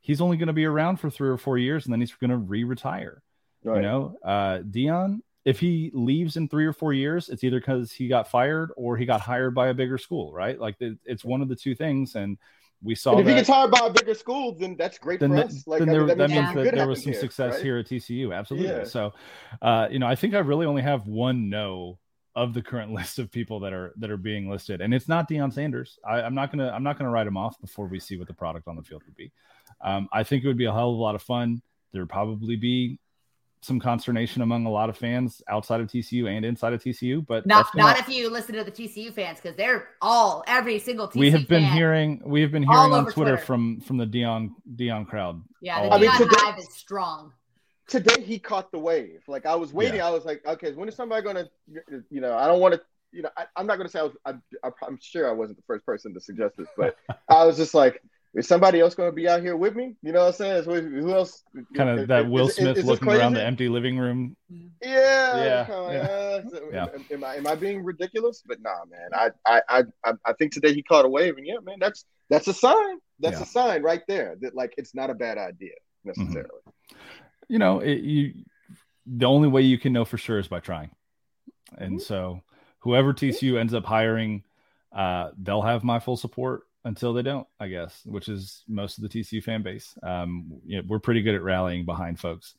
he's 0.00 0.20
only 0.20 0.36
going 0.36 0.48
to 0.48 0.52
be 0.52 0.64
around 0.64 0.96
for 0.96 1.08
three 1.10 1.28
or 1.28 1.36
four 1.36 1.58
years 1.58 1.84
and 1.86 1.92
then 1.92 2.00
he's 2.00 2.12
going 2.14 2.30
to 2.30 2.36
re-retire. 2.36 3.22
Right. 3.62 3.76
You 3.76 3.82
know, 3.82 4.16
uh, 4.24 4.58
Deion, 4.58 5.20
if 5.44 5.58
he 5.58 5.90
leaves 5.94 6.36
in 6.36 6.48
three 6.48 6.66
or 6.66 6.72
four 6.72 6.92
years, 6.92 7.28
it's 7.28 7.42
either 7.42 7.58
because 7.58 7.90
he 7.92 8.08
got 8.08 8.28
fired 8.28 8.70
or 8.76 8.96
he 8.96 9.04
got 9.04 9.20
hired 9.20 9.54
by 9.54 9.68
a 9.68 9.74
bigger 9.74 9.98
school, 9.98 10.32
right? 10.32 10.58
Like 10.58 10.76
it- 10.80 10.98
it's 11.04 11.24
one 11.24 11.42
of 11.42 11.48
the 11.48 11.56
two 11.56 11.74
things. 11.74 12.14
And 12.14 12.38
we 12.82 12.94
saw 12.94 13.12
and 13.12 13.20
if 13.20 13.26
he 13.26 13.32
that. 13.32 13.38
gets 13.40 13.48
hired 13.48 13.70
by 13.70 13.86
a 13.86 13.90
bigger 13.90 14.14
school, 14.14 14.54
then 14.54 14.76
that's 14.76 14.98
great 14.98 15.20
then, 15.20 15.30
for 15.30 15.36
that, 15.36 15.46
us. 15.46 15.66
Like 15.66 15.80
then 15.80 15.88
I 15.88 15.92
there, 15.92 16.06
mean, 16.06 16.18
that 16.18 16.18
means 16.18 16.32
means 16.32 16.46
something 16.46 16.64
that 16.64 16.74
there 16.74 16.88
was 16.88 17.02
some 17.02 17.14
success 17.14 17.54
right? 17.54 17.62
here 17.62 17.78
at 17.78 17.86
TCU. 17.86 18.36
Absolutely. 18.36 18.68
Yeah. 18.70 18.84
So, 18.84 19.12
uh, 19.60 19.88
you 19.90 19.98
know, 19.98 20.06
I 20.06 20.14
think 20.14 20.34
I 20.34 20.38
really 20.40 20.66
only 20.66 20.82
have 20.82 21.06
one 21.06 21.48
no 21.48 21.98
of 22.34 22.54
the 22.54 22.62
current 22.62 22.92
list 22.98 23.18
of 23.18 23.30
people 23.30 23.60
that 23.60 23.72
are 23.72 23.92
that 23.98 24.10
are 24.10 24.16
being 24.16 24.48
listed, 24.50 24.80
and 24.80 24.92
it's 24.94 25.08
not 25.08 25.28
Deion 25.28 25.52
Sanders. 25.52 25.98
I, 26.04 26.22
I'm 26.22 26.34
not 26.34 26.50
gonna 26.50 26.70
I'm 26.70 26.82
not 26.82 26.98
gonna 26.98 27.10
write 27.10 27.26
him 27.26 27.36
off 27.36 27.60
before 27.60 27.86
we 27.86 28.00
see 28.00 28.16
what 28.16 28.26
the 28.26 28.34
product 28.34 28.66
on 28.68 28.76
the 28.76 28.82
field 28.82 29.02
would 29.06 29.16
be. 29.16 29.30
Um, 29.80 30.08
I 30.12 30.22
think 30.24 30.42
it 30.44 30.48
would 30.48 30.56
be 30.58 30.64
a 30.64 30.72
hell 30.72 30.90
of 30.90 30.96
a 30.96 31.00
lot 31.00 31.14
of 31.14 31.22
fun. 31.22 31.62
There 31.92 32.02
would 32.02 32.08
probably 32.10 32.56
be 32.56 32.98
some 33.62 33.78
consternation 33.78 34.42
among 34.42 34.66
a 34.66 34.70
lot 34.70 34.88
of 34.88 34.96
fans 34.98 35.40
outside 35.48 35.80
of 35.80 35.86
TCU 35.86 36.28
and 36.28 36.44
inside 36.44 36.72
of 36.72 36.82
TCU, 36.82 37.24
but 37.24 37.46
Not 37.46 37.66
not 37.76 37.98
if 37.98 38.08
you 38.08 38.28
listen 38.28 38.56
to 38.56 38.64
the 38.64 38.72
TCU 38.72 39.12
fans 39.12 39.38
because 39.40 39.56
they're 39.56 39.88
all 40.00 40.42
every 40.48 40.78
single 40.80 41.08
TCU 41.08 41.20
we 41.20 41.30
have 41.30 41.46
been 41.48 41.62
fan. 41.62 41.72
hearing 41.72 42.20
we 42.24 42.40
have 42.42 42.50
been 42.50 42.64
hearing 42.64 42.92
on 42.92 43.04
Twitter, 43.04 43.12
Twitter. 43.12 43.36
from 43.38 43.80
from 43.80 43.98
the 43.98 44.06
Deion 44.06 44.50
Deion 44.74 45.06
crowd. 45.06 45.42
Yeah, 45.60 45.78
all 45.78 45.90
the 45.90 45.94
I 45.94 45.98
mean, 46.00 46.10
Deion 46.10 46.18
today- 46.18 46.36
Hive 46.38 46.58
is 46.58 46.74
strong. 46.74 47.32
today 47.86 48.20
he 48.22 48.38
caught 48.40 48.72
the 48.72 48.78
wave. 48.80 49.22
Like 49.28 49.46
I 49.46 49.54
was 49.54 49.72
waiting. 49.72 50.00
I 50.00 50.10
was 50.10 50.24
like, 50.24 50.44
okay, 50.44 50.72
when 50.72 50.88
is 50.88 50.96
somebody 50.96 51.22
going 51.22 51.36
to, 51.36 51.48
you 52.10 52.20
know, 52.20 52.36
I 52.36 52.46
don't 52.48 52.60
want 52.60 52.74
to, 52.74 52.80
you 53.12 53.22
know, 53.22 53.30
I, 53.36 53.44
I'm 53.56 53.66
not 53.66 53.76
going 53.76 53.86
to 53.86 53.92
say 53.92 54.00
I 54.00 54.02
was, 54.04 54.12
I, 54.24 54.32
I, 54.64 54.70
I'm 54.86 54.98
sure 55.00 55.28
I 55.28 55.32
wasn't 55.32 55.58
the 55.58 55.64
first 55.66 55.84
person 55.86 56.14
to 56.14 56.20
suggest 56.20 56.56
this, 56.56 56.68
but 56.76 56.96
I 57.28 57.44
was 57.44 57.56
just 57.56 57.74
like, 57.74 58.02
is 58.34 58.48
somebody 58.48 58.80
else 58.80 58.94
going 58.94 59.10
to 59.10 59.14
be 59.14 59.28
out 59.28 59.42
here 59.42 59.56
with 59.56 59.74
me? 59.76 59.94
You 60.02 60.12
know 60.12 60.20
what 60.20 60.26
I'm 60.28 60.32
saying? 60.32 60.64
Who, 60.64 61.00
who 61.00 61.12
else? 61.14 61.42
Kind 61.74 61.90
of 62.00 62.08
that 62.08 62.28
Will 62.28 62.48
is- 62.48 62.56
Smith 62.56 62.78
is 62.78 62.84
this 62.84 62.84
looking 62.86 63.08
around 63.08 63.34
the 63.34 63.44
empty 63.44 63.68
living 63.68 63.98
room. 63.98 64.36
Yeah, 64.82 65.36
Yeah, 65.44 65.64
kinda 65.64 65.82
like, 65.82 65.92
yeah. 65.94 66.00
uh, 66.02 66.42
so 66.50 66.60
Yeah. 66.72 66.86
Am, 66.94 67.04
am 67.10 67.24
I 67.24 67.34
am 67.36 67.46
I 67.46 67.54
being 67.54 67.84
ridiculous? 67.84 68.42
But 68.46 68.60
nah, 68.62 68.84
man. 68.90 69.10
I 69.14 69.30
I 69.46 69.62
I 69.68 69.82
I- 70.04 70.12
I 70.26 70.32
think 70.34 70.52
today 70.52 70.72
he 70.72 70.82
caught 70.82 71.04
a 71.04 71.08
wave, 71.08 71.36
and 71.36 71.46
yeah, 71.46 71.56
man, 71.62 71.76
that's 71.80 72.04
that's 72.30 72.48
a 72.48 72.54
sign. 72.54 72.98
That's 73.20 73.36
Yeah. 73.38 73.42
a 73.42 73.46
sign 73.46 73.82
right 73.82 74.02
there 74.08 74.36
that 74.40 74.54
like 74.54 74.74
it's 74.78 74.94
not 74.94 75.10
a 75.10 75.14
bad 75.14 75.36
idea 75.38 75.74
necessarily. 76.04 76.60
you 77.48 77.58
know, 77.58 77.80
it, 77.80 77.98
you 78.00 78.44
the 79.06 79.26
only 79.26 79.48
way 79.48 79.62
you 79.62 79.78
can 79.78 79.92
know 79.92 80.04
for 80.04 80.16
sure 80.16 80.38
is 80.38 80.48
by 80.48 80.60
trying. 80.60 80.90
And 81.76 81.98
Mhm. 81.98 82.02
so, 82.02 82.42
whoever 82.80 83.12
TCU 83.12 83.58
ends 83.58 83.74
up 83.74 83.84
hiring, 83.84 84.44
uh, 84.92 85.30
they'll 85.36 85.62
have 85.62 85.84
my 85.84 85.98
full 85.98 86.16
support 86.16 86.62
until 86.84 87.12
they 87.12 87.22
don't, 87.22 87.46
I 87.60 87.68
guess, 87.68 88.02
which 88.04 88.28
is 88.28 88.64
most 88.68 88.98
of 88.98 89.02
the 89.02 89.08
TCU 89.08 89.42
fan 89.42 89.62
base. 89.62 89.94
Um, 90.02 90.60
you 90.64 90.78
know, 90.78 90.82
we're 90.88 90.98
pretty 90.98 91.22
good 91.22 91.34
at 91.34 91.42
rallying 91.42 91.84
behind 91.84 92.18
folks. 92.18 92.54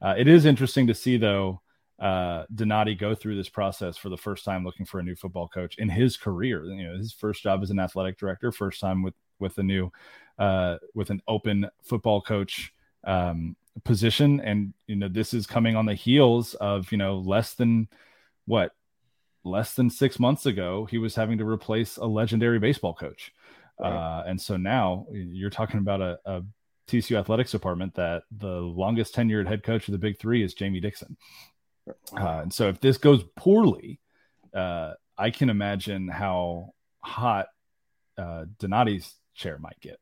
Uh, 0.00 0.14
it 0.16 0.28
is 0.28 0.44
interesting 0.44 0.86
to 0.86 0.94
see, 0.94 1.16
though, 1.16 1.60
uh, 1.98 2.44
Donati 2.54 2.94
go 2.94 3.14
through 3.14 3.36
this 3.36 3.48
process 3.48 3.96
for 3.96 4.08
the 4.08 4.16
first 4.16 4.44
time 4.44 4.64
looking 4.64 4.86
for 4.86 5.00
a 5.00 5.02
new 5.02 5.16
football 5.16 5.48
coach 5.48 5.76
in 5.78 5.88
his 5.88 6.16
career. 6.16 6.64
You 6.64 6.88
know, 6.88 6.96
his 6.96 7.12
first 7.12 7.42
job 7.42 7.62
as 7.62 7.70
an 7.70 7.80
athletic 7.80 8.18
director, 8.18 8.52
first 8.52 8.80
time 8.80 9.02
with 9.02 9.14
with 9.40 9.58
a 9.58 9.62
new 9.62 9.90
uh, 10.38 10.76
with 10.94 11.10
an 11.10 11.20
open 11.26 11.68
football 11.82 12.20
coach 12.20 12.72
um, 13.04 13.56
position, 13.84 14.40
and 14.40 14.74
you 14.86 14.96
know 14.96 15.08
this 15.08 15.34
is 15.34 15.46
coming 15.46 15.74
on 15.74 15.86
the 15.86 15.94
heels 15.94 16.54
of 16.54 16.90
you 16.92 16.98
know 16.98 17.18
less 17.18 17.54
than 17.54 17.88
what 18.46 18.72
less 19.44 19.74
than 19.74 19.90
six 19.90 20.20
months 20.20 20.46
ago 20.46 20.84
he 20.84 20.98
was 20.98 21.14
having 21.14 21.38
to 21.38 21.44
replace 21.44 21.96
a 21.96 22.06
legendary 22.06 22.60
baseball 22.60 22.94
coach, 22.94 23.32
Right. 23.80 23.92
uh, 23.92 24.24
and 24.26 24.40
so 24.40 24.56
now 24.56 25.06
you're 25.12 25.50
talking 25.50 25.78
about 25.78 26.00
a, 26.00 26.18
a 26.24 26.42
TCU 26.88 27.18
athletics 27.18 27.52
department 27.52 27.94
that 27.94 28.24
the 28.36 28.48
longest 28.48 29.14
tenured 29.14 29.46
head 29.46 29.62
coach 29.62 29.86
of 29.86 29.92
the 29.92 29.98
Big 29.98 30.18
Three 30.18 30.42
is 30.42 30.54
Jamie 30.54 30.80
Dixon. 30.80 31.16
Uh, 32.16 32.40
and 32.42 32.52
so 32.52 32.68
if 32.68 32.80
this 32.80 32.98
goes 32.98 33.24
poorly, 33.36 34.00
uh, 34.54 34.94
I 35.16 35.30
can 35.30 35.50
imagine 35.50 36.08
how 36.08 36.74
hot 37.00 37.46
uh, 38.16 38.44
Donati's 38.58 39.14
chair 39.34 39.58
might 39.58 39.78
get. 39.80 39.98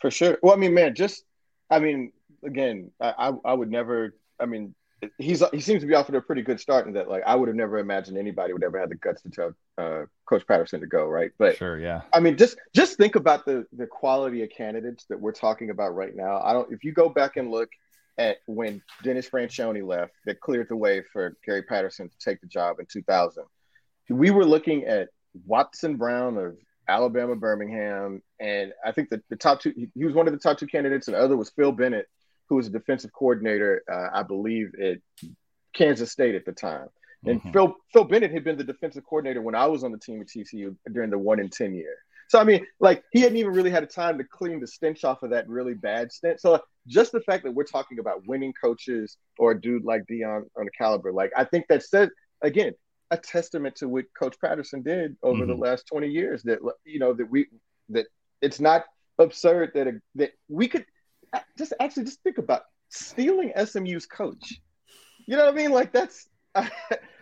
For 0.00 0.10
sure. 0.10 0.38
Well, 0.42 0.52
I 0.54 0.56
mean, 0.56 0.74
man, 0.74 0.94
just 0.94 1.24
I 1.70 1.78
mean, 1.78 2.12
again, 2.44 2.90
I 3.00 3.14
I, 3.18 3.32
I 3.44 3.54
would 3.54 3.70
never. 3.70 4.14
I 4.38 4.46
mean, 4.46 4.74
he's 5.18 5.42
he 5.52 5.60
seems 5.60 5.82
to 5.82 5.86
be 5.86 5.94
off 5.94 6.06
to 6.06 6.16
a 6.16 6.22
pretty 6.22 6.42
good 6.42 6.60
start 6.60 6.86
in 6.86 6.94
that. 6.94 7.08
Like, 7.08 7.22
I 7.26 7.34
would 7.34 7.48
have 7.48 7.56
never 7.56 7.78
imagined 7.78 8.16
anybody 8.16 8.52
would 8.52 8.64
ever 8.64 8.78
have 8.78 8.88
the 8.88 8.96
guts 8.96 9.22
to 9.22 9.30
tell 9.30 9.52
uh, 9.78 10.06
Coach 10.26 10.46
Patterson 10.46 10.80
to 10.80 10.86
go. 10.86 11.06
Right, 11.06 11.30
but 11.38 11.56
Sure, 11.56 11.78
yeah. 11.78 12.02
I 12.12 12.20
mean, 12.20 12.36
just 12.36 12.56
just 12.74 12.96
think 12.96 13.16
about 13.16 13.44
the 13.44 13.66
the 13.72 13.86
quality 13.86 14.42
of 14.42 14.50
candidates 14.50 15.04
that 15.08 15.20
we're 15.20 15.32
talking 15.32 15.70
about 15.70 15.94
right 15.94 16.14
now. 16.14 16.40
I 16.42 16.52
don't. 16.52 16.72
If 16.72 16.84
you 16.84 16.92
go 16.92 17.08
back 17.08 17.36
and 17.36 17.50
look 17.50 17.70
at 18.18 18.38
when 18.46 18.82
Dennis 19.02 19.28
Franchione 19.28 19.86
left, 19.86 20.12
that 20.24 20.40
cleared 20.40 20.68
the 20.68 20.76
way 20.76 21.02
for 21.12 21.36
Gary 21.44 21.62
Patterson 21.62 22.08
to 22.08 22.18
take 22.18 22.40
the 22.40 22.46
job 22.46 22.80
in 22.80 22.86
2000. 22.86 23.44
We 24.08 24.30
were 24.30 24.44
looking 24.44 24.84
at 24.84 25.08
Watson 25.44 25.96
Brown 25.96 26.38
of 26.38 26.56
Alabama 26.88 27.36
Birmingham, 27.36 28.22
and 28.40 28.72
I 28.84 28.92
think 28.92 29.10
that 29.10 29.22
the 29.28 29.36
top 29.36 29.60
two. 29.60 29.72
He, 29.76 29.88
he 29.94 30.04
was 30.04 30.14
one 30.14 30.26
of 30.26 30.32
the 30.32 30.38
top 30.38 30.58
two 30.58 30.66
candidates, 30.66 31.08
and 31.08 31.16
the 31.16 31.20
other 31.20 31.36
was 31.36 31.50
Phil 31.50 31.72
Bennett, 31.72 32.08
who 32.48 32.56
was 32.56 32.66
a 32.66 32.70
defensive 32.70 33.12
coordinator, 33.12 33.82
uh, 33.90 34.08
I 34.12 34.22
believe, 34.22 34.72
at 34.80 34.98
Kansas 35.74 36.10
State 36.12 36.34
at 36.34 36.44
the 36.44 36.52
time. 36.52 36.88
And 37.24 37.42
Mhm. 37.42 37.52
Phil 37.52 37.76
Phil 37.92 38.04
Bennett 38.04 38.30
had 38.30 38.44
been 38.44 38.56
the 38.56 38.64
defensive 38.64 39.04
coordinator 39.04 39.42
when 39.42 39.54
I 39.54 39.66
was 39.66 39.82
on 39.84 39.92
the 39.92 39.98
team 39.98 40.20
at 40.20 40.28
TCU 40.28 40.76
during 40.92 41.10
the 41.10 41.18
one 41.18 41.40
in 41.40 41.48
ten 41.48 41.74
year. 41.74 41.96
So 42.28 42.38
I 42.38 42.44
mean, 42.44 42.66
like 42.80 43.04
he 43.12 43.20
hadn't 43.20 43.38
even 43.38 43.52
really 43.52 43.70
had 43.70 43.82
a 43.82 43.86
time 43.86 44.18
to 44.18 44.24
clean 44.24 44.60
the 44.60 44.66
stench 44.66 45.04
off 45.04 45.22
of 45.22 45.30
that 45.30 45.48
really 45.48 45.74
bad 45.74 46.12
stint. 46.12 46.40
So 46.40 46.60
just 46.86 47.12
the 47.12 47.20
fact 47.20 47.44
that 47.44 47.52
we're 47.52 47.64
talking 47.64 47.98
about 47.98 48.26
winning 48.26 48.52
coaches 48.52 49.16
or 49.38 49.52
a 49.52 49.60
dude 49.60 49.84
like 49.84 50.04
Deion 50.06 50.44
on 50.56 50.64
the 50.66 50.70
caliber, 50.72 51.12
like 51.12 51.32
I 51.36 51.44
think 51.44 51.66
that 51.68 51.82
said 51.82 52.10
again 52.42 52.74
a 53.10 53.16
testament 53.16 53.76
to 53.76 53.88
what 53.88 54.04
Coach 54.18 54.36
Patterson 54.40 54.82
did 54.82 55.16
over 55.22 55.46
the 55.46 55.54
Mhm. 55.54 55.60
last 55.60 55.86
twenty 55.86 56.08
years. 56.08 56.42
That 56.44 56.60
you 56.84 56.98
know 56.98 57.12
that 57.12 57.26
we 57.30 57.48
that 57.90 58.06
it's 58.40 58.60
not 58.60 58.84
absurd 59.18 59.72
that 59.74 59.86
a, 59.88 60.00
that 60.16 60.32
we 60.48 60.68
could 60.68 60.84
just 61.58 61.72
actually 61.80 62.04
just 62.04 62.22
think 62.22 62.38
about 62.38 62.62
stealing 62.88 63.52
SMU's 63.64 64.06
coach. 64.06 64.60
You 65.26 65.36
know 65.36 65.46
what 65.46 65.54
I 65.54 65.56
mean? 65.56 65.70
Like 65.70 65.92
that's. 65.92 66.28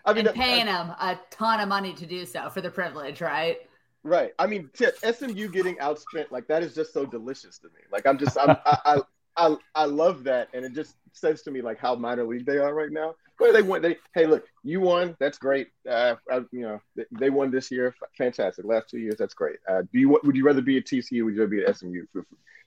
I 0.06 0.12
mean, 0.12 0.26
and 0.26 0.36
paying 0.36 0.66
them 0.66 0.90
a 0.90 1.18
ton 1.30 1.60
of 1.60 1.68
money 1.68 1.94
to 1.94 2.06
do 2.06 2.26
so 2.26 2.50
for 2.50 2.60
the 2.60 2.70
privilege, 2.70 3.20
right? 3.20 3.58
Right. 4.02 4.32
I 4.38 4.46
mean, 4.46 4.70
SMU 4.74 5.48
getting 5.48 5.76
outspent 5.76 6.30
like 6.30 6.46
that 6.48 6.62
is 6.62 6.74
just 6.74 6.92
so 6.92 7.06
delicious 7.06 7.58
to 7.60 7.68
me. 7.68 7.80
Like 7.90 8.06
I'm 8.06 8.18
just, 8.18 8.36
I'm, 8.38 8.50
I, 8.50 8.78
I, 8.84 9.00
I, 9.36 9.56
I 9.74 9.84
love 9.86 10.24
that, 10.24 10.48
and 10.52 10.64
it 10.64 10.74
just 10.74 10.96
says 11.12 11.42
to 11.42 11.50
me 11.50 11.62
like 11.62 11.78
how 11.78 11.94
minor 11.94 12.24
league 12.24 12.44
they 12.44 12.58
are 12.58 12.74
right 12.74 12.92
now. 12.92 13.14
Where 13.38 13.52
they 13.52 13.62
went, 13.62 13.82
they 13.82 13.96
hey, 14.14 14.26
look, 14.26 14.44
you 14.62 14.80
won, 14.80 15.16
that's 15.18 15.38
great. 15.38 15.68
Uh, 15.88 16.16
I, 16.30 16.36
you 16.52 16.62
know, 16.62 16.80
they, 16.94 17.04
they 17.10 17.30
won 17.30 17.50
this 17.50 17.70
year, 17.70 17.94
fantastic. 18.16 18.64
Last 18.64 18.90
two 18.90 18.98
years, 18.98 19.16
that's 19.18 19.34
great. 19.34 19.56
Uh, 19.68 19.82
do 19.82 19.98
you 19.98 20.20
would 20.22 20.36
you 20.36 20.44
rather 20.44 20.62
be 20.62 20.76
at 20.76 20.84
TCU? 20.84 21.24
Would 21.24 21.34
you 21.34 21.40
rather 21.40 21.48
be 21.48 21.64
at 21.64 21.76
SMU? 21.76 22.04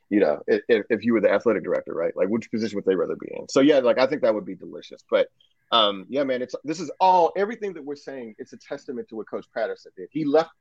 You 0.10 0.22
know, 0.22 0.42
if, 0.48 0.86
if 0.90 1.04
you 1.04 1.14
were 1.14 1.22
the 1.22 1.32
athletic 1.32 1.64
director, 1.64 1.94
right? 1.94 2.16
Like, 2.16 2.30
which 2.30 2.50
position 2.50 2.78
would 2.78 2.86
they 2.86 2.96
rather 2.96 3.16
be 3.16 3.28
in? 3.32 3.48
So 3.50 3.60
yeah, 3.60 3.80
like 3.80 3.98
I 3.98 4.08
think 4.08 4.22
that 4.22 4.34
would 4.34 4.46
be 4.46 4.56
delicious. 4.56 5.04
But 5.10 5.28
um, 5.72 6.06
yeah, 6.08 6.24
man, 6.24 6.42
it's 6.42 6.56
this 6.64 6.80
is 6.80 6.90
all 7.00 7.34
everything 7.36 7.74
that 7.74 7.84
we're 7.84 7.96
saying. 7.96 8.36
It's 8.38 8.54
a 8.54 8.58
testament 8.58 9.10
to 9.10 9.16
what 9.18 9.30
Coach 9.30 9.46
Patterson 9.54 9.92
did. 9.98 10.08
He 10.12 10.24
left 10.24 10.52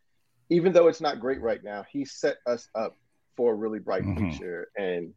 even 0.49 0.73
though 0.73 0.89
it's 0.89 1.01
not 1.01 1.21
great 1.21 1.41
right 1.41 1.63
now, 1.63 1.85
he 1.91 2.05
set 2.05 2.37
us 2.47 2.69
up 2.75 2.97
for 3.37 3.53
a 3.53 3.57
really 3.57 3.79
bright 3.79 4.05
Mhm. 4.05 4.31
future. 4.31 4.69
And 4.77 5.13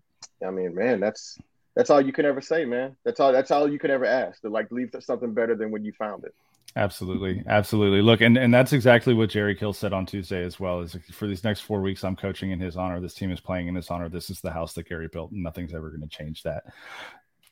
I 0.46 0.52
mean, 0.52 0.74
man, 0.76 1.00
that's 1.00 1.38
that's 1.76 1.90
all 1.90 2.02
you 2.02 2.12
can 2.12 2.26
ever 2.26 2.42
say, 2.42 2.66
man. 2.66 2.98
That's 3.06 3.20
all 3.20 3.32
that's 3.32 3.52
all 3.52 3.72
you 3.72 3.80
can 3.80 3.92
ever 3.92 4.06
ask 4.06 4.42
to 4.42 4.50
like 4.50 4.72
leave 4.72 4.90
something 5.00 5.34
better 5.34 5.56
than 5.56 5.72
when 5.72 5.86
you 5.86 5.94
found 5.94 6.26
it. 6.26 6.34
Absolutely, 6.76 7.44
absolutely. 7.48 8.02
Look, 8.02 8.22
and 8.22 8.38
and 8.38 8.54
that's 8.54 8.74
exactly 8.74 9.14
what 9.14 9.30
Jerry 9.30 9.56
Kill 9.56 9.74
said 9.74 9.92
on 9.92 10.06
Tuesday 10.06 10.44
as 10.44 10.60
well. 10.60 10.82
Is 10.82 10.96
for 11.12 11.28
these 11.28 11.44
next 11.44 11.62
four 11.62 11.82
weeks, 11.82 12.04
I'm 12.04 12.16
coaching 12.16 12.52
in 12.52 12.60
his 12.60 12.78
honor. 12.78 13.00
This 13.00 13.16
team 13.16 13.32
is 13.32 13.40
playing 13.40 13.68
in 13.68 13.76
his 13.76 13.90
honor. 13.90 14.08
This 14.08 14.30
is 14.30 14.40
the 14.40 14.52
house 14.52 14.74
that 14.74 14.88
Gary 14.88 15.08
built, 15.08 15.32
and 15.32 15.42
nothing's 15.42 15.74
ever 15.74 15.90
going 15.90 16.02
to 16.02 16.08
change 16.08 16.44
that. 16.44 16.64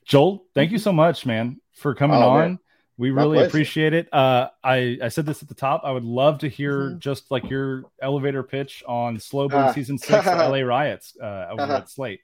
Joel, 0.05 0.45
thank 0.53 0.71
you 0.71 0.77
so 0.77 0.93
much, 0.93 1.25
man, 1.25 1.59
for 1.73 1.93
coming 1.95 2.17
Oh, 2.17 2.29
on. 2.29 2.39
man. 2.39 2.59
We 2.99 3.11
really 3.11 3.43
appreciate 3.43 3.93
it. 3.93 4.11
Uh, 4.11 4.49
I, 4.63 4.97
I 5.03 5.09
said 5.09 5.27
this 5.27 5.43
at 5.43 5.47
the 5.47 5.53
top. 5.53 5.81
I 5.83 5.91
would 5.91 6.03
love 6.03 6.39
to 6.39 6.49
hear 6.49 6.79
mm-hmm. 6.79 6.99
just 6.99 7.29
like 7.29 7.47
your 7.47 7.83
elevator 8.01 8.41
pitch 8.41 8.83
on 8.87 9.19
Slow 9.19 9.47
Burn 9.47 9.65
uh, 9.65 9.73
season 9.73 9.99
six 9.99 10.25
LA 10.25 10.59
Riots 10.61 11.15
uh, 11.21 11.47
over 11.51 11.61
uh-huh. 11.61 11.75
at 11.75 11.89
Slate. 11.91 12.21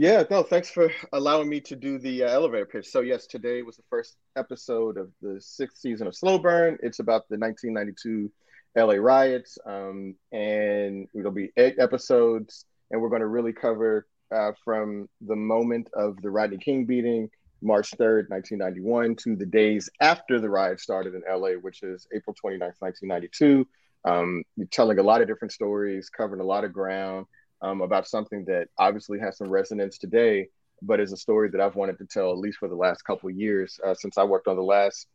Yeah, 0.00 0.22
no, 0.30 0.42
thanks 0.42 0.70
for 0.70 0.90
allowing 1.12 1.50
me 1.50 1.60
to 1.60 1.76
do 1.76 1.98
the 1.98 2.24
uh, 2.24 2.28
elevator 2.30 2.64
pitch. 2.64 2.88
So, 2.88 3.02
yes, 3.02 3.26
today 3.26 3.60
was 3.60 3.76
the 3.76 3.82
first 3.90 4.16
episode 4.34 4.96
of 4.96 5.10
the 5.20 5.38
sixth 5.42 5.76
season 5.76 6.06
of 6.06 6.16
Slow 6.16 6.38
Burn. 6.38 6.78
It's 6.82 7.00
about 7.00 7.28
the 7.28 7.36
1992 7.36 8.32
LA 8.78 8.94
riots, 8.94 9.58
um, 9.66 10.14
and 10.32 11.06
it'll 11.14 11.32
be 11.32 11.52
eight 11.58 11.78
episodes, 11.78 12.64
and 12.90 13.02
we're 13.02 13.10
going 13.10 13.20
to 13.20 13.26
really 13.26 13.52
cover 13.52 14.06
uh, 14.34 14.52
from 14.64 15.06
the 15.20 15.36
moment 15.36 15.90
of 15.92 16.16
the 16.22 16.30
Rodney 16.30 16.56
King 16.56 16.86
beating 16.86 17.28
March 17.60 17.90
3rd, 17.90 18.30
1991, 18.30 19.16
to 19.16 19.36
the 19.36 19.44
days 19.44 19.90
after 20.00 20.40
the 20.40 20.48
riot 20.48 20.80
started 20.80 21.14
in 21.14 21.20
LA, 21.30 21.50
which 21.60 21.82
is 21.82 22.06
April 22.16 22.34
29th, 22.42 22.76
1992. 22.78 23.68
Um, 24.06 24.44
you're 24.56 24.66
telling 24.68 24.98
a 24.98 25.02
lot 25.02 25.20
of 25.20 25.28
different 25.28 25.52
stories, 25.52 26.08
covering 26.08 26.40
a 26.40 26.44
lot 26.44 26.64
of 26.64 26.72
ground 26.72 27.26
um, 27.62 27.80
about 27.80 28.08
something 28.08 28.44
that 28.46 28.68
obviously 28.78 29.18
has 29.18 29.36
some 29.36 29.48
resonance 29.48 29.98
today, 29.98 30.48
but 30.82 31.00
is 31.00 31.12
a 31.12 31.16
story 31.16 31.50
that 31.50 31.60
I've 31.60 31.76
wanted 31.76 31.98
to 31.98 32.06
tell 32.06 32.30
at 32.32 32.38
least 32.38 32.58
for 32.58 32.68
the 32.68 32.74
last 32.74 33.02
couple 33.02 33.30
years 33.30 33.78
uh, 33.84 33.94
since 33.94 34.18
I 34.18 34.24
worked 34.24 34.48
on 34.48 34.56
the 34.56 34.62
last. 34.62 35.06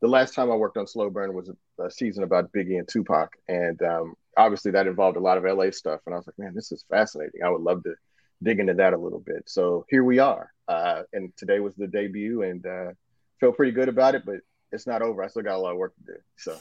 The 0.00 0.08
last 0.08 0.32
time 0.34 0.48
I 0.50 0.54
worked 0.54 0.76
on 0.76 0.86
Slow 0.86 1.10
Burn 1.10 1.34
was 1.34 1.50
a, 1.50 1.82
a 1.82 1.90
season 1.90 2.22
about 2.22 2.52
Biggie 2.52 2.78
and 2.78 2.86
Tupac, 2.86 3.30
and 3.48 3.82
um, 3.82 4.14
obviously 4.36 4.70
that 4.70 4.86
involved 4.86 5.16
a 5.16 5.20
lot 5.20 5.38
of 5.38 5.44
LA 5.44 5.70
stuff. 5.70 6.00
And 6.06 6.14
I 6.14 6.18
was 6.18 6.26
like, 6.26 6.38
man, 6.38 6.54
this 6.54 6.70
is 6.70 6.84
fascinating. 6.88 7.42
I 7.44 7.50
would 7.50 7.62
love 7.62 7.82
to 7.82 7.94
dig 8.42 8.60
into 8.60 8.74
that 8.74 8.92
a 8.92 8.98
little 8.98 9.18
bit. 9.18 9.42
So 9.46 9.84
here 9.88 10.04
we 10.04 10.20
are. 10.20 10.52
Uh, 10.68 11.02
and 11.12 11.36
today 11.36 11.58
was 11.58 11.74
the 11.74 11.88
debut 11.88 12.42
and 12.42 12.64
uh, 12.64 12.92
feel 13.40 13.52
pretty 13.52 13.72
good 13.72 13.88
about 13.88 14.14
it, 14.14 14.22
but 14.24 14.36
it's 14.72 14.86
not 14.86 15.02
over. 15.02 15.22
I 15.22 15.28
still 15.28 15.42
got 15.42 15.56
a 15.56 15.58
lot 15.58 15.72
of 15.72 15.78
work 15.78 15.94
to 15.96 16.12
do. 16.12 16.18
So 16.36 16.58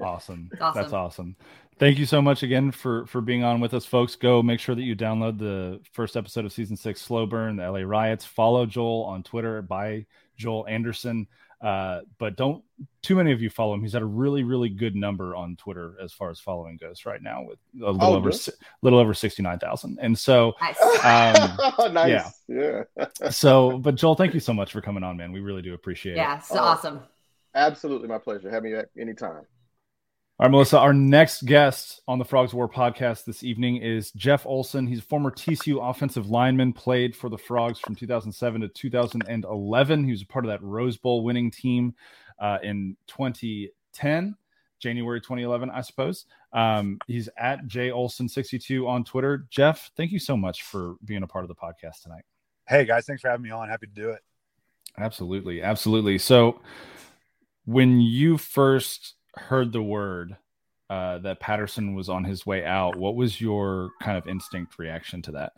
awesome. 0.00 0.50
awesome. 0.60 0.82
That's 0.82 0.92
awesome. 0.92 1.36
Thank 1.78 1.98
you 1.98 2.06
so 2.06 2.22
much 2.22 2.42
again 2.42 2.70
for 2.70 3.06
for 3.06 3.20
being 3.20 3.44
on 3.44 3.60
with 3.60 3.74
us, 3.74 3.84
folks. 3.84 4.14
Go 4.14 4.42
make 4.42 4.60
sure 4.60 4.74
that 4.74 4.82
you 4.82 4.94
download 4.94 5.38
the 5.38 5.80
first 5.92 6.16
episode 6.16 6.44
of 6.44 6.52
season 6.52 6.76
six, 6.76 7.00
Slow 7.00 7.26
Burn, 7.26 7.56
the 7.56 7.70
LA 7.70 7.80
Riots. 7.80 8.24
Follow 8.24 8.66
Joel 8.66 9.04
on 9.04 9.22
Twitter 9.22 9.62
by 9.62 10.06
Joel 10.36 10.66
Anderson. 10.68 11.26
Uh, 11.62 12.00
but 12.18 12.34
don't 12.34 12.64
too 13.02 13.14
many 13.14 13.30
of 13.30 13.40
you 13.40 13.48
follow 13.48 13.74
him. 13.74 13.82
He's 13.82 13.94
at 13.94 14.02
a 14.02 14.06
really, 14.06 14.42
really 14.42 14.68
good 14.68 14.96
number 14.96 15.36
on 15.36 15.54
Twitter 15.54 15.94
as 16.02 16.12
far 16.12 16.28
as 16.28 16.40
following 16.40 16.76
goes 16.76 17.06
right 17.06 17.22
now, 17.22 17.44
with 17.44 17.58
a 17.80 17.92
little 17.92 18.02
oh, 18.02 18.16
over 18.16 18.30
good. 18.30 18.48
little 18.82 18.98
over 18.98 19.14
sixty 19.14 19.44
nine 19.44 19.60
thousand. 19.60 19.98
And 20.02 20.18
so, 20.18 20.54
nice. 20.60 20.80
Um, 20.82 21.94
nice. 21.94 22.34
yeah, 22.48 22.82
yeah. 22.96 23.06
so, 23.30 23.78
but 23.78 23.94
Joel, 23.94 24.16
thank 24.16 24.34
you 24.34 24.40
so 24.40 24.52
much 24.52 24.72
for 24.72 24.80
coming 24.80 25.04
on, 25.04 25.16
man. 25.16 25.30
We 25.30 25.38
really 25.38 25.62
do 25.62 25.74
appreciate 25.74 26.16
yeah, 26.16 26.22
it. 26.22 26.26
Yeah, 26.26 26.38
it's 26.38 26.50
oh, 26.50 26.58
awesome. 26.58 27.00
Absolutely, 27.54 28.08
my 28.08 28.18
pleasure. 28.18 28.50
Have 28.50 28.62
me 28.62 28.74
back 28.74 28.86
anytime. 28.98 29.46
All 30.38 30.46
right, 30.46 30.50
Melissa, 30.50 30.78
our 30.78 30.94
next 30.94 31.44
guest 31.44 32.00
on 32.08 32.18
the 32.18 32.24
Frogs 32.24 32.54
War 32.54 32.68
podcast 32.68 33.26
this 33.26 33.44
evening 33.44 33.76
is 33.76 34.10
Jeff 34.12 34.46
Olson. 34.46 34.86
He's 34.86 34.98
a 34.98 35.02
former 35.02 35.30
TCU 35.30 35.88
offensive 35.88 36.30
lineman, 36.30 36.72
played 36.72 37.14
for 37.14 37.28
the 37.28 37.38
Frogs 37.38 37.78
from 37.78 37.94
2007 37.94 38.62
to 38.62 38.68
2011. 38.68 40.04
He 40.04 40.10
was 40.10 40.22
a 40.22 40.26
part 40.26 40.44
of 40.44 40.50
that 40.50 40.62
Rose 40.62 40.96
Bowl 40.96 41.22
winning 41.22 41.50
team 41.50 41.94
uh, 42.40 42.58
in 42.62 42.96
2010, 43.06 44.34
January 44.80 45.20
2011, 45.20 45.70
I 45.70 45.80
suppose. 45.82 46.24
Um, 46.52 46.98
he's 47.06 47.28
at 47.36 47.66
J 47.68 47.90
Olson62 47.90 48.88
on 48.88 49.04
Twitter. 49.04 49.46
Jeff, 49.50 49.92
thank 49.96 50.10
you 50.10 50.18
so 50.18 50.36
much 50.36 50.62
for 50.62 50.96
being 51.04 51.22
a 51.22 51.28
part 51.28 51.44
of 51.44 51.48
the 51.48 51.54
podcast 51.54 52.02
tonight. 52.02 52.24
Hey, 52.66 52.84
guys, 52.84 53.04
thanks 53.06 53.22
for 53.22 53.28
having 53.28 53.44
me 53.44 53.50
on. 53.50 53.68
Happy 53.68 53.86
to 53.86 53.92
do 53.92 54.10
it. 54.10 54.22
Absolutely. 54.98 55.62
Absolutely. 55.62 56.18
So, 56.18 56.60
when 57.64 58.00
you 58.00 58.38
first 58.38 59.14
heard 59.36 59.72
the 59.72 59.82
word 59.82 60.36
uh, 60.90 61.18
that 61.18 61.40
Patterson 61.40 61.94
was 61.94 62.08
on 62.08 62.24
his 62.24 62.44
way 62.44 62.64
out, 62.64 62.96
what 62.96 63.16
was 63.16 63.40
your 63.40 63.90
kind 64.02 64.18
of 64.18 64.26
instinct 64.26 64.78
reaction 64.78 65.22
to 65.22 65.32
that? 65.32 65.52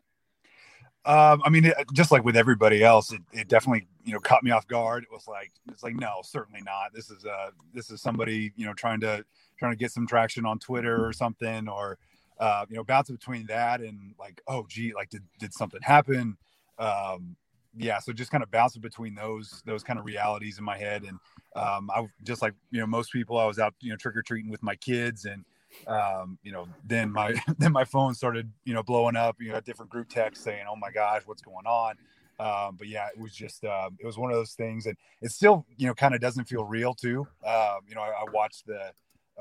Um, 1.06 1.42
I 1.44 1.50
mean, 1.50 1.66
it, 1.66 1.74
just 1.92 2.10
like 2.10 2.24
with 2.24 2.36
everybody 2.36 2.82
else, 2.82 3.12
it, 3.12 3.20
it, 3.32 3.48
definitely 3.48 3.86
you 4.04 4.14
know 4.14 4.20
caught 4.20 4.42
me 4.42 4.50
off 4.50 4.66
guard. 4.66 5.02
It 5.02 5.12
was 5.12 5.28
like 5.28 5.52
it's 5.70 5.82
like 5.82 5.94
no, 5.96 6.20
certainly 6.22 6.62
not. 6.62 6.94
This 6.94 7.10
is 7.10 7.26
uh 7.26 7.50
this 7.74 7.90
is 7.90 8.00
somebody 8.00 8.52
you 8.56 8.64
know 8.64 8.72
trying 8.72 9.00
to 9.00 9.22
trying 9.58 9.72
to 9.72 9.76
get 9.76 9.90
some 9.90 10.06
traction 10.06 10.46
on 10.46 10.58
Twitter 10.58 11.06
or 11.06 11.12
something, 11.12 11.68
or 11.68 11.98
uh, 12.38 12.64
you 12.70 12.76
know 12.76 12.84
bouncing 12.84 13.16
between 13.16 13.44
that 13.46 13.80
and 13.80 14.14
like 14.18 14.40
oh 14.48 14.64
gee, 14.66 14.94
like 14.94 15.10
did 15.10 15.22
did 15.38 15.52
something 15.52 15.80
happen? 15.82 16.38
Um, 16.78 17.36
yeah, 17.76 17.98
so 17.98 18.12
just 18.12 18.30
kind 18.30 18.42
of 18.42 18.50
bouncing 18.50 18.80
between 18.80 19.14
those 19.14 19.62
those 19.66 19.82
kind 19.82 19.98
of 19.98 20.06
realities 20.06 20.56
in 20.56 20.64
my 20.64 20.78
head, 20.78 21.02
and 21.02 21.18
um, 21.54 21.90
I 21.94 22.06
just 22.22 22.42
like 22.42 22.54
you 22.70 22.80
know 22.80 22.86
most 22.86 23.12
people, 23.12 23.38
I 23.38 23.46
was 23.46 23.58
out 23.58 23.74
you 23.80 23.90
know 23.90 23.96
trick 23.96 24.16
or 24.16 24.22
treating 24.22 24.50
with 24.50 24.62
my 24.62 24.74
kids, 24.76 25.24
and 25.24 25.44
um, 25.86 26.38
you 26.42 26.52
know 26.52 26.66
then 26.84 27.10
my 27.10 27.34
then 27.58 27.72
my 27.72 27.84
phone 27.84 28.14
started 28.14 28.50
you 28.64 28.74
know 28.74 28.82
blowing 28.82 29.16
up, 29.16 29.36
you 29.40 29.52
know 29.52 29.60
different 29.60 29.90
group 29.90 30.08
texts 30.08 30.44
saying, 30.44 30.64
oh 30.68 30.76
my 30.76 30.90
gosh, 30.90 31.22
what's 31.26 31.42
going 31.42 31.66
on? 31.66 31.96
Um, 32.40 32.76
but 32.76 32.88
yeah, 32.88 33.06
it 33.14 33.20
was 33.20 33.32
just 33.32 33.64
um, 33.64 33.96
it 34.00 34.06
was 34.06 34.18
one 34.18 34.30
of 34.30 34.36
those 34.36 34.52
things, 34.52 34.86
and 34.86 34.96
it 35.20 35.30
still 35.30 35.64
you 35.76 35.86
know 35.86 35.94
kind 35.94 36.14
of 36.14 36.20
doesn't 36.20 36.46
feel 36.46 36.64
real 36.64 36.94
too. 36.94 37.26
Um, 37.46 37.78
you 37.88 37.94
know, 37.94 38.02
I, 38.02 38.08
I 38.08 38.24
watched 38.32 38.66
the 38.66 38.92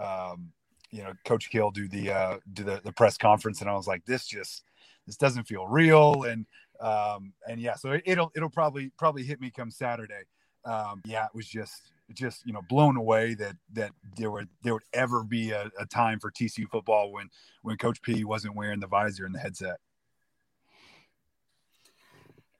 um, 0.01 0.51
you 0.91 1.03
know 1.03 1.13
Coach 1.25 1.49
Kill 1.49 1.71
do 1.71 1.87
the 1.87 2.11
uh, 2.11 2.37
do 2.53 2.63
the, 2.63 2.79
the 2.83 2.91
press 2.91 3.17
conference, 3.17 3.61
and 3.61 3.69
I 3.69 3.73
was 3.73 3.87
like, 3.87 4.05
this 4.05 4.27
just 4.27 4.63
this 5.07 5.17
doesn't 5.17 5.45
feel 5.45 5.67
real, 5.67 6.23
and 6.23 6.45
um, 6.79 7.33
and 7.47 7.59
yeah, 7.59 7.75
so 7.75 7.91
it, 7.91 8.17
will 8.17 8.31
it'll 8.35 8.49
probably 8.49 8.91
probably 8.99 9.23
hit 9.23 9.41
me 9.41 9.49
come 9.49 9.71
Saturday. 9.71 10.23
Um, 10.65 11.01
yeah, 11.05 11.25
it 11.25 11.35
was 11.35 11.47
just 11.47 11.92
just 12.13 12.45
you 12.45 12.53
know 12.53 12.61
blown 12.69 12.97
away 12.97 13.33
that 13.33 13.55
that 13.71 13.91
there 14.17 14.31
would 14.31 14.49
there 14.61 14.73
would 14.73 14.83
ever 14.93 15.23
be 15.23 15.51
a, 15.51 15.71
a 15.79 15.85
time 15.85 16.19
for 16.19 16.31
TCU 16.31 16.67
football 16.69 17.11
when 17.11 17.29
when 17.61 17.77
Coach 17.77 18.01
P 18.01 18.23
wasn't 18.23 18.55
wearing 18.55 18.79
the 18.79 18.87
visor 18.87 19.25
and 19.25 19.33
the 19.33 19.39
headset. 19.39 19.77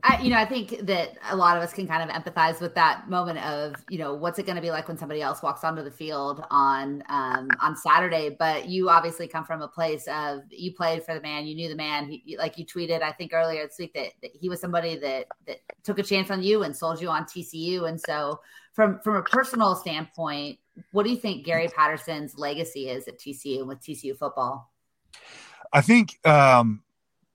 I, 0.06 0.22
you 0.22 0.30
know, 0.30 0.38
I 0.38 0.46
think 0.46 0.80
that 0.86 1.18
a 1.30 1.36
lot 1.36 1.56
of 1.56 1.64
us 1.64 1.72
can 1.72 1.88
kind 1.88 2.10
of 2.10 2.14
empathize 2.14 2.60
with 2.60 2.76
that 2.76 3.10
moment 3.10 3.40
of, 3.40 3.76
you 3.90 3.98
know, 3.98 4.14
what's 4.14 4.38
it 4.38 4.46
going 4.46 4.58
to 4.58 4.62
be 4.62 4.70
like 4.70 4.90
when 4.90 4.98
somebody 4.98 5.22
else 5.22 5.42
walks 5.42 5.64
onto 5.64 5.82
the 5.82 5.92
field 5.92 6.44
on 6.52 7.02
um, 7.08 7.48
on 7.62 7.78
Saturday. 7.78 8.36
But 8.38 8.68
you 8.68 8.90
obviously 8.90 9.30
come 9.30 9.46
from 9.46 9.62
a 9.62 9.68
place 9.68 10.06
of 10.10 10.42
you 10.50 10.74
played 10.74 11.06
for 11.06 11.14
the 11.14 11.22
man, 11.22 11.48
you 11.48 11.56
knew 11.56 11.70
the 11.70 11.76
man. 11.76 12.10
He, 12.10 12.36
like 12.38 12.58
you 12.58 12.66
tweeted, 12.66 13.02
I 13.02 13.14
think 13.14 13.32
earlier 13.34 13.66
this 13.66 13.78
week 13.80 13.94
that, 13.94 14.12
that 14.22 14.32
he 14.34 14.50
was 14.50 14.60
somebody 14.60 14.98
that 14.98 15.28
that 15.48 15.60
took 15.84 16.00
a 16.00 16.04
chance 16.04 16.30
on 16.30 16.44
you 16.44 16.64
and 16.64 16.76
sold 16.76 17.02
you 17.02 17.08
on 17.08 17.24
TCU. 17.24 17.88
And 17.88 18.00
so, 18.00 18.42
from 18.74 19.00
from 19.00 19.16
a 19.16 19.24
personal 19.24 19.76
standpoint, 19.76 20.60
what 20.92 21.04
do 21.04 21.12
you 21.12 21.18
think 21.18 21.46
Gary 21.46 21.68
Patterson's 21.68 22.38
legacy 22.38 22.90
is 22.90 23.08
at 23.08 23.20
TCU 23.20 23.66
with 23.66 23.80
TCU 23.80 24.18
football? 24.18 24.72
I 25.72 25.82
think, 25.82 26.20
um, 26.28 26.84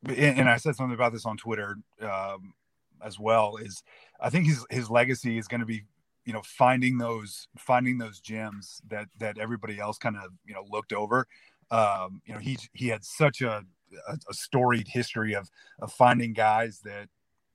and 0.07 0.49
I 0.49 0.57
said 0.57 0.77
something 0.77 0.95
about 0.95 1.13
this 1.13 1.27
on 1.27 1.37
Twitter. 1.37 1.77
Um, 2.01 2.55
as 3.03 3.19
well 3.19 3.57
is 3.57 3.83
I 4.21 4.31
think 4.31 4.47
his 4.47 4.65
his 4.71 4.91
legacy 4.91 5.39
is 5.39 5.49
going 5.49 5.61
to 5.61 5.67
be 5.67 5.83
you 6.25 6.33
know 6.33 6.43
finding 6.45 6.99
those 6.99 7.49
finding 7.59 7.99
those 7.99 8.21
gems 8.21 8.81
that 8.89 9.09
that 9.19 9.39
everybody 9.39 9.79
else 9.79 9.99
kind 9.99 10.17
of 10.17 10.31
you 10.47 10.55
know 10.55 10.65
looked 10.71 10.93
over. 10.93 11.27
Um, 11.71 12.23
you 12.27 12.35
know 12.35 12.41
he 12.41 12.59
he 12.73 12.89
had 12.89 13.05
such 13.05 13.41
a, 13.41 13.65
a, 14.09 14.19
a 14.29 14.35
storied 14.35 14.89
history 14.89 15.35
of 15.35 15.49
of 15.81 15.93
finding 15.93 16.33
guys 16.33 16.81
that 16.85 17.09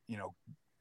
you 0.08 0.18
know 0.18 0.34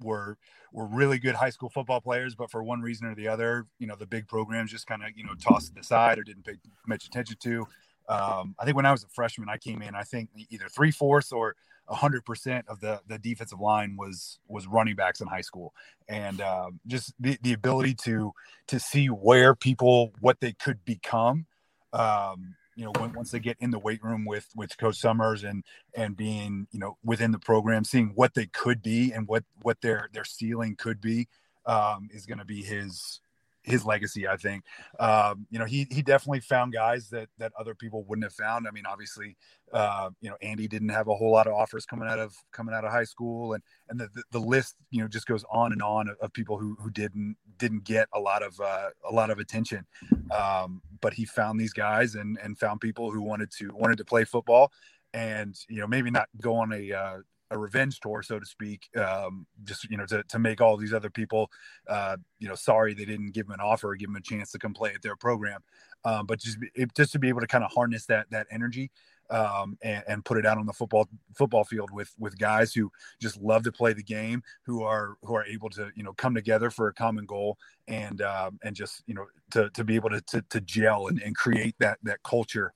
were 0.03 0.39
were 0.73 0.87
really 0.87 1.19
good 1.19 1.35
high 1.35 1.51
school 1.51 1.69
football 1.69 2.01
players, 2.01 2.35
but 2.35 2.51
for 2.51 2.63
one 2.63 2.81
reason 2.81 3.07
or 3.07 3.15
the 3.15 3.29
other, 3.29 3.67
you 3.79 3.87
know, 3.87 3.97
the 3.97 4.07
big 4.07 4.27
programs 4.27 4.71
just 4.71 4.87
kind 4.87 5.03
of 5.03 5.11
you 5.17 5.25
know 5.25 5.35
tossed 5.35 5.73
it 5.75 5.81
aside 5.81 6.19
or 6.19 6.23
didn't 6.23 6.45
pay 6.45 6.55
much 6.87 7.07
attention 7.07 7.37
to. 7.43 7.67
Um, 8.09 8.55
I 8.59 8.65
think 8.65 8.77
when 8.77 8.87
I 8.87 8.93
was 8.93 9.05
a 9.05 9.09
freshman, 9.09 9.49
I 9.49 9.59
came 9.59 9.83
in. 9.83 9.95
I 9.95 10.03
think 10.03 10.31
either 10.51 10.69
three 10.69 10.91
fourths 10.91 11.33
or 11.33 11.57
hundred 11.89 12.25
percent 12.25 12.65
of 12.69 12.81
the 12.81 13.01
the 13.07 13.19
defensive 13.19 13.61
line 13.61 13.97
was 13.97 14.39
was 14.49 14.67
running 14.67 14.97
backs 14.97 15.21
in 15.21 15.29
high 15.29 15.41
school, 15.43 15.75
and 16.09 16.41
um, 16.41 16.81
just 16.87 17.13
the 17.21 17.39
the 17.43 17.53
ability 17.53 17.95
to 17.95 18.33
to 18.67 18.81
see 18.81 19.07
where 19.07 19.55
people 19.55 20.13
what 20.21 20.41
they 20.41 20.53
could 20.53 20.85
become. 20.85 21.47
Um, 21.93 22.55
you 22.75 22.85
know, 22.85 22.93
when, 22.99 23.13
once 23.13 23.31
they 23.31 23.39
get 23.39 23.57
in 23.61 23.71
the 23.71 23.79
weight 23.79 24.03
room 24.03 24.25
with 24.25 24.49
with 24.57 24.77
Coach 24.79 24.97
Summers 24.97 25.45
and 25.45 25.65
and 25.95 26.17
being 26.17 26.67
you 26.71 26.79
know 26.79 26.97
within 27.05 27.33
the 27.33 27.39
program, 27.39 27.85
seeing 27.85 28.13
what 28.15 28.35
they 28.35 28.47
could 28.47 28.83
be 28.83 29.13
and 29.13 29.29
what 29.29 29.45
what 29.63 29.81
their 29.81 30.09
their 30.13 30.25
ceiling 30.25 30.77
could 30.77 31.01
be 31.01 31.29
um, 31.67 32.09
is 32.13 32.27
going 32.27 32.39
to 32.39 32.45
be 32.45 32.63
his 32.63 33.21
his 33.63 33.85
legacy. 33.85 34.27
I 34.27 34.37
think, 34.37 34.65
um, 34.99 35.47
you 35.51 35.59
know, 35.59 35.65
he 35.65 35.87
he 35.91 36.03
definitely 36.03 36.41
found 36.41 36.73
guys 36.73 37.09
that 37.11 37.29
that 37.39 37.53
other 37.59 37.75
people 37.75 38.05
wouldn't 38.05 38.25
have 38.25 38.33
found. 38.33 38.67
I 38.67 38.71
mean, 38.71 38.85
obviously, 38.87 39.37
uh, 39.73 40.11
you 40.21 40.31
know, 40.31 40.37
Andy 40.43 40.69
didn't 40.69 40.91
have 40.91 41.09
a 41.09 41.15
whole 41.15 41.33
lot 41.33 41.47
of 41.47 41.55
offers 41.55 41.87
coming 41.87 42.09
out 42.09 42.19
of 42.19 42.35
coming 42.53 42.75
out 42.75 42.85
of 42.85 42.91
high 42.91 43.05
school, 43.05 43.55
and 43.55 43.63
and 43.89 43.99
the 44.01 44.09
the, 44.15 44.23
the 44.33 44.41
list, 44.41 44.77
you 44.91 45.01
know, 45.01 45.09
just 45.09 45.27
goes 45.27 45.45
on 45.51 45.73
and 45.73 45.83
on 45.83 46.09
of, 46.09 46.17
of, 46.21 46.33
people 46.33 46.59
who 46.59 46.77
who 46.81 46.91
didn't 46.91 47.37
didn't 47.59 47.85
get 47.85 48.09
a 48.15 48.21
lot 48.21 48.43
of 48.43 48.59
uh, 48.61 48.89
a 49.09 49.13
lot 49.13 49.31
of 49.31 49.39
attention. 49.39 49.87
Um, 50.31 50.83
but 51.01 51.15
he 51.15 51.25
found 51.25 51.61
these 51.61 51.73
guys 51.73 52.15
and 52.15 52.39
and 52.43 52.59
found 52.59 52.81
people 52.81 53.11
who 53.11 53.23
wanted 53.23 53.51
to 53.59 53.71
wanted 53.75 53.99
to 53.99 54.05
play 54.05 54.25
football, 54.25 54.73
and 55.15 55.57
you 55.69 55.81
know, 55.81 55.87
maybe 55.87 56.11
not 56.11 56.29
go 56.41 56.57
on 56.57 56.73
a 56.73 56.93
uh, 56.93 57.19
a 57.53 57.59
revenge 57.59 58.01
tour, 58.01 58.23
so 58.23 58.39
to 58.39 58.47
speak. 58.47 58.89
Um, 58.97 59.47
just 59.65 59.89
you 59.91 59.97
know, 59.97 60.07
to, 60.07 60.23
to 60.25 60.39
make 60.39 60.61
all 60.61 60.77
these 60.77 60.93
other 60.93 61.11
people, 61.11 61.51
uh, 61.89 62.17
you 62.39 62.49
know, 62.49 62.55
sorry 62.55 62.95
they 62.95 63.05
didn't 63.05 63.33
give 63.33 63.47
him 63.47 63.53
an 63.53 63.61
offer, 63.61 63.95
give 63.95 64.09
him 64.09 64.17
a 64.17 64.21
chance 64.21 64.51
to 64.53 64.59
come 64.59 64.75
play 64.75 64.93
at 64.95 65.03
their 65.03 65.17
program. 65.17 65.61
Um, 66.05 66.27
but 66.27 66.41
just 66.41 66.59
it, 66.75 66.95
just 66.95 67.13
to 67.13 67.19
be 67.19 67.29
able 67.29 67.41
to 67.41 67.47
kind 67.47 67.65
of 67.65 67.71
harness 67.73 68.07
that 68.07 68.27
that 68.31 68.47
energy 68.51 68.91
um, 69.31 69.79
and, 69.83 70.03
and, 70.07 70.25
put 70.25 70.37
it 70.37 70.45
out 70.45 70.59
on 70.59 70.67
the 70.67 70.73
football 70.73 71.09
football 71.35 71.65
field 71.65 71.91
with 71.91 72.13
with 72.19 72.39
guys 72.39 72.75
who 72.75 72.91
just 73.21 73.41
love 73.41 73.63
to 73.65 73.73
play 73.73 73.93
the 73.93 74.03
game, 74.03 74.43
who 74.65 74.83
are 74.83 75.17
who 75.23 75.35
are 75.35 75.45
able 75.45 75.71
to 75.71 75.91
you 75.95 76.03
know 76.03 76.13
come 76.13 76.35
together 76.35 76.71
for 76.71 76.89
a 76.89 76.95
common 76.95 77.25
goal 77.25 77.57
and 77.89 78.21
um, 78.23 78.59
and 78.65 78.75
just 78.75 79.03
you 79.07 79.15
know 79.15 79.27
to, 79.53 79.71
to 79.71 79.85
be 79.85 79.95
able 79.95 80.11
to, 80.11 80.21
to, 80.23 80.43
to 80.51 80.61
gel 80.61 81.07
and, 81.07 81.21
and 81.23 81.37
create 81.37 81.75
that 81.79 81.99
that 82.03 82.23
culture 82.23 82.75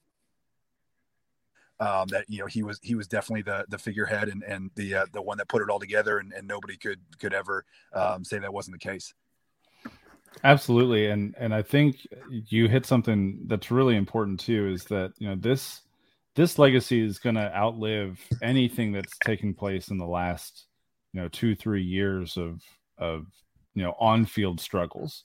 um, 1.80 2.08
that 2.08 2.24
you 2.28 2.38
know 2.38 2.46
he 2.46 2.62
was 2.62 2.78
he 2.82 2.94
was 2.94 3.06
definitely 3.06 3.42
the 3.42 3.64
the 3.68 3.78
figurehead 3.78 4.28
and 4.28 4.42
and 4.44 4.70
the 4.74 4.94
uh, 4.94 5.06
the 5.12 5.22
one 5.22 5.38
that 5.38 5.48
put 5.48 5.62
it 5.62 5.70
all 5.70 5.78
together 5.78 6.18
and, 6.18 6.32
and 6.32 6.46
nobody 6.46 6.76
could 6.76 7.00
could 7.18 7.34
ever 7.34 7.64
um, 7.92 8.24
say 8.24 8.38
that 8.38 8.52
wasn't 8.52 8.74
the 8.74 8.88
case. 8.88 9.12
Absolutely, 10.44 11.10
and 11.10 11.34
and 11.38 11.54
I 11.54 11.62
think 11.62 12.06
you 12.30 12.68
hit 12.68 12.86
something 12.86 13.40
that's 13.46 13.70
really 13.70 13.96
important 13.96 14.40
too. 14.40 14.68
Is 14.68 14.84
that 14.84 15.12
you 15.18 15.28
know 15.28 15.36
this 15.36 15.82
this 16.34 16.58
legacy 16.58 17.02
is 17.02 17.18
going 17.18 17.34
to 17.34 17.54
outlive 17.56 18.20
anything 18.42 18.92
that's 18.92 19.16
taken 19.18 19.54
place 19.54 19.88
in 19.88 19.98
the 19.98 20.06
last 20.06 20.66
you 21.12 21.20
know 21.20 21.28
two 21.28 21.54
three 21.54 21.82
years 21.82 22.36
of 22.36 22.62
of 22.98 23.26
you 23.74 23.82
know 23.82 23.94
on 23.98 24.26
field 24.26 24.60
struggles 24.60 25.24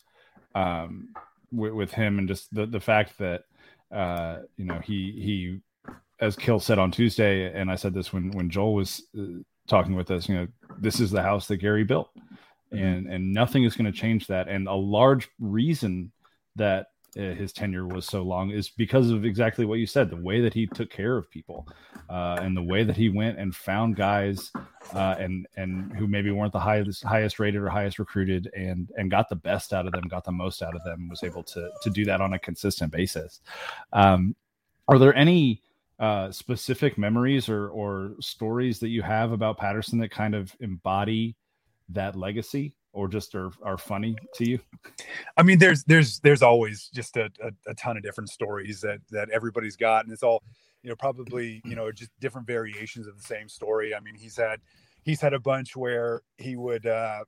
um, 0.55 1.09
with, 1.51 1.73
with, 1.73 1.91
him 1.91 2.17
and 2.17 2.27
just 2.27 2.53
the 2.53 2.65
the 2.65 2.79
fact 2.79 3.17
that 3.17 3.43
uh, 3.93 4.39
you 4.57 4.65
know 4.65 4.79
he 4.79 5.11
he 5.11 5.59
as 6.21 6.35
Kill 6.35 6.59
said 6.59 6.79
on 6.79 6.91
Tuesday, 6.91 7.51
and 7.53 7.69
I 7.69 7.75
said 7.75 7.93
this 7.93 8.13
when 8.13 8.31
when 8.31 8.49
Joel 8.49 8.75
was 8.75 9.03
uh, 9.19 9.41
talking 9.67 9.95
with 9.95 10.11
us. 10.11 10.29
You 10.29 10.35
know, 10.35 10.47
this 10.79 10.99
is 10.99 11.11
the 11.11 11.21
house 11.21 11.47
that 11.47 11.57
Gary 11.57 11.83
built, 11.83 12.09
mm-hmm. 12.15 12.77
and 12.77 13.07
and 13.07 13.33
nothing 13.33 13.63
is 13.63 13.75
going 13.75 13.91
to 13.91 13.97
change 13.97 14.27
that. 14.27 14.47
And 14.47 14.67
a 14.67 14.73
large 14.73 15.29
reason 15.39 16.11
that 16.55 16.87
uh, 17.17 17.33
his 17.33 17.51
tenure 17.51 17.87
was 17.87 18.05
so 18.05 18.21
long 18.21 18.51
is 18.51 18.69
because 18.69 19.09
of 19.09 19.25
exactly 19.25 19.65
what 19.65 19.79
you 19.79 19.85
said 19.85 20.09
the 20.09 20.15
way 20.15 20.39
that 20.39 20.53
he 20.53 20.65
took 20.67 20.89
care 20.89 21.17
of 21.17 21.29
people 21.29 21.67
uh, 22.09 22.37
and 22.39 22.55
the 22.55 22.63
way 22.63 22.85
that 22.85 22.95
he 22.95 23.09
went 23.09 23.37
and 23.37 23.53
found 23.53 23.97
guys 23.97 24.49
uh, 24.93 25.15
and 25.19 25.45
and 25.57 25.91
who 25.97 26.07
maybe 26.07 26.31
weren't 26.31 26.53
the 26.53 26.59
highest 26.59 27.03
highest 27.03 27.37
rated 27.37 27.61
or 27.61 27.67
highest 27.67 27.99
recruited 27.99 28.49
and 28.55 28.89
and 28.95 29.11
got 29.11 29.27
the 29.27 29.35
best 29.35 29.73
out 29.73 29.85
of 29.85 29.91
them 29.91 30.07
got 30.07 30.23
the 30.23 30.31
most 30.31 30.61
out 30.61 30.73
of 30.73 30.83
them 30.85 31.09
was 31.09 31.21
able 31.23 31.43
to 31.43 31.69
to 31.81 31.89
do 31.89 32.05
that 32.05 32.21
on 32.21 32.33
a 32.33 32.39
consistent 32.39 32.91
basis 32.93 33.41
um, 33.91 34.33
are 34.87 34.97
there 34.97 35.13
any 35.13 35.61
uh, 36.01 36.31
specific 36.31 36.97
memories 36.97 37.47
or 37.47 37.69
or 37.69 38.15
stories 38.19 38.79
that 38.79 38.89
you 38.89 39.01
have 39.01 39.31
about 39.31 39.57
Patterson 39.57 39.99
that 39.99 40.11
kind 40.11 40.35
of 40.35 40.53
embody 40.59 41.37
that 41.89 42.17
legacy? 42.17 42.75
or 42.93 43.07
just 43.07 43.35
are, 43.35 43.51
are 43.63 43.77
funny 43.77 44.15
to 44.35 44.49
you? 44.49 44.59
I 45.37 45.43
mean, 45.43 45.59
there's 45.59 45.83
there's 45.85 46.19
there's 46.19 46.41
always 46.41 46.89
just 46.93 47.17
a, 47.17 47.29
a, 47.41 47.51
a, 47.71 47.73
ton 47.75 47.97
of 47.97 48.03
different 48.03 48.29
stories 48.29 48.81
that 48.81 48.99
that 49.11 49.29
everybody's 49.29 49.75
got, 49.75 50.03
and 50.03 50.13
it's 50.13 50.23
all 50.23 50.43
you 50.83 50.89
know 50.89 50.95
probably 50.95 51.61
you 51.65 51.75
know 51.75 51.91
just 51.91 52.11
different 52.19 52.47
variations 52.47 53.07
of 53.07 53.17
the 53.17 53.23
same 53.23 53.47
story. 53.47 53.95
I 53.95 53.99
mean, 53.99 54.15
he's 54.15 54.37
had 54.37 54.59
he's 55.03 55.21
had 55.21 55.33
a 55.33 55.39
bunch 55.39 55.75
where 55.75 56.21
he 56.37 56.55
would 56.55 56.85
uh, 56.85 57.23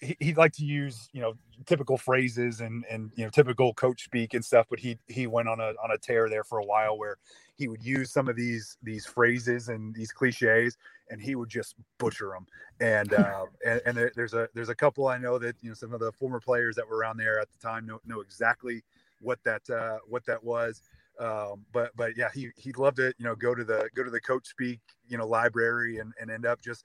he, 0.00 0.16
would 0.26 0.36
like 0.36 0.52
to 0.52 0.64
use 0.64 1.08
you 1.12 1.20
know 1.20 1.34
typical 1.66 1.96
phrases 1.96 2.60
and 2.60 2.84
and 2.90 3.10
you 3.16 3.24
know 3.24 3.30
typical 3.30 3.74
coach 3.74 4.04
speak 4.04 4.34
and 4.34 4.44
stuff, 4.44 4.66
but 4.70 4.78
he 4.78 4.98
he 5.06 5.26
went 5.26 5.48
on 5.48 5.60
a 5.60 5.72
on 5.82 5.90
a 5.92 5.98
tear 5.98 6.28
there 6.28 6.44
for 6.44 6.58
a 6.58 6.64
while 6.64 6.96
where 6.96 7.16
he 7.56 7.68
would 7.68 7.84
use 7.84 8.12
some 8.12 8.28
of 8.28 8.36
these 8.36 8.76
these 8.82 9.06
phrases 9.06 9.68
and 9.68 9.94
these 9.94 10.12
cliches 10.12 10.76
and 11.10 11.20
he 11.20 11.34
would 11.34 11.48
just 11.48 11.74
butcher 11.98 12.28
them. 12.28 12.46
And 12.80 13.12
uh, 13.14 13.46
and, 13.66 13.80
and 13.86 13.96
there, 13.96 14.12
there's 14.14 14.34
a 14.34 14.48
there's 14.54 14.68
a 14.68 14.74
couple 14.74 15.08
I 15.08 15.18
know 15.18 15.38
that 15.38 15.56
you 15.60 15.70
know 15.70 15.74
some 15.74 15.92
of 15.92 16.00
the 16.00 16.12
former 16.12 16.40
players 16.40 16.76
that 16.76 16.88
were 16.88 16.98
around 16.98 17.16
there 17.16 17.40
at 17.40 17.48
the 17.50 17.58
time 17.58 17.86
know 17.86 18.00
know 18.06 18.20
exactly 18.20 18.82
what 19.20 19.38
that 19.44 19.68
uh, 19.70 19.98
what 20.06 20.24
that 20.26 20.42
was. 20.42 20.82
Um, 21.18 21.64
but 21.72 21.90
but 21.96 22.16
yeah, 22.16 22.28
he 22.32 22.50
he'd 22.56 22.78
love 22.78 22.94
to 22.96 23.12
you 23.18 23.24
know 23.24 23.34
go 23.34 23.54
to 23.54 23.64
the 23.64 23.88
go 23.94 24.04
to 24.04 24.10
the 24.10 24.20
coach 24.20 24.46
speak 24.46 24.80
you 25.08 25.18
know 25.18 25.26
library 25.26 25.98
and, 25.98 26.12
and 26.20 26.30
end 26.30 26.46
up 26.46 26.60
just 26.62 26.84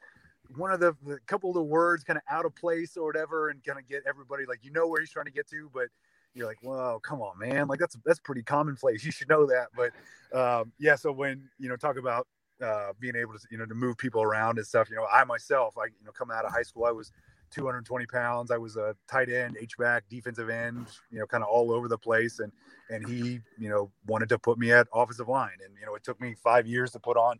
one 0.56 0.72
of 0.72 0.80
the, 0.80 0.96
the 1.06 1.20
couple 1.26 1.50
of 1.50 1.56
the 1.56 1.64
words 1.64 2.04
kind 2.04 2.18
of 2.18 2.24
out 2.30 2.46
of 2.46 2.56
place 2.56 2.98
or 2.98 3.06
whatever 3.06 3.50
and 3.50 3.64
kind 3.64 3.80
of 3.80 3.88
get 3.88 4.04
everybody 4.08 4.46
like 4.46 4.60
you 4.64 4.72
know 4.72 4.88
where 4.88 5.00
he's 5.00 5.10
trying 5.10 5.26
to 5.26 5.32
get 5.32 5.48
to 5.50 5.70
but 5.74 5.88
you're 6.34 6.48
like 6.48 6.62
whoa 6.62 7.00
come 7.04 7.22
on 7.22 7.38
man 7.40 7.68
like 7.68 7.80
that's 7.80 7.98
that's 8.06 8.20
pretty 8.20 8.44
commonplace 8.44 9.04
you 9.06 9.12
should 9.12 9.30
know 9.30 9.46
that 9.46 9.68
but 9.76 9.92
um, 10.38 10.72
yeah 10.80 10.96
so 10.96 11.12
when 11.12 11.50
you 11.60 11.70
know 11.70 11.76
talk 11.76 11.98
about 11.98 12.28
uh, 12.64 12.94
being 13.00 13.16
able 13.16 13.34
to 13.34 13.40
you 13.52 13.58
know 13.58 13.66
to 13.66 13.76
move 13.76 13.98
people 13.98 14.22
around 14.22 14.58
and 14.58 14.66
stuff. 14.66 14.90
You 14.90 14.96
know, 14.96 15.06
I 15.12 15.24
myself, 15.24 15.78
I 15.78 15.86
you 15.86 16.06
know 16.06 16.12
coming 16.12 16.36
out 16.38 16.46
of 16.46 16.52
high 16.52 16.64
school, 16.64 16.86
I 16.86 16.92
was 16.92 17.12
220 17.52 18.06
pounds. 18.08 18.52
I 18.52 18.58
was 18.58 18.78
a 18.78 18.96
tight 19.10 19.30
end, 19.30 19.58
H 19.60 19.78
back, 19.78 20.04
defensive 20.10 20.50
end, 20.50 20.88
you 21.12 21.20
know, 21.20 21.28
kind 21.28 21.44
of 21.44 21.50
all 21.50 21.72
over 21.72 21.88
the 21.88 21.98
place. 21.98 22.40
And 22.40 22.52
and 22.90 23.08
he, 23.08 23.40
you 23.58 23.70
know, 23.70 23.92
wanted 24.08 24.30
to 24.30 24.40
put 24.40 24.58
me 24.58 24.72
at 24.72 24.88
offensive 24.94 25.28
line. 25.28 25.58
And 25.66 25.76
you 25.80 25.86
know, 25.86 25.96
it 25.96 26.04
took 26.04 26.20
me 26.22 26.36
five 26.42 26.66
years 26.66 26.92
to 26.92 27.00
put 27.00 27.18
on, 27.18 27.40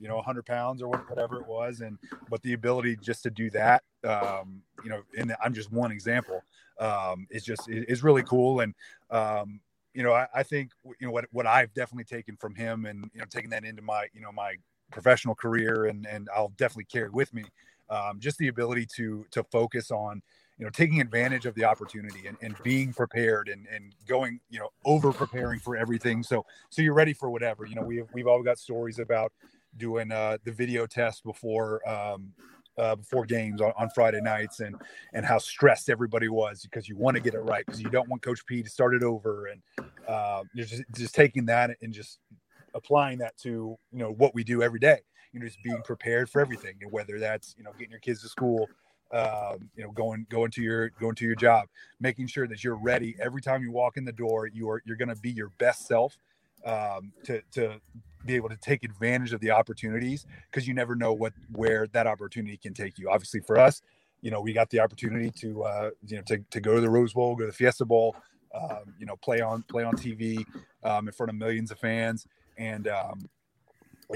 you 0.00 0.08
know, 0.08 0.16
100 0.16 0.46
pounds 0.46 0.82
or 0.82 0.88
whatever 0.88 1.36
it 1.36 1.46
was. 1.46 1.80
And 1.80 1.98
but 2.28 2.42
the 2.42 2.54
ability 2.54 2.96
just 2.96 3.22
to 3.24 3.30
do 3.30 3.50
that, 3.50 3.82
um, 4.04 4.62
you 4.82 4.90
know, 4.90 5.02
and 5.16 5.36
I'm 5.44 5.54
just 5.54 5.70
one 5.70 5.92
example. 5.92 6.42
Um, 6.78 7.26
is 7.28 7.44
just 7.44 7.68
is 7.68 8.02
really 8.02 8.22
cool. 8.22 8.60
And 8.60 8.74
um, 9.10 9.60
you 9.92 10.02
know, 10.02 10.12
I, 10.12 10.26
I, 10.34 10.42
think 10.42 10.70
you 10.98 11.06
know 11.06 11.12
what 11.12 11.26
what 11.32 11.46
I've 11.46 11.74
definitely 11.74 12.04
taken 12.04 12.36
from 12.36 12.54
him, 12.54 12.86
and 12.86 13.10
you 13.12 13.20
know, 13.20 13.26
taking 13.28 13.50
that 13.50 13.64
into 13.64 13.82
my 13.82 14.06
you 14.14 14.20
know 14.20 14.32
my 14.32 14.54
professional 14.90 15.34
career, 15.34 15.86
and 15.86 16.06
and 16.06 16.28
I'll 16.34 16.52
definitely 16.56 16.84
carry 16.84 17.10
with 17.10 17.34
me, 17.34 17.44
um, 17.90 18.18
just 18.18 18.38
the 18.38 18.48
ability 18.48 18.86
to 18.96 19.26
to 19.32 19.44
focus 19.44 19.90
on 19.90 20.22
you 20.58 20.64
know 20.64 20.70
taking 20.70 21.00
advantage 21.00 21.46
of 21.46 21.54
the 21.54 21.64
opportunity 21.64 22.26
and, 22.26 22.36
and 22.40 22.54
being 22.62 22.92
prepared 22.92 23.48
and 23.48 23.66
and 23.66 23.94
going 24.06 24.40
you 24.48 24.58
know 24.58 24.70
over 24.84 25.12
preparing 25.12 25.58
for 25.58 25.76
everything, 25.76 26.22
so 26.22 26.44
so 26.70 26.82
you're 26.82 26.94
ready 26.94 27.12
for 27.12 27.30
whatever. 27.30 27.66
You 27.66 27.74
know, 27.74 27.82
we've 27.82 28.06
we've 28.14 28.26
all 28.26 28.42
got 28.42 28.58
stories 28.58 28.98
about 28.98 29.32
doing 29.76 30.12
uh, 30.12 30.38
the 30.44 30.52
video 30.52 30.86
test 30.86 31.24
before 31.24 31.86
um, 31.88 32.32
uh, 32.78 32.96
before 32.96 33.24
games 33.24 33.60
on, 33.60 33.72
on, 33.76 33.90
Friday 33.90 34.20
nights 34.20 34.60
and 34.60 34.74
and 35.12 35.26
how 35.26 35.38
stressed 35.38 35.90
everybody 35.90 36.28
was 36.28 36.62
because 36.62 36.88
you 36.88 36.96
want 36.96 37.14
to 37.14 37.20
get 37.22 37.34
it 37.34 37.40
right 37.40 37.64
because 37.66 37.80
you 37.80 37.90
don't 37.90 38.08
want 38.08 38.22
Coach 38.22 38.44
P 38.46 38.62
to 38.62 38.70
start 38.70 38.94
it 38.94 39.02
over 39.02 39.48
and 39.48 39.60
uh, 40.08 40.42
you're 40.54 40.66
just 40.66 40.84
just 40.94 41.14
taking 41.14 41.44
that 41.46 41.76
and 41.82 41.92
just 41.92 42.20
applying 42.74 43.18
that 43.18 43.36
to 43.38 43.76
you 43.92 43.98
know 43.98 44.12
what 44.12 44.34
we 44.34 44.44
do 44.44 44.62
every 44.62 44.80
day. 44.80 45.00
You 45.32 45.40
know, 45.40 45.46
just 45.46 45.62
being 45.62 45.80
prepared 45.84 46.28
for 46.28 46.40
everything, 46.40 46.76
whether 46.90 47.18
that's 47.18 47.54
you 47.58 47.64
know 47.64 47.72
getting 47.78 47.90
your 47.90 48.00
kids 48.00 48.22
to 48.22 48.28
school, 48.28 48.68
um, 49.12 49.68
you 49.76 49.84
know, 49.84 49.90
going 49.90 50.26
going 50.28 50.50
to 50.52 50.62
your 50.62 50.90
going 50.90 51.14
to 51.16 51.24
your 51.24 51.36
job, 51.36 51.66
making 52.00 52.26
sure 52.28 52.46
that 52.46 52.64
you're 52.64 52.76
ready 52.76 53.14
every 53.20 53.42
time 53.42 53.62
you 53.62 53.70
walk 53.70 53.96
in 53.96 54.04
the 54.04 54.12
door. 54.12 54.48
You 54.48 54.68
are 54.70 54.82
you're 54.86 54.96
going 54.96 55.08
to 55.08 55.16
be 55.16 55.30
your 55.30 55.50
best 55.58 55.86
self 55.86 56.16
um, 56.64 57.12
to 57.24 57.42
to 57.52 57.80
be 58.26 58.36
able 58.36 58.48
to 58.48 58.56
take 58.56 58.84
advantage 58.84 59.32
of 59.32 59.40
the 59.40 59.50
opportunities 59.50 60.26
because 60.50 60.68
you 60.68 60.74
never 60.74 60.94
know 60.94 61.12
what 61.12 61.32
where 61.52 61.86
that 61.88 62.06
opportunity 62.06 62.56
can 62.56 62.74
take 62.74 62.98
you. 62.98 63.10
Obviously, 63.10 63.40
for 63.40 63.58
us, 63.58 63.82
you 64.20 64.30
know, 64.30 64.40
we 64.40 64.52
got 64.52 64.70
the 64.70 64.80
opportunity 64.80 65.30
to 65.30 65.64
uh, 65.64 65.90
you 66.06 66.16
know 66.16 66.22
to, 66.26 66.38
to 66.50 66.60
go 66.60 66.74
to 66.74 66.80
the 66.80 66.90
Rose 66.90 67.12
Bowl, 67.12 67.34
go 67.34 67.40
to 67.40 67.46
the 67.46 67.52
Fiesta 67.52 67.84
Bowl, 67.84 68.14
um, 68.54 68.94
you 68.98 69.06
know, 69.06 69.16
play 69.16 69.40
on 69.40 69.62
play 69.64 69.84
on 69.84 69.94
TV 69.94 70.44
um, 70.84 71.08
in 71.08 71.12
front 71.12 71.30
of 71.30 71.36
millions 71.36 71.70
of 71.70 71.78
fans, 71.78 72.26
and 72.58 72.88
um, 72.88 73.28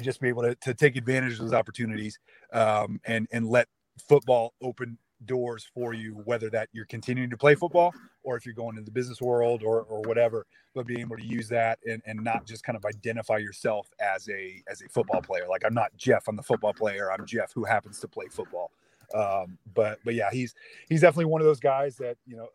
just 0.03 0.21
be 0.21 0.29
able 0.29 0.43
to, 0.43 0.55
to 0.57 0.75
take 0.75 0.97
advantage 0.97 1.35
of 1.35 1.39
those 1.41 1.53
opportunities 1.53 2.19
um, 2.53 3.01
and 3.05 3.29
and 3.33 3.49
let 3.49 3.69
football 4.09 4.55
open 4.63 4.99
doors 5.27 5.67
for 5.75 5.95
you, 5.95 6.13
whether 6.25 6.51
that 6.51 6.69
you're 6.73 6.85
continuing 6.87 7.31
to 7.31 7.37
play 7.37 7.55
football 7.55 7.93
or 8.23 8.37
if 8.37 8.47
you're 8.47 8.55
going 8.55 8.77
into 8.77 8.85
the 8.85 8.91
business 8.91 9.21
world 9.21 9.63
or, 9.63 9.83
or 9.83 10.01
whatever, 10.03 10.47
but 10.75 10.87
being 10.87 11.01
able 11.01 11.17
to 11.17 11.25
use 11.25 11.49
that 11.49 11.79
and, 11.87 12.03
and 12.07 12.23
not 12.23 12.47
just 12.47 12.65
kind 12.65 12.77
of 12.77 12.85
identify 12.85 13.37
yourself 13.37 13.89
as 14.01 14.29
a 14.29 14.63
as 14.69 14.83
a 14.83 14.89
football 14.89 15.21
player. 15.23 15.47
Like 15.49 15.63
I'm 15.65 15.75
not 15.75 15.97
Jeff, 15.97 16.29
I'm 16.29 16.37
the 16.37 16.43
football 16.43 16.73
player. 16.73 17.13
I'm 17.13 17.27
Jeff 17.27 17.53
who 17.53 17.65
happens 17.65 18.01
to 18.01 18.09
play 18.09 18.27
football. 18.31 18.71
Um, 19.15 19.59
but 19.75 19.99
but 20.05 20.15
yeah, 20.15 20.31
he's 20.33 20.55
he's 20.89 21.01
definitely 21.01 21.27
one 21.27 21.41
of 21.41 21.47
those 21.47 21.61
guys 21.61 21.97
that 21.97 22.17
you 22.27 22.37
know 22.37 22.49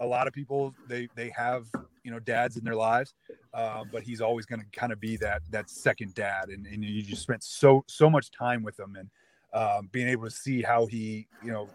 a, 0.00 0.04
a 0.04 0.06
lot 0.06 0.26
of 0.26 0.32
people 0.32 0.74
they 0.88 1.08
they 1.14 1.30
have 1.36 1.66
you 2.04 2.10
know 2.10 2.20
dads 2.20 2.56
in 2.56 2.64
their 2.64 2.76
lives, 2.76 3.14
uh, 3.54 3.82
but 3.90 4.02
he's 4.02 4.20
always 4.20 4.46
going 4.46 4.60
to 4.60 4.66
kind 4.78 4.92
of 4.92 5.00
be 5.00 5.16
that 5.16 5.42
that 5.50 5.68
second 5.68 6.14
dad, 6.14 6.50
and, 6.50 6.66
and 6.66 6.84
you 6.84 7.02
just 7.02 7.22
spent 7.22 7.42
so 7.42 7.84
so 7.88 8.08
much 8.08 8.30
time 8.30 8.62
with 8.62 8.78
him 8.78 8.96
and 8.96 9.10
um, 9.52 9.88
being 9.90 10.06
able 10.06 10.24
to 10.24 10.30
see 10.30 10.62
how 10.62 10.86
he 10.86 11.26
you 11.42 11.50
know 11.50 11.68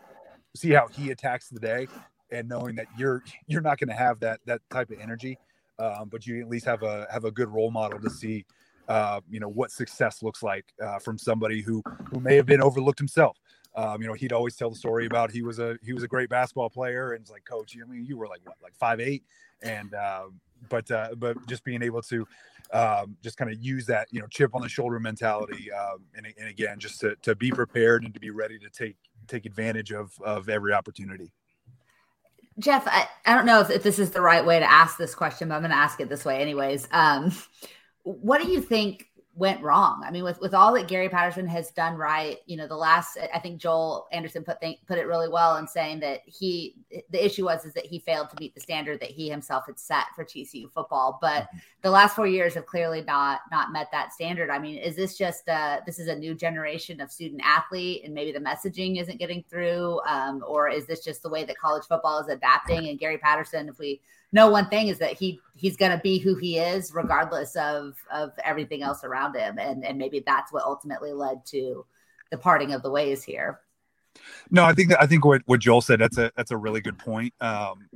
see 0.56 0.72
how 0.72 0.88
he 0.88 1.12
attacks 1.12 1.50
the 1.50 1.60
day 1.60 1.88
and 2.32 2.48
knowing 2.48 2.76
that 2.76 2.88
you're 2.98 3.24
you're 3.48 3.62
not 3.62 3.80
going 3.80 3.90
to 3.90 3.96
have 3.96 4.20
that 4.20 4.40
that 4.46 4.62
type 4.70 4.92
of 4.92 5.00
energy. 5.00 5.38
Um, 5.80 6.10
but 6.10 6.28
you 6.28 6.40
at 6.42 6.48
least 6.48 6.66
have 6.66 6.84
a 6.84 7.08
have 7.12 7.26
a 7.26 7.32
good 7.32 7.50
role 7.50 7.72
model 7.72 8.00
to 8.00 8.10
see 8.10 8.46
uh, 8.88 9.22
you 9.30 9.40
know 9.40 9.50
what 9.50 9.72
success 9.72 10.22
looks 10.22 10.44
like 10.44 10.66
uh, 10.84 11.00
from 11.00 11.18
somebody 11.18 11.62
who 11.62 11.82
who 12.10 12.20
may 12.20 12.36
have 12.36 12.46
been 12.46 12.62
overlooked 12.62 13.00
himself. 13.00 13.38
Um, 13.74 14.02
you 14.02 14.08
know, 14.08 14.14
he'd 14.14 14.34
always 14.34 14.58
tell 14.58 14.70
the 14.70 14.76
story 14.76 15.06
about 15.06 15.32
he 15.32 15.44
was 15.44 15.60
a 15.60 15.78
he 15.82 15.94
was 15.94 16.04
a 16.04 16.08
great 16.08 16.30
basketball 16.30 16.70
player, 16.70 17.14
and 17.14 17.22
it's 17.22 17.32
like, 17.32 17.46
coach, 17.46 17.74
you 17.74 17.84
I 17.84 17.90
mean, 17.90 18.06
you 18.06 18.18
were 18.18 18.28
like 18.28 18.42
what, 18.44 18.58
like 18.62 18.76
five 18.76 19.00
eight, 19.00 19.24
and 19.62 19.94
uh, 19.94 20.26
but 20.70 20.92
uh, 20.92 21.16
but 21.18 21.38
just 21.48 21.64
being 21.64 21.82
able 21.82 22.02
to 22.04 22.28
um, 22.74 23.16
just 23.24 23.38
kind 23.38 23.52
of 23.52 23.62
use 23.64 23.86
that 23.86 24.08
you 24.12 24.20
know 24.20 24.28
chip 24.28 24.54
on 24.54 24.62
the 24.62 24.70
shoulder 24.70 25.00
mentality, 25.00 25.72
um, 25.72 26.00
and, 26.16 26.28
and 26.38 26.50
again, 26.50 26.80
just 26.80 27.00
to, 27.00 27.16
to 27.22 27.34
be 27.34 27.50
prepared 27.50 28.04
and 28.04 28.14
to 28.14 28.20
be 28.20 28.30
ready 28.30 28.60
to 28.60 28.70
take 28.70 28.98
take 29.28 29.46
advantage 29.46 29.92
of 29.92 30.12
of 30.24 30.50
every 30.50 30.74
opportunity. 30.74 31.32
Jeff, 32.60 32.88
I, 32.88 33.08
I 33.26 33.36
don't 33.36 33.46
know 33.46 33.62
if, 33.62 33.70
if 33.70 33.84
this 33.84 33.98
is 33.98 34.12
the 34.12 34.22
right 34.22 34.46
way 34.46 34.60
to 34.60 34.70
ask 34.70 34.98
this 34.98 35.16
question, 35.16 35.50
but 35.50 35.56
I'm 35.56 35.62
going 35.62 35.72
to 35.72 35.78
ask 35.78 36.00
it 36.00 36.10
this 36.10 36.26
way 36.26 36.42
anyways. 36.42 36.88
Um, 36.92 37.32
what 38.04 38.42
do 38.42 38.52
you 38.52 38.62
think 38.62 39.08
went 39.42 39.64
wrong. 39.64 40.04
I 40.06 40.12
mean, 40.12 40.24
with 40.24 40.40
with 40.40 40.54
all 40.54 40.72
that 40.76 40.88
Gary 40.88 41.10
Patterson 41.10 41.48
has 41.48 41.72
done 41.72 41.96
right, 41.98 42.38
you 42.46 42.58
know, 42.58 42.68
the 42.68 42.76
last 42.76 43.18
I 43.34 43.40
think 43.40 43.60
Joel 43.60 44.08
Anderson 44.12 44.44
put 44.44 44.58
put 44.86 45.00
it 45.00 45.08
really 45.08 45.30
well 45.30 45.58
in 45.58 45.68
saying 45.68 46.00
that 46.02 46.20
he 46.28 46.76
the 47.10 47.26
issue 47.26 47.46
was 47.46 47.66
is 47.66 47.74
that 47.74 47.88
he 47.88 47.98
failed 47.98 48.30
to 48.30 48.36
meet 48.40 48.54
the 48.54 48.62
standard 48.62 49.00
that 49.00 49.10
he 49.10 49.30
himself 49.30 49.66
had 49.66 49.80
set 49.80 50.06
for 50.16 50.24
TCU 50.24 50.72
football. 50.72 51.18
But 51.20 51.46
mm-hmm. 51.46 51.58
the 51.82 51.90
last 51.90 52.16
four 52.16 52.28
years 52.28 52.54
have 52.54 52.68
clearly 52.68 53.02
not 53.02 53.40
not 53.52 53.74
met 53.74 53.88
that 53.92 54.14
standard. 54.14 54.52
I 54.52 54.60
mean, 54.60 54.78
is 54.78 54.96
this 54.96 55.18
just 55.18 55.50
uh 55.50 55.80
this 55.88 55.98
is 55.98 56.08
a 56.08 56.16
new 56.16 56.36
generation 56.36 57.02
of 57.02 57.12
student 57.12 57.42
athlete 57.44 58.04
and 58.06 58.14
maybe 58.14 58.32
the 58.32 58.40
messaging 58.40 59.02
isn't 59.02 59.18
getting 59.18 59.44
through, 59.50 60.02
um, 60.08 60.44
or 60.48 60.70
is 60.70 60.86
this 60.86 61.04
just 61.04 61.24
the 61.24 61.30
way 61.30 61.46
that 61.46 61.58
college 61.58 61.86
football 61.88 62.20
is 62.20 62.28
adapting? 62.28 62.90
And 62.90 63.00
Gary 63.00 63.18
Patterson, 63.18 63.70
if 63.70 63.80
we 63.80 64.02
know 64.32 64.50
one 64.50 64.68
thing 64.70 64.88
is 64.88 65.00
that 65.00 65.14
he 65.14 65.40
he's 65.56 65.78
going 65.78 65.92
to 65.92 65.98
be 66.00 66.18
who 66.18 66.36
he 66.36 66.58
is 66.58 66.94
regardless 66.94 67.56
of 67.56 67.96
of 68.12 68.32
everything 68.44 68.82
else 68.82 69.04
around 69.04 69.36
him. 69.36 69.58
And 69.60 69.86
and 69.86 69.98
maybe 69.98 70.24
that's 70.26 70.52
what 70.52 70.64
ultimately 70.64 71.14
led 71.14 71.46
to 71.48 71.86
the 72.32 72.38
parting 72.38 72.74
of 72.74 72.82
the 72.82 72.92
ways 72.92 73.24
here. 73.24 73.60
No 74.50 74.64
i 74.64 74.74
think 74.74 74.90
that 74.90 75.02
i 75.02 75.08
think 75.08 75.24
what, 75.24 75.42
what 75.46 75.62
joel 75.62 75.82
said 75.82 76.00
that's 76.00 76.18
a 76.18 76.32
that's 76.36 76.52
a 76.52 76.58
really 76.58 76.82
good 76.82 76.98
point. 76.98 77.34
Um 77.42 77.90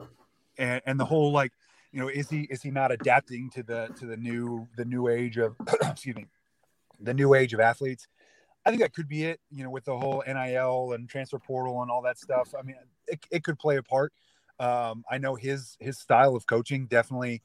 and 0.58 0.82
and 0.86 1.00
the 1.00 1.06
whole 1.06 1.32
like 1.32 1.52
you 1.92 2.00
know 2.00 2.08
is 2.08 2.30
he 2.30 2.42
is 2.50 2.62
he 2.62 2.72
not 2.72 2.92
adapting 2.92 3.50
to 3.52 3.64
the 3.64 3.90
to 4.00 4.06
the 4.06 4.18
new 4.18 4.68
the 4.78 4.86
new 4.86 5.08
age 5.08 5.38
of 5.38 5.56
excuse 5.82 6.16
me 6.16 6.28
the 7.00 7.14
new 7.14 7.34
age 7.34 7.54
of 7.54 7.60
athletes? 7.60 8.08
I 8.66 8.70
think 8.72 8.82
that 8.82 8.94
could 8.94 9.08
be 9.08 9.26
it 9.26 9.40
you 9.52 9.64
know 9.64 9.70
with 9.70 9.86
the 9.86 9.98
whole 9.98 10.24
nil 10.26 10.94
and 10.94 11.10
transfer 11.10 11.40
portal 11.40 11.82
and 11.82 11.92
all 11.92 12.02
that 12.04 12.18
stuff. 12.18 12.54
I 12.58 12.62
mean 12.64 12.78
it, 13.08 13.20
it 13.32 13.44
could 13.44 13.60
play 13.60 13.78
a 13.78 13.84
part 13.84 14.14
um, 14.60 15.04
I 15.10 15.18
know 15.18 15.36
his 15.36 15.78
his 15.80 16.00
style 16.00 16.36
of 16.36 16.46
coaching 16.46 16.88
definitely, 16.88 17.42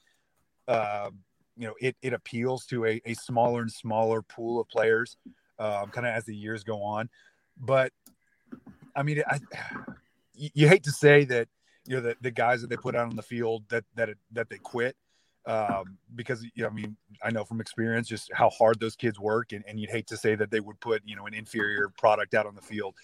uh, 0.69 1.11
you 1.57 1.67
know, 1.67 1.75
it 1.81 1.97
it 2.03 2.13
appeals 2.13 2.67
to 2.67 2.87
a, 2.87 3.01
a 3.05 3.15
smaller 3.15 3.63
and 3.63 3.73
smaller 3.73 4.23
pool 4.23 4.61
of 4.61 4.69
players, 4.69 5.17
um, 5.59 5.91
kind 5.91 6.07
of 6.07 6.15
as 6.15 6.25
the 6.25 6.37
years 6.37 6.65
go 6.65 6.83
on. 6.83 7.09
But 7.57 7.93
I 8.95 9.03
mean, 9.03 9.23
I 9.27 9.41
you 10.35 10.69
hate 10.69 10.85
to 10.85 10.93
say 10.93 11.25
that 11.27 11.49
you 11.87 11.97
know 11.97 12.03
the, 12.03 12.17
the 12.21 12.31
guys 12.31 12.61
that 12.61 12.71
they 12.71 12.77
put 12.77 12.95
out 12.95 13.09
on 13.09 13.17
the 13.17 13.23
field 13.23 13.65
that 13.69 13.85
that 13.97 14.11
it, 14.11 14.19
that 14.33 14.49
they 14.49 14.59
quit 14.59 14.97
um, 15.47 15.97
because 16.15 16.45
you 16.55 16.63
know, 16.63 16.69
I 16.69 16.73
mean, 16.73 16.97
I 17.23 17.31
know 17.31 17.45
from 17.45 17.61
experience 17.61 18.09
just 18.09 18.31
how 18.33 18.51
hard 18.51 18.79
those 18.79 18.97
kids 18.97 19.19
work, 19.19 19.53
and, 19.53 19.65
and 19.67 19.81
you'd 19.81 19.91
hate 19.91 20.07
to 20.09 20.17
say 20.17 20.35
that 20.35 20.51
they 20.51 20.61
would 20.61 20.79
put 20.81 21.03
you 21.05 21.17
know 21.17 21.27
an 21.27 21.35
inferior 21.35 21.89
product 21.99 22.35
out 22.35 22.47
on 22.47 22.55
the 22.55 22.63
field, 22.63 22.95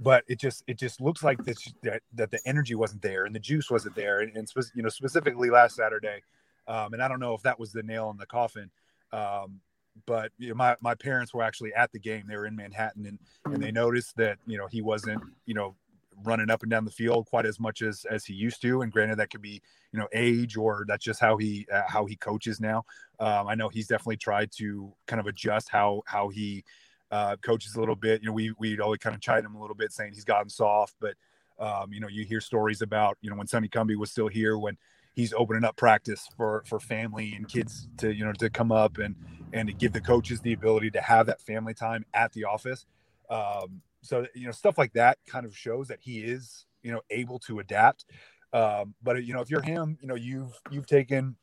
but 0.00 0.24
it 0.28 0.38
just 0.40 0.64
it 0.66 0.78
just 0.78 1.00
looks 1.00 1.22
like 1.22 1.44
this, 1.44 1.72
that 1.82 2.02
that 2.14 2.30
the 2.30 2.40
energy 2.46 2.74
wasn't 2.74 3.02
there 3.02 3.24
and 3.24 3.34
the 3.34 3.40
juice 3.40 3.70
wasn't 3.70 3.94
there, 3.94 4.20
and, 4.20 4.36
and 4.36 4.50
you 4.74 4.82
know 4.82 4.88
specifically 4.88 5.50
last 5.50 5.76
Saturday, 5.76 6.22
um, 6.66 6.92
and 6.94 7.02
I 7.02 7.08
don't 7.08 7.20
know 7.20 7.34
if 7.34 7.42
that 7.42 7.58
was 7.58 7.72
the 7.72 7.82
nail 7.82 8.10
in 8.10 8.16
the 8.16 8.26
coffin. 8.26 8.70
Um, 9.12 9.60
but 10.06 10.32
you 10.38 10.48
know, 10.48 10.54
my, 10.54 10.76
my 10.80 10.94
parents 10.94 11.32
were 11.32 11.42
actually 11.42 11.72
at 11.74 11.92
the 11.92 11.98
game. 11.98 12.24
They 12.26 12.36
were 12.36 12.46
in 12.46 12.56
Manhattan 12.56 13.06
and, 13.06 13.18
and 13.44 13.62
they 13.62 13.70
noticed 13.70 14.16
that, 14.16 14.38
you 14.46 14.58
know, 14.58 14.66
he 14.66 14.82
wasn't, 14.82 15.22
you 15.46 15.54
know, 15.54 15.76
running 16.22 16.50
up 16.50 16.62
and 16.62 16.70
down 16.70 16.84
the 16.84 16.90
field 16.90 17.26
quite 17.26 17.46
as 17.46 17.58
much 17.58 17.82
as 17.82 18.04
as 18.10 18.24
he 18.24 18.34
used 18.34 18.62
to. 18.62 18.82
And 18.82 18.92
granted, 18.92 19.18
that 19.18 19.30
could 19.30 19.42
be 19.42 19.60
you 19.92 19.98
know 19.98 20.08
age 20.12 20.56
or 20.56 20.84
that's 20.86 21.04
just 21.04 21.20
how 21.20 21.36
he 21.36 21.66
uh, 21.72 21.82
how 21.88 22.06
he 22.06 22.16
coaches 22.16 22.60
now. 22.60 22.84
Um, 23.20 23.46
I 23.48 23.54
know 23.54 23.68
he's 23.68 23.86
definitely 23.86 24.16
tried 24.16 24.50
to 24.58 24.92
kind 25.06 25.20
of 25.20 25.26
adjust 25.26 25.68
how 25.68 26.02
how 26.06 26.28
he 26.28 26.64
uh, 27.10 27.36
coaches 27.36 27.74
a 27.76 27.80
little 27.80 27.96
bit. 27.96 28.22
You 28.22 28.28
know, 28.28 28.34
we 28.34 28.52
we'd 28.58 28.80
always 28.80 28.98
kind 28.98 29.14
of 29.14 29.20
chide 29.20 29.44
him 29.44 29.54
a 29.54 29.60
little 29.60 29.76
bit, 29.76 29.92
saying 29.92 30.12
he's 30.14 30.24
gotten 30.24 30.48
soft, 30.48 30.94
but 31.00 31.14
um, 31.58 31.92
you 31.92 32.00
know, 32.00 32.08
you 32.08 32.24
hear 32.24 32.40
stories 32.40 32.82
about 32.82 33.18
you 33.20 33.30
know 33.30 33.36
when 33.36 33.46
Sonny 33.46 33.68
Cumbie 33.68 33.96
was 33.96 34.10
still 34.10 34.28
here 34.28 34.58
when 34.58 34.76
he's 35.14 35.32
opening 35.32 35.64
up 35.64 35.76
practice 35.76 36.28
for 36.36 36.62
for 36.66 36.80
family 36.80 37.34
and 37.34 37.48
kids 37.48 37.88
to 37.98 38.12
you 38.12 38.24
know 38.24 38.32
to 38.32 38.50
come 38.50 38.72
up 38.72 38.98
and 38.98 39.14
and 39.52 39.68
to 39.68 39.74
give 39.74 39.92
the 39.92 40.00
coaches 40.00 40.40
the 40.40 40.52
ability 40.52 40.90
to 40.90 41.00
have 41.00 41.26
that 41.26 41.40
family 41.40 41.74
time 41.74 42.04
at 42.12 42.32
the 42.32 42.44
office 42.44 42.86
um, 43.30 43.80
so 44.04 44.26
you 44.34 44.46
know 44.46 44.52
stuff 44.52 44.78
like 44.78 44.92
that 44.92 45.18
kind 45.26 45.46
of 45.46 45.56
shows 45.56 45.88
that 45.88 45.98
he 46.00 46.18
is 46.20 46.66
you 46.82 46.92
know 46.92 47.00
able 47.10 47.38
to 47.40 47.58
adapt. 47.58 48.04
Um, 48.52 48.94
but 49.02 49.24
you 49.24 49.34
know 49.34 49.40
if 49.40 49.50
you're 49.50 49.62
him 49.62 49.98
you 50.00 50.06
know 50.06 50.14
you've 50.14 50.52
you've 50.70 50.86
taken 50.86 51.36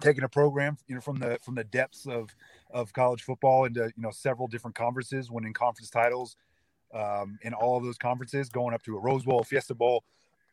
taken 0.00 0.24
a 0.24 0.28
program 0.28 0.76
you 0.86 0.94
know 0.94 1.00
from 1.00 1.16
the 1.16 1.38
from 1.42 1.54
the 1.54 1.64
depths 1.64 2.06
of 2.06 2.34
of 2.70 2.92
college 2.92 3.22
football 3.22 3.64
into 3.64 3.84
you 3.96 4.02
know 4.02 4.10
several 4.10 4.46
different 4.46 4.76
conferences 4.76 5.30
winning 5.30 5.54
conference 5.54 5.90
titles 5.90 6.36
um, 6.94 7.38
in 7.42 7.54
all 7.54 7.76
of 7.76 7.84
those 7.84 7.98
conferences 7.98 8.48
going 8.48 8.74
up 8.74 8.82
to 8.82 8.96
a 8.96 9.00
rose 9.00 9.24
bowl 9.24 9.42
fiesta 9.42 9.74
bowl 9.74 10.04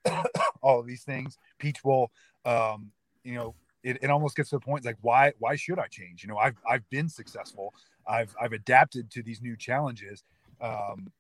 all 0.61 0.79
of 0.79 0.87
these 0.87 1.03
things 1.03 1.37
peach 1.59 1.83
bowl 1.83 2.09
um, 2.45 2.89
you 3.23 3.35
know 3.35 3.53
it, 3.83 3.97
it 4.01 4.09
almost 4.09 4.35
gets 4.35 4.49
to 4.49 4.55
the 4.55 4.61
point 4.61 4.85
like 4.85 4.97
why 5.01 5.33
why 5.39 5.55
should 5.55 5.77
i 5.77 5.87
change? 5.87 6.23
You 6.23 6.29
know 6.29 6.37
i've 6.37 6.57
i've 6.69 6.89
been 6.89 7.09
successful. 7.09 7.73
I've 8.07 8.35
i've 8.41 8.53
adapted 8.53 9.11
to 9.11 9.23
these 9.23 9.41
new 9.41 9.55
challenges. 9.55 10.23
Um, 10.61 11.11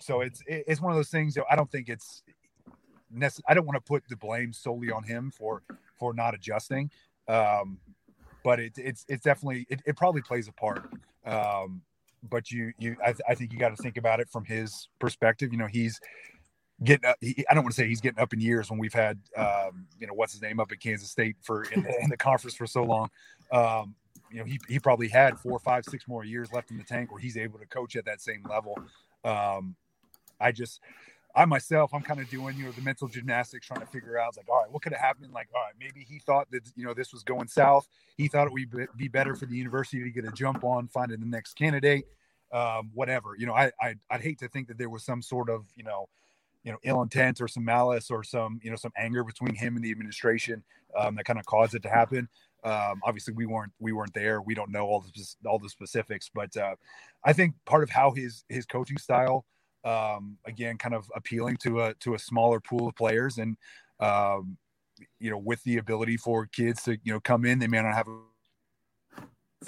so 0.00 0.20
it's 0.20 0.42
it's 0.46 0.80
one 0.80 0.92
of 0.92 0.96
those 0.96 1.10
things. 1.10 1.34
That 1.34 1.44
I 1.50 1.56
don't 1.56 1.70
think 1.70 1.88
it's 1.88 2.22
necessary. 3.10 3.44
I 3.48 3.54
don't 3.54 3.66
want 3.66 3.76
to 3.76 3.88
put 3.88 4.04
the 4.08 4.16
blame 4.16 4.52
solely 4.52 4.90
on 4.90 5.02
him 5.02 5.30
for 5.30 5.62
for 5.98 6.14
not 6.14 6.34
adjusting. 6.34 6.90
Um, 7.26 7.78
but 8.44 8.60
it, 8.60 8.72
it's 8.76 9.04
it's 9.08 9.22
definitely 9.22 9.66
it, 9.68 9.82
it 9.86 9.96
probably 9.96 10.22
plays 10.22 10.48
a 10.48 10.52
part. 10.52 10.88
Um, 11.26 11.82
but 12.28 12.50
you 12.50 12.72
you 12.78 12.96
I, 13.04 13.14
I 13.28 13.34
think 13.34 13.52
you 13.52 13.58
got 13.58 13.76
to 13.76 13.82
think 13.82 13.96
about 13.96 14.20
it 14.20 14.28
from 14.28 14.44
his 14.44 14.88
perspective. 14.98 15.52
You 15.52 15.58
know, 15.58 15.66
he's 15.66 16.00
getting 16.84 17.08
up, 17.08 17.16
he, 17.20 17.44
I 17.50 17.54
don't 17.54 17.64
want 17.64 17.74
to 17.74 17.80
say 17.80 17.88
he's 17.88 18.00
getting 18.00 18.20
up 18.20 18.32
in 18.32 18.40
years 18.40 18.70
when 18.70 18.78
we've 18.78 18.94
had 18.94 19.18
um, 19.36 19.86
you 19.98 20.06
know 20.06 20.14
what's 20.14 20.32
his 20.32 20.42
name 20.42 20.60
up 20.60 20.70
at 20.72 20.80
Kansas 20.80 21.10
State 21.10 21.36
for 21.42 21.64
in 21.64 21.82
the, 21.82 22.02
in 22.02 22.10
the 22.10 22.16
conference 22.16 22.54
for 22.54 22.66
so 22.66 22.82
long. 22.84 23.08
Um, 23.52 23.94
you 24.30 24.38
know, 24.38 24.44
he, 24.44 24.60
he 24.68 24.78
probably 24.78 25.08
had 25.08 25.38
four, 25.38 25.58
five, 25.58 25.84
six 25.84 26.06
more 26.06 26.24
years 26.24 26.52
left 26.52 26.70
in 26.70 26.76
the 26.76 26.84
tank 26.84 27.10
where 27.10 27.20
he's 27.20 27.36
able 27.36 27.58
to 27.58 27.66
coach 27.66 27.96
at 27.96 28.04
that 28.04 28.20
same 28.20 28.44
level. 28.48 28.78
Um, 29.24 29.74
I 30.40 30.52
just, 30.52 30.80
I 31.34 31.44
myself, 31.44 31.92
I'm 31.94 32.02
kind 32.02 32.20
of 32.20 32.28
doing, 32.30 32.56
you 32.56 32.64
know, 32.64 32.72
the 32.72 32.82
mental 32.82 33.06
gymnastics, 33.06 33.66
trying 33.66 33.80
to 33.80 33.86
figure 33.86 34.18
out, 34.18 34.36
like, 34.36 34.48
all 34.48 34.62
right, 34.62 34.72
what 34.72 34.82
could 34.82 34.92
have 34.92 35.02
happened? 35.02 35.32
Like, 35.32 35.48
all 35.54 35.60
right, 35.60 35.74
maybe 35.78 36.04
he 36.08 36.18
thought 36.18 36.50
that, 36.50 36.62
you 36.74 36.84
know, 36.84 36.94
this 36.94 37.12
was 37.12 37.22
going 37.22 37.48
south. 37.48 37.86
He 38.16 38.28
thought 38.28 38.46
it 38.46 38.52
would 38.52 38.88
be 38.96 39.08
better 39.08 39.36
for 39.36 39.46
the 39.46 39.56
university 39.56 40.02
to 40.02 40.10
get 40.10 40.24
a 40.24 40.32
jump 40.32 40.64
on 40.64 40.88
finding 40.88 41.20
the 41.20 41.26
next 41.26 41.54
candidate, 41.54 42.06
um, 42.52 42.90
whatever. 42.94 43.36
You 43.38 43.46
know, 43.46 43.54
I, 43.54 43.70
I, 43.80 43.94
I'd 44.10 44.22
hate 44.22 44.38
to 44.40 44.48
think 44.48 44.68
that 44.68 44.78
there 44.78 44.90
was 44.90 45.04
some 45.04 45.22
sort 45.22 45.50
of, 45.50 45.66
you 45.76 45.84
know, 45.84 46.08
you 46.64 46.72
know, 46.72 46.78
ill 46.82 47.02
intent 47.02 47.40
or 47.40 47.46
some 47.46 47.64
malice 47.64 48.10
or 48.10 48.24
some, 48.24 48.58
you 48.62 48.70
know, 48.70 48.76
some 48.76 48.92
anger 48.96 49.22
between 49.22 49.54
him 49.54 49.76
and 49.76 49.84
the 49.84 49.90
administration 49.90 50.64
um, 50.98 51.14
that 51.14 51.24
kind 51.24 51.38
of 51.38 51.46
caused 51.46 51.74
it 51.74 51.82
to 51.84 51.88
happen. 51.88 52.28
Um, 52.64 53.00
obviously, 53.04 53.32
we 53.32 53.46
weren't 53.46 53.72
we 53.78 53.92
weren't 53.92 54.12
there. 54.12 54.42
We 54.42 54.54
don't 54.54 54.72
know 54.72 54.86
all 54.86 55.00
the 55.00 55.48
all 55.48 55.60
the 55.60 55.68
specifics, 55.68 56.28
but 56.34 56.54
uh, 56.56 56.74
I 57.24 57.32
think 57.32 57.54
part 57.64 57.84
of 57.84 57.90
how 57.90 58.10
his 58.10 58.44
his 58.48 58.66
coaching 58.66 58.98
style 58.98 59.44
um, 59.84 60.38
again, 60.44 60.78
kind 60.78 60.94
of 60.94 61.10
appealing 61.14 61.56
to 61.58 61.82
a 61.82 61.94
to 61.94 62.14
a 62.14 62.18
smaller 62.18 62.60
pool 62.60 62.88
of 62.88 62.96
players, 62.96 63.38
and 63.38 63.56
um, 64.00 64.56
you 65.20 65.30
know, 65.30 65.38
with 65.38 65.62
the 65.64 65.78
ability 65.78 66.16
for 66.16 66.46
kids 66.46 66.82
to 66.84 66.92
you 67.04 67.12
know 67.12 67.20
come 67.20 67.44
in, 67.44 67.58
they 67.58 67.66
may 67.66 67.80
not 67.80 67.94
have 67.94 68.08
a 68.08 68.18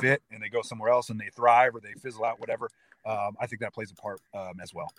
fit, 0.00 0.22
and 0.30 0.42
they 0.42 0.48
go 0.48 0.62
somewhere 0.62 0.90
else 0.90 1.11
and 1.11 1.20
they 1.20 1.30
thrive 1.34 1.74
or 1.74 1.80
they 1.80 1.92
fizzle 2.00 2.24
out, 2.24 2.40
whatever. 2.40 2.68
Um, 3.06 3.36
I 3.40 3.46
think 3.46 3.61
that 3.61 3.72
plays 3.72 3.90
a 3.90 3.94
part 3.94 4.20
um, 4.34 4.54
as 4.62 4.74
well. 4.74 4.92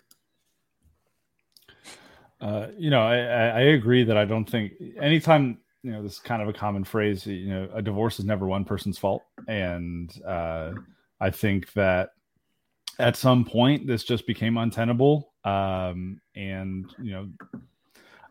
Uh, 2.40 2.68
you 2.76 2.90
know, 2.90 3.00
I, 3.00 3.16
I 3.16 3.60
agree 3.60 4.02
that 4.04 4.16
I 4.16 4.24
don't 4.24 4.48
think 4.48 4.72
anytime 5.00 5.58
you 5.82 5.92
know 5.92 6.02
this 6.02 6.14
is 6.14 6.18
kind 6.18 6.42
of 6.42 6.48
a 6.48 6.52
common 6.52 6.84
phrase. 6.84 7.26
You 7.26 7.48
know, 7.48 7.68
a 7.72 7.82
divorce 7.82 8.18
is 8.18 8.24
never 8.24 8.46
one 8.46 8.64
person's 8.64 8.98
fault, 8.98 9.22
and 9.46 10.12
uh, 10.26 10.72
I 11.20 11.30
think 11.30 11.72
that 11.74 12.10
at 12.98 13.16
some 13.16 13.44
point 13.44 13.86
this 13.86 14.04
just 14.04 14.26
became 14.26 14.56
untenable. 14.56 15.32
Um, 15.44 16.20
and 16.36 16.94
you 17.02 17.12
know 17.12 17.28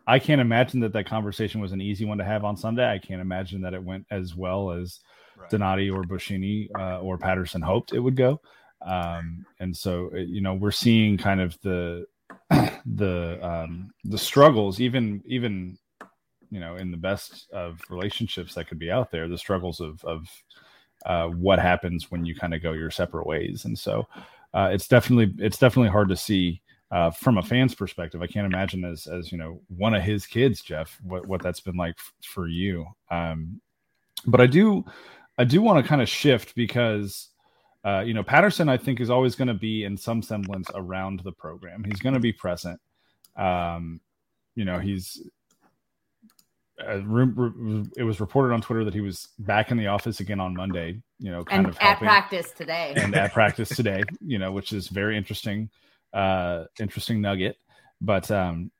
i 0.06 0.18
can't 0.18 0.40
imagine 0.40 0.80
that 0.80 0.92
that 0.94 1.06
conversation 1.06 1.60
was 1.60 1.72
an 1.72 1.80
easy 1.80 2.04
one 2.04 2.18
to 2.18 2.24
have 2.24 2.44
on 2.44 2.56
sunday. 2.56 2.90
I 2.90 2.98
can't 2.98 3.20
imagine 3.20 3.60
that 3.62 3.74
it 3.74 3.82
went 3.82 4.06
as 4.10 4.34
well 4.34 4.72
as 4.72 5.00
right. 5.36 5.50
donati 5.50 5.90
or 5.90 6.02
boschini 6.02 6.68
uh, 6.78 7.00
or 7.00 7.18
patterson 7.18 7.62
hoped 7.62 7.92
it 7.92 8.00
would 8.00 8.16
go. 8.16 8.40
Um, 8.84 9.46
and 9.60 9.76
so 9.76 10.10
uh, 10.14 10.18
you 10.18 10.40
know 10.40 10.54
we're 10.54 10.70
seeing 10.70 11.16
kind 11.16 11.40
of 11.40 11.56
the 11.60 12.06
the 12.86 13.38
um, 13.42 13.92
the 14.04 14.18
struggles 14.18 14.80
even 14.80 15.22
even 15.26 15.78
you 16.50 16.60
know 16.60 16.76
in 16.76 16.90
the 16.90 16.96
best 16.96 17.46
of 17.52 17.80
relationships 17.90 18.54
that 18.54 18.68
could 18.68 18.78
be 18.78 18.90
out 18.90 19.10
there 19.10 19.28
the 19.28 19.38
struggles 19.38 19.80
of 19.80 20.02
of 20.04 20.26
uh, 21.06 21.26
what 21.26 21.58
happens 21.58 22.10
when 22.10 22.24
you 22.24 22.34
kind 22.34 22.54
of 22.54 22.62
go 22.62 22.72
your 22.72 22.90
separate 22.90 23.26
ways. 23.26 23.64
And 23.64 23.78
so 23.78 24.06
uh, 24.54 24.70
it's 24.72 24.88
definitely 24.88 25.34
it's 25.44 25.58
definitely 25.58 25.90
hard 25.90 26.08
to 26.08 26.16
see 26.16 26.62
uh, 26.92 27.10
from 27.10 27.38
a 27.38 27.42
fan's 27.42 27.74
perspective, 27.74 28.20
I 28.20 28.26
can't 28.26 28.46
imagine 28.46 28.84
as 28.84 29.06
as 29.06 29.32
you 29.32 29.38
know 29.38 29.62
one 29.68 29.94
of 29.94 30.02
his 30.02 30.26
kids, 30.26 30.60
Jeff, 30.60 30.98
what 31.02 31.26
what 31.26 31.42
that's 31.42 31.60
been 31.60 31.76
like 31.76 31.94
f- 31.98 32.12
for 32.22 32.46
you. 32.46 32.86
Um, 33.10 33.62
but 34.26 34.42
I 34.42 34.46
do 34.46 34.84
I 35.38 35.44
do 35.44 35.62
want 35.62 35.82
to 35.82 35.88
kind 35.88 36.02
of 36.02 36.08
shift 36.08 36.54
because 36.54 37.30
uh, 37.82 38.00
you 38.00 38.12
know 38.12 38.22
Patterson 38.22 38.68
I 38.68 38.76
think 38.76 39.00
is 39.00 39.08
always 39.08 39.34
going 39.34 39.48
to 39.48 39.54
be 39.54 39.84
in 39.84 39.96
some 39.96 40.20
semblance 40.20 40.68
around 40.74 41.20
the 41.20 41.32
program. 41.32 41.82
He's 41.82 42.00
going 42.00 42.12
to 42.12 42.20
be 42.20 42.32
present. 42.32 42.78
Um, 43.36 44.00
you 44.54 44.66
know 44.66 44.78
he's. 44.78 45.26
Uh, 46.78 47.00
it 47.96 48.02
was 48.02 48.20
reported 48.20 48.52
on 48.52 48.60
Twitter 48.60 48.84
that 48.84 48.92
he 48.92 49.00
was 49.00 49.28
back 49.38 49.70
in 49.70 49.78
the 49.78 49.86
office 49.86 50.20
again 50.20 50.40
on 50.40 50.54
Monday. 50.54 51.00
You 51.22 51.30
know, 51.30 51.44
kind 51.44 51.60
and 51.60 51.68
of 51.68 51.76
at 51.76 51.82
helping, 51.82 52.08
practice 52.08 52.50
today. 52.50 52.94
and 52.96 53.14
at 53.14 53.32
practice 53.32 53.68
today. 53.68 54.02
You 54.20 54.38
know, 54.38 54.50
which 54.50 54.72
is 54.72 54.88
very 54.88 55.16
interesting 55.16 55.70
uh, 56.12 56.64
interesting 56.80 57.20
nugget. 57.20 57.56
But 58.00 58.30
um, 58.30 58.70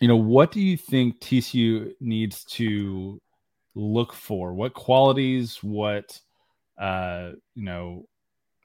you 0.00 0.08
know, 0.08 0.16
what 0.16 0.50
do 0.52 0.60
you 0.60 0.76
think 0.76 1.20
TCU 1.20 1.92
needs 2.00 2.44
to 2.44 3.20
look 3.74 4.14
for? 4.14 4.54
What 4.54 4.72
qualities? 4.72 5.62
What 5.62 6.18
uh, 6.78 7.32
you 7.54 7.64
know? 7.64 8.08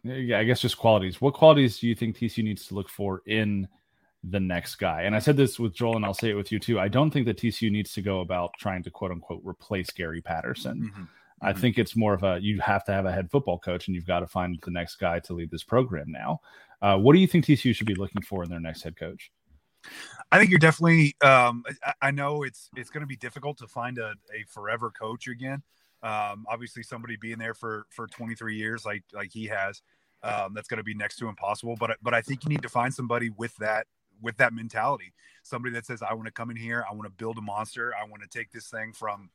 Yeah, 0.03 0.39
I 0.39 0.45
guess 0.45 0.61
just 0.61 0.77
qualities. 0.77 1.21
What 1.21 1.35
qualities 1.35 1.79
do 1.79 1.87
you 1.87 1.93
think 1.93 2.17
TCU 2.17 2.43
needs 2.43 2.65
to 2.67 2.73
look 2.73 2.89
for 2.89 3.21
in 3.27 3.67
the 4.23 4.39
next 4.39 4.75
guy? 4.75 5.03
And 5.03 5.15
I 5.15 5.19
said 5.19 5.37
this 5.37 5.59
with 5.59 5.75
Joel, 5.75 5.97
and 5.97 6.05
I'll 6.05 6.15
say 6.15 6.31
it 6.31 6.35
with 6.35 6.51
you 6.51 6.59
too. 6.59 6.79
I 6.79 6.87
don't 6.87 7.11
think 7.11 7.27
that 7.27 7.37
TCU 7.37 7.69
needs 7.71 7.93
to 7.93 8.01
go 8.01 8.21
about 8.21 8.51
trying 8.57 8.81
to 8.83 8.89
quote 8.89 9.11
unquote 9.11 9.41
replace 9.45 9.91
Gary 9.91 10.21
Patterson. 10.21 10.91
Mm-hmm. 10.91 11.03
I 11.41 11.53
think 11.53 11.77
it's 11.77 11.95
more 11.95 12.13
of 12.13 12.23
a 12.23 12.39
you 12.41 12.59
have 12.59 12.83
to 12.85 12.91
have 12.91 13.05
a 13.05 13.11
head 13.11 13.31
football 13.31 13.57
coach, 13.57 13.87
and 13.87 13.95
you've 13.95 14.05
got 14.05 14.19
to 14.19 14.27
find 14.27 14.59
the 14.63 14.71
next 14.71 14.97
guy 14.97 15.19
to 15.21 15.33
lead 15.33 15.49
this 15.49 15.63
program 15.63 16.05
now. 16.07 16.39
Uh, 16.81 16.97
what 16.97 17.13
do 17.13 17.19
you 17.19 17.27
think 17.27 17.45
TCU 17.45 17.75
should 17.75 17.87
be 17.87 17.95
looking 17.95 18.21
for 18.21 18.43
in 18.43 18.49
their 18.49 18.59
next 18.59 18.83
head 18.83 18.95
coach? 18.95 19.31
I 20.31 20.37
think 20.37 20.49
you're 20.49 20.59
definitely. 20.59 21.15
Um, 21.23 21.63
I, 21.83 21.93
I, 22.01 22.11
know 22.11 22.43
it's 22.43 22.69
it's 22.75 22.89
going 22.89 23.01
to 23.01 23.07
be 23.07 23.15
difficult 23.15 23.57
to 23.57 23.67
find 23.67 23.97
a, 23.97 24.13
a 24.33 24.45
forever 24.47 24.91
coach 24.91 25.27
again. 25.27 25.63
Um, 26.03 26.45
obviously, 26.47 26.83
somebody 26.83 27.15
being 27.15 27.37
there 27.37 27.53
for 27.53 27.85
for 27.89 28.07
23 28.07 28.55
years, 28.55 28.85
like 28.85 29.03
like 29.13 29.31
he 29.31 29.47
has, 29.47 29.81
um, 30.23 30.53
that's 30.53 30.67
going 30.67 30.77
to 30.77 30.83
be 30.83 30.93
next 30.93 31.17
to 31.17 31.27
impossible. 31.27 31.75
But 31.79 31.97
but 32.03 32.13
I 32.13 32.21
think 32.21 32.43
you 32.43 32.49
need 32.49 32.61
to 32.61 32.69
find 32.69 32.93
somebody 32.93 33.29
with 33.31 33.55
that 33.57 33.87
with 34.21 34.37
that 34.37 34.53
mentality. 34.53 35.13
Somebody 35.41 35.73
that 35.73 35.87
says, 35.87 36.03
"I 36.03 36.13
want 36.13 36.27
to 36.27 36.31
come 36.31 36.51
in 36.51 36.57
here. 36.57 36.85
I 36.89 36.93
want 36.93 37.05
to 37.05 37.11
build 37.11 37.37
a 37.39 37.41
monster. 37.41 37.93
I 37.95 38.07
want 38.07 38.21
to 38.21 38.29
take 38.29 38.51
this 38.51 38.67
thing 38.67 38.93
from." 38.93 39.29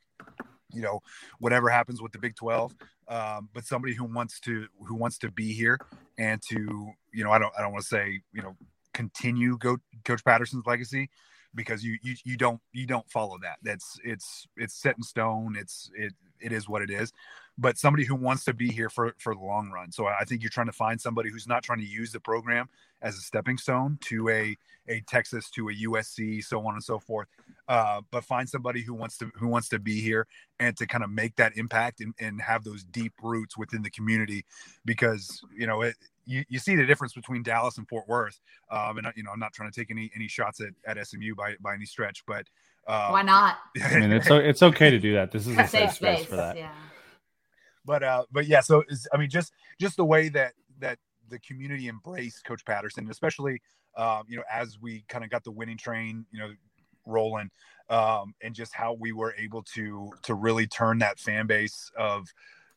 You 0.73 0.81
know 0.81 1.01
whatever 1.39 1.69
happens 1.69 2.01
with 2.01 2.11
the 2.11 2.19
big 2.19 2.35
12 2.35 2.75
um, 3.07 3.49
but 3.53 3.65
somebody 3.65 3.93
who 3.93 4.03
wants 4.03 4.39
to 4.39 4.67
who 4.85 4.95
wants 4.95 5.17
to 5.17 5.31
be 5.31 5.53
here 5.53 5.79
and 6.17 6.41
to 6.41 6.91
you 7.13 7.23
know 7.23 7.31
i 7.31 7.39
don't 7.39 7.53
i 7.57 7.61
don't 7.61 7.71
want 7.71 7.83
to 7.83 7.89
say 7.89 8.21
you 8.33 8.41
know 8.41 8.55
continue 8.93 9.57
go 9.57 9.77
coach 10.03 10.23
patterson's 10.23 10.65
legacy 10.65 11.09
because 11.57 11.83
you, 11.83 11.97
you 12.01 12.15
you 12.23 12.37
don't 12.37 12.61
you 12.71 12.85
don't 12.85 13.09
follow 13.09 13.37
that. 13.41 13.57
That's 13.63 13.99
it's 14.05 14.47
it's 14.55 14.73
set 14.73 14.95
in 14.95 15.03
stone. 15.03 15.57
It's 15.59 15.91
it 15.95 16.13
it 16.39 16.53
is 16.53 16.69
what 16.69 16.81
it 16.81 16.89
is. 16.89 17.11
But 17.57 17.77
somebody 17.77 18.05
who 18.05 18.15
wants 18.15 18.45
to 18.45 18.53
be 18.53 18.69
here 18.69 18.89
for 18.89 19.13
for 19.17 19.33
the 19.33 19.41
long 19.41 19.71
run. 19.71 19.91
So 19.91 20.05
i 20.05 20.23
think 20.23 20.41
you're 20.41 20.49
trying 20.49 20.67
to 20.67 20.71
find 20.71 21.01
somebody 21.01 21.29
who's 21.29 21.47
not 21.47 21.63
trying 21.63 21.79
to 21.79 21.85
use 21.85 22.11
the 22.11 22.19
program 22.19 22.69
as 23.01 23.15
a 23.15 23.21
stepping 23.21 23.57
stone 23.57 23.97
to 24.01 24.29
a 24.29 24.55
a 24.89 25.01
texas 25.01 25.49
to 25.49 25.69
a 25.69 25.73
usc 25.87 26.43
so 26.43 26.65
on 26.65 26.73
and 26.73 26.83
so 26.83 26.99
forth. 26.99 27.27
Uh, 27.67 28.01
but 28.11 28.23
find 28.23 28.47
somebody 28.47 28.81
who 28.81 28.93
wants 28.93 29.17
to 29.17 29.29
who 29.35 29.47
wants 29.47 29.67
to 29.67 29.77
be 29.77 29.99
here 29.99 30.25
and 30.59 30.77
to 30.77 30.87
kind 30.87 31.03
of 31.03 31.09
make 31.09 31.35
that 31.35 31.55
impact 31.57 31.99
and, 31.99 32.13
and 32.19 32.41
have 32.41 32.63
those 32.63 32.83
deep 32.85 33.11
roots 33.21 33.57
within 33.57 33.81
the 33.81 33.89
community. 33.89 34.45
Because 34.85 35.41
you 35.55 35.67
know 35.67 35.81
it, 35.81 35.95
you, 36.25 36.45
you 36.47 36.59
see 36.59 36.75
the 36.75 36.85
difference 36.85 37.13
between 37.13 37.43
Dallas 37.43 37.77
and 37.77 37.87
Fort 37.87 38.07
Worth. 38.07 38.39
Um, 38.71 38.97
and 38.97 39.07
you 39.15 39.23
know 39.23 39.31
I'm 39.31 39.39
not 39.39 39.53
trying 39.53 39.69
to 39.69 39.77
take 39.77 39.91
any 39.91 40.09
any 40.15 40.27
shots 40.27 40.61
at, 40.61 40.97
at 40.97 41.05
SMU 41.05 41.35
by 41.35 41.55
by 41.61 41.73
any 41.73 41.85
stretch 41.85 42.23
but 42.25 42.45
um, 42.87 43.11
why 43.11 43.21
not? 43.21 43.57
I 43.83 43.99
mean 43.99 44.11
it's 44.13 44.27
it's 44.29 44.63
okay 44.63 44.89
to 44.89 44.99
do 44.99 45.13
that. 45.13 45.31
This 45.31 45.45
is 45.45 45.57
a 45.57 45.67
safe 45.67 45.91
space 45.91 46.25
for 46.25 46.37
that. 46.37 46.57
yeah. 46.57 46.71
But 47.85 48.03
uh 48.03 48.23
but 48.31 48.47
yeah 48.47 48.61
so 48.61 48.83
I 49.13 49.17
mean 49.17 49.29
just 49.29 49.51
just 49.79 49.97
the 49.97 50.05
way 50.05 50.29
that 50.29 50.53
that 50.79 50.99
the 51.29 51.39
community 51.39 51.87
embraced 51.87 52.43
Coach 52.45 52.65
Patterson 52.65 53.09
especially 53.09 53.61
um, 53.95 54.23
you 54.27 54.37
know 54.37 54.43
as 54.51 54.77
we 54.79 55.03
kind 55.09 55.23
of 55.23 55.29
got 55.29 55.43
the 55.43 55.51
winning 55.51 55.77
train 55.77 56.25
you 56.31 56.39
know 56.39 56.51
rolling 57.05 57.49
um, 57.89 58.33
and 58.41 58.53
just 58.53 58.73
how 58.73 58.93
we 58.93 59.11
were 59.11 59.33
able 59.37 59.63
to 59.63 60.11
to 60.23 60.33
really 60.33 60.67
turn 60.67 60.99
that 60.99 61.19
fan 61.19 61.47
base 61.47 61.91
of 61.97 62.27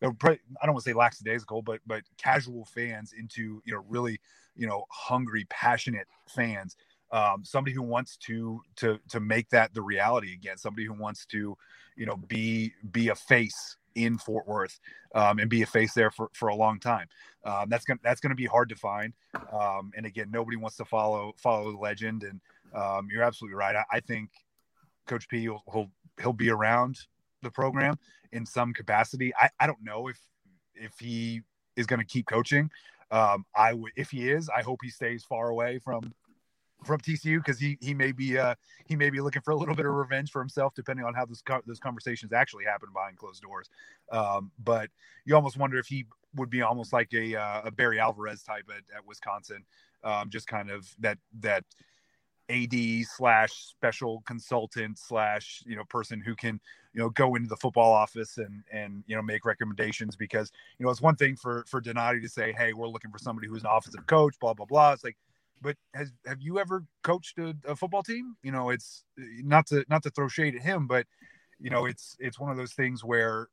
I 0.02 0.06
don't 0.06 0.72
want 0.74 0.78
to 0.78 0.82
say 0.82 0.94
lackadaisical, 0.94 1.62
but 1.62 1.80
but 1.86 2.02
casual 2.16 2.64
fans 2.64 3.12
into 3.12 3.62
you 3.64 3.74
know 3.74 3.84
really 3.88 4.18
you 4.56 4.66
know 4.66 4.84
hungry, 4.90 5.46
passionate 5.50 6.06
fans. 6.28 6.76
Um, 7.12 7.44
somebody 7.44 7.74
who 7.74 7.82
wants 7.82 8.16
to 8.18 8.62
to 8.76 8.98
to 9.10 9.20
make 9.20 9.50
that 9.50 9.74
the 9.74 9.82
reality 9.82 10.32
again. 10.32 10.56
Somebody 10.56 10.86
who 10.86 10.94
wants 10.94 11.26
to 11.26 11.56
you 11.96 12.06
know 12.06 12.16
be 12.16 12.72
be 12.92 13.08
a 13.08 13.14
face 13.14 13.76
in 13.94 14.18
Fort 14.18 14.46
Worth 14.46 14.78
um, 15.14 15.38
and 15.38 15.48
be 15.48 15.62
a 15.62 15.66
face 15.66 15.94
there 15.94 16.10
for, 16.10 16.30
for 16.32 16.48
a 16.48 16.54
long 16.54 16.78
time. 16.80 17.06
Um, 17.44 17.68
that's 17.68 17.84
gonna 17.84 18.00
that's 18.02 18.20
gonna 18.20 18.34
be 18.34 18.46
hard 18.46 18.68
to 18.68 18.76
find. 18.76 19.12
Um, 19.52 19.92
and 19.96 20.06
again, 20.06 20.30
nobody 20.30 20.56
wants 20.56 20.76
to 20.76 20.84
follow 20.84 21.32
follow 21.36 21.72
the 21.72 21.78
legend. 21.78 22.22
And 22.22 22.40
um, 22.74 23.08
you're 23.10 23.22
absolutely 23.22 23.56
right. 23.56 23.76
I, 23.76 23.84
I 23.92 24.00
think 24.00 24.30
Coach 25.06 25.28
P 25.28 25.48
will 25.48 25.62
he'll, 25.72 25.90
he'll 26.20 26.32
be 26.32 26.50
around 26.50 26.98
the 27.42 27.50
program 27.50 27.96
in 28.32 28.46
some 28.46 28.72
capacity. 28.72 29.32
I, 29.34 29.48
I 29.58 29.66
don't 29.66 29.82
know 29.82 30.08
if 30.08 30.18
if 30.74 30.98
he 30.98 31.42
is 31.76 31.86
going 31.86 32.00
to 32.00 32.06
keep 32.06 32.26
coaching. 32.26 32.70
Um, 33.10 33.44
I 33.56 33.72
would 33.72 33.92
if 33.96 34.10
he 34.10 34.30
is, 34.30 34.48
I 34.48 34.62
hope 34.62 34.80
he 34.82 34.90
stays 34.90 35.24
far 35.24 35.48
away 35.48 35.78
from 35.78 36.12
from 36.84 37.00
TCU 37.00 37.38
because 37.38 37.58
he 37.58 37.78
he 37.80 37.94
may 37.94 38.12
be 38.12 38.38
uh 38.38 38.54
he 38.86 38.96
may 38.96 39.10
be 39.10 39.20
looking 39.20 39.42
for 39.42 39.50
a 39.50 39.56
little 39.56 39.74
bit 39.74 39.86
of 39.86 39.92
revenge 39.92 40.30
for 40.30 40.40
himself 40.40 40.74
depending 40.74 41.04
on 41.04 41.14
how 41.14 41.24
this 41.24 41.42
co- 41.42 41.62
those 41.66 41.78
conversations 41.78 42.32
actually 42.32 42.64
happen 42.64 42.88
behind 42.92 43.16
closed 43.16 43.42
doors. 43.42 43.68
Um, 44.10 44.50
but 44.62 44.88
you 45.24 45.34
almost 45.34 45.56
wonder 45.56 45.78
if 45.78 45.86
he 45.86 46.06
would 46.36 46.50
be 46.50 46.62
almost 46.62 46.92
like 46.92 47.12
a 47.12 47.36
uh, 47.36 47.62
a 47.64 47.70
Barry 47.70 47.98
Alvarez 47.98 48.42
type 48.42 48.68
at, 48.70 48.82
at 48.96 49.06
Wisconsin, 49.06 49.64
um, 50.04 50.30
just 50.30 50.46
kind 50.46 50.70
of 50.70 50.88
that 51.00 51.18
that 51.40 51.64
AD 52.48 52.74
slash 53.04 53.52
special 53.52 54.22
consultant 54.26 54.98
slash 54.98 55.62
you 55.66 55.76
know 55.76 55.84
person 55.84 56.20
who 56.20 56.34
can 56.34 56.60
you 56.92 57.00
know 57.00 57.10
go 57.10 57.34
into 57.36 57.48
the 57.48 57.56
football 57.56 57.92
office 57.92 58.38
and 58.38 58.62
and 58.72 59.04
you 59.06 59.16
know 59.16 59.22
make 59.22 59.44
recommendations. 59.44 60.16
Because 60.16 60.50
you 60.78 60.84
know 60.84 60.90
it's 60.90 61.02
one 61.02 61.16
thing 61.16 61.36
for 61.36 61.64
for 61.68 61.80
Donati 61.80 62.20
to 62.20 62.28
say 62.28 62.52
hey 62.56 62.72
we're 62.72 62.88
looking 62.88 63.10
for 63.10 63.18
somebody 63.18 63.48
who's 63.48 63.62
an 63.62 63.70
offensive 63.70 64.06
coach 64.06 64.34
blah 64.40 64.54
blah 64.54 64.66
blah. 64.66 64.92
It's 64.92 65.04
like 65.04 65.16
but 65.60 65.76
has 65.94 66.12
have 66.26 66.40
you 66.40 66.58
ever 66.58 66.84
coached 67.02 67.38
a, 67.38 67.54
a 67.66 67.76
football 67.76 68.02
team? 68.02 68.36
You 68.42 68.52
know 68.52 68.70
it's 68.70 69.04
not 69.16 69.66
to 69.68 69.84
not 69.88 70.02
to 70.04 70.10
throw 70.10 70.28
shade 70.28 70.54
at 70.54 70.62
him 70.62 70.86
but 70.86 71.06
you 71.58 71.70
know 71.70 71.86
it's 71.86 72.16
it's 72.18 72.38
one 72.38 72.50
of 72.50 72.56
those 72.56 72.72
things 72.72 73.04
where 73.04 73.48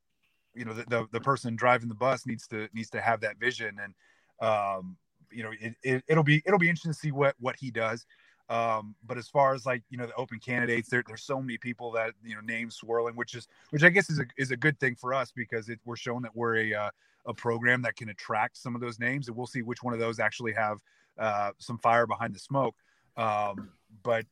you 0.53 0.65
know 0.65 0.73
the, 0.73 0.83
the, 0.87 1.07
the 1.11 1.21
person 1.21 1.55
driving 1.55 1.89
the 1.89 1.95
bus 1.95 2.25
needs 2.25 2.47
to 2.47 2.67
needs 2.73 2.89
to 2.91 3.01
have 3.01 3.21
that 3.21 3.37
vision. 3.37 3.77
And 3.81 3.93
um 4.39 4.97
you 5.31 5.43
know 5.43 5.51
it, 5.59 5.75
it 5.83 6.03
it'll 6.07 6.23
be 6.23 6.41
it'll 6.45 6.59
be 6.59 6.69
interesting 6.69 6.93
to 6.93 6.97
see 6.97 7.11
what 7.11 7.35
what 7.39 7.55
he 7.59 7.71
does. 7.71 8.05
Um, 8.49 8.95
but 9.05 9.17
as 9.17 9.27
far 9.27 9.53
as 9.53 9.65
like 9.65 9.83
you 9.89 9.97
know 9.97 10.05
the 10.05 10.15
open 10.15 10.39
candidates, 10.39 10.89
there, 10.89 11.03
there's 11.05 11.23
so 11.23 11.41
many 11.41 11.57
people 11.57 11.91
that 11.91 12.13
you 12.23 12.33
know 12.33 12.41
names 12.41 12.77
swirling, 12.77 13.15
which 13.15 13.35
is 13.35 13.47
which 13.71 13.83
I 13.83 13.89
guess 13.89 14.09
is 14.09 14.19
a 14.19 14.25
is 14.37 14.51
a 14.51 14.57
good 14.57 14.79
thing 14.79 14.95
for 14.95 15.13
us 15.13 15.33
because 15.35 15.67
it, 15.67 15.79
we're 15.85 15.97
showing 15.97 16.21
that 16.21 16.33
we're 16.33 16.57
a 16.57 16.73
uh, 16.73 16.89
a 17.25 17.33
program 17.33 17.81
that 17.81 17.97
can 17.97 18.09
attract 18.09 18.57
some 18.57 18.73
of 18.73 18.79
those 18.79 18.99
names, 18.99 19.27
and 19.27 19.35
we'll 19.35 19.47
see 19.47 19.63
which 19.63 19.83
one 19.83 19.93
of 19.93 19.99
those 19.99 20.19
actually 20.19 20.53
have 20.53 20.79
uh, 21.20 21.51
some 21.57 21.78
fire 21.78 22.07
behind 22.07 22.34
the 22.34 22.39
smoke. 22.39 22.76
Um, 23.15 23.70
but 24.03 24.26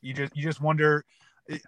you 0.00 0.14
just 0.14 0.36
you 0.36 0.42
just 0.42 0.60
wonder. 0.60 1.04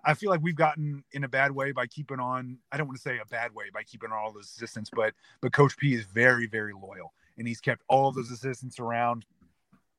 I 0.05 0.15
feel 0.15 0.31
like 0.31 0.41
we've 0.43 0.55
gotten 0.55 1.03
in 1.11 1.25
a 1.25 1.29
bad 1.29 1.51
way 1.51 1.73
by 1.73 1.87
keeping 1.87 2.21
on. 2.21 2.59
I 2.71 2.77
don't 2.77 2.87
want 2.87 2.99
to 2.99 3.03
say 3.03 3.19
a 3.19 3.27
bad 3.27 3.53
way 3.53 3.65
by 3.75 3.83
keeping 3.83 4.13
on 4.13 4.17
all 4.17 4.33
those 4.33 4.47
assistants, 4.47 4.91
but 4.95 5.13
but 5.41 5.53
Coach 5.53 5.77
P 5.77 5.95
is 5.95 6.05
very 6.05 6.47
very 6.47 6.73
loyal, 6.73 7.13
and 7.37 7.49
he's 7.49 7.61
kept 7.61 7.83
all 7.89 8.09
of 8.09 8.15
those 8.15 8.31
assistants 8.31 8.79
around 8.79 9.25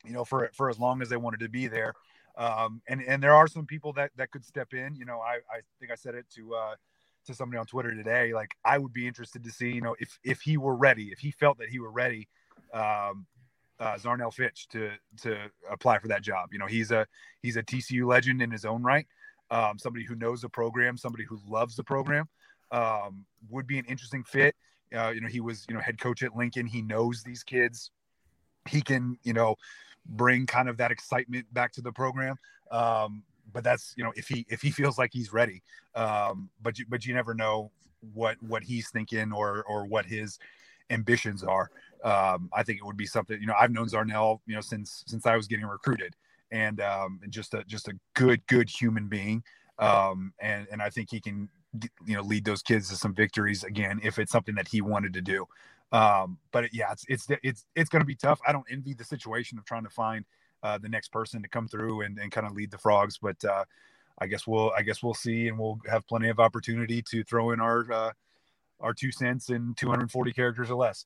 you 0.05 0.11
know, 0.11 0.25
for 0.25 0.49
for 0.53 0.69
as 0.69 0.79
long 0.79 1.01
as 1.01 1.09
they 1.09 1.17
wanted 1.17 1.39
to 1.41 1.49
be 1.49 1.67
there. 1.67 1.93
Um, 2.37 2.81
and 2.87 3.01
and 3.03 3.21
there 3.21 3.33
are 3.33 3.47
some 3.47 3.65
people 3.65 3.93
that 3.93 4.11
that 4.17 4.31
could 4.31 4.45
step 4.45 4.73
in. 4.73 4.95
You 4.95 5.05
know, 5.05 5.19
I 5.19 5.35
I 5.49 5.61
think 5.79 5.91
I 5.91 5.95
said 5.95 6.15
it 6.15 6.25
to 6.35 6.55
uh, 6.55 6.75
to 7.25 7.33
somebody 7.33 7.59
on 7.59 7.65
Twitter 7.65 7.93
today. 7.93 8.33
Like 8.33 8.55
I 8.65 8.77
would 8.77 8.93
be 8.93 9.07
interested 9.07 9.43
to 9.43 9.51
see, 9.51 9.71
you 9.71 9.81
know, 9.81 9.95
if 9.99 10.19
if 10.23 10.41
he 10.41 10.57
were 10.57 10.75
ready, 10.75 11.11
if 11.11 11.19
he 11.19 11.31
felt 11.31 11.57
that 11.59 11.69
he 11.69 11.79
were 11.79 11.91
ready, 11.91 12.27
um, 12.73 13.25
uh, 13.83 13.97
Zarnell 13.97 14.33
Fitch 14.33 14.67
to 14.69 14.91
to 15.21 15.37
apply 15.69 15.99
for 15.99 16.07
that 16.07 16.21
job. 16.21 16.49
You 16.53 16.59
know, 16.59 16.67
he's 16.67 16.91
a 16.91 17.05
he's 17.41 17.57
a 17.57 17.63
TCU 17.63 18.07
legend 18.07 18.41
in 18.41 18.49
his 18.49 18.63
own 18.63 18.81
right. 18.81 19.05
Um, 19.51 19.77
somebody 19.77 20.05
who 20.05 20.15
knows 20.15 20.41
the 20.41 20.49
program, 20.49 20.95
somebody 20.95 21.25
who 21.25 21.37
loves 21.47 21.75
the 21.75 21.83
program, 21.83 22.29
um, 22.71 23.25
would 23.49 23.67
be 23.67 23.77
an 23.77 23.85
interesting 23.85 24.23
fit. 24.23 24.55
Uh, 24.95 25.09
you 25.09 25.19
know, 25.19 25.27
he 25.27 25.41
was 25.41 25.65
you 25.67 25.75
know 25.75 25.81
head 25.81 25.99
coach 25.99 26.23
at 26.23 26.33
Lincoln. 26.33 26.65
He 26.65 26.81
knows 26.81 27.23
these 27.23 27.43
kids. 27.43 27.91
He 28.69 28.81
can 28.81 29.17
you 29.23 29.33
know 29.33 29.57
bring 30.05 30.45
kind 30.45 30.69
of 30.69 30.77
that 30.77 30.91
excitement 30.91 31.53
back 31.53 31.73
to 31.73 31.81
the 31.81 31.91
program. 31.91 32.37
Um, 32.71 33.23
but 33.51 33.65
that's 33.65 33.93
you 33.97 34.03
know 34.05 34.13
if 34.15 34.29
he 34.29 34.45
if 34.49 34.61
he 34.61 34.71
feels 34.71 34.97
like 34.97 35.09
he's 35.11 35.33
ready. 35.33 35.61
Um, 35.93 36.49
but 36.61 36.79
you, 36.79 36.85
but 36.87 37.05
you 37.05 37.13
never 37.13 37.33
know 37.33 37.69
what 38.13 38.41
what 38.41 38.63
he's 38.63 38.89
thinking 38.89 39.33
or 39.33 39.63
or 39.63 39.85
what 39.85 40.05
his 40.05 40.39
ambitions 40.89 41.43
are. 41.43 41.69
Um, 42.03 42.49
I 42.53 42.63
think 42.63 42.79
it 42.79 42.85
would 42.85 42.97
be 42.97 43.05
something 43.05 43.39
you 43.39 43.47
know 43.47 43.55
I've 43.59 43.71
known 43.71 43.87
Zarnell 43.87 44.39
you 44.45 44.55
know 44.55 44.61
since 44.61 45.03
since 45.07 45.25
I 45.25 45.35
was 45.35 45.47
getting 45.47 45.65
recruited, 45.65 46.15
and 46.51 46.81
um, 46.81 47.19
just 47.29 47.53
a 47.53 47.63
just 47.65 47.87
a 47.87 47.93
good 48.13 48.45
good 48.47 48.69
human 48.69 49.07
being. 49.07 49.43
Um, 49.79 50.33
and 50.39 50.67
and 50.71 50.81
I 50.81 50.89
think 50.89 51.09
he 51.09 51.19
can 51.19 51.49
you 52.05 52.15
know 52.15 52.21
lead 52.21 52.45
those 52.45 52.61
kids 52.61 52.89
to 52.89 52.95
some 52.95 53.13
victories 53.13 53.63
again 53.63 53.99
if 54.03 54.19
it's 54.19 54.31
something 54.31 54.55
that 54.55 54.67
he 54.67 54.81
wanted 54.81 55.13
to 55.13 55.21
do. 55.21 55.45
Um, 55.91 56.39
but 56.51 56.73
yeah, 56.73 56.91
it's 56.91 57.05
it's 57.07 57.27
it's 57.43 57.65
it's 57.75 57.89
going 57.89 58.01
to 58.01 58.05
be 58.05 58.15
tough. 58.15 58.39
I 58.47 58.51
don't 58.51 58.65
envy 58.69 58.93
the 58.93 59.03
situation 59.03 59.57
of 59.57 59.65
trying 59.65 59.83
to 59.83 59.89
find 59.89 60.25
uh, 60.63 60.77
the 60.77 60.89
next 60.89 61.11
person 61.11 61.41
to 61.43 61.47
come 61.47 61.67
through 61.67 62.01
and, 62.01 62.17
and 62.17 62.31
kind 62.31 62.47
of 62.47 62.53
lead 62.53 62.71
the 62.71 62.77
frogs. 62.77 63.17
But 63.21 63.43
uh, 63.45 63.65
I 64.19 64.27
guess 64.27 64.47
we'll 64.47 64.71
I 64.71 64.81
guess 64.81 65.03
we'll 65.03 65.13
see, 65.13 65.47
and 65.47 65.57
we'll 65.57 65.79
have 65.89 66.07
plenty 66.07 66.29
of 66.29 66.39
opportunity 66.39 67.03
to 67.09 67.23
throw 67.23 67.51
in 67.51 67.59
our 67.59 67.91
uh, 67.91 68.11
our 68.79 68.93
two 68.93 69.11
cents 69.11 69.49
in 69.49 69.73
240 69.77 70.33
characters 70.33 70.69
or 70.69 70.75
less. 70.75 71.05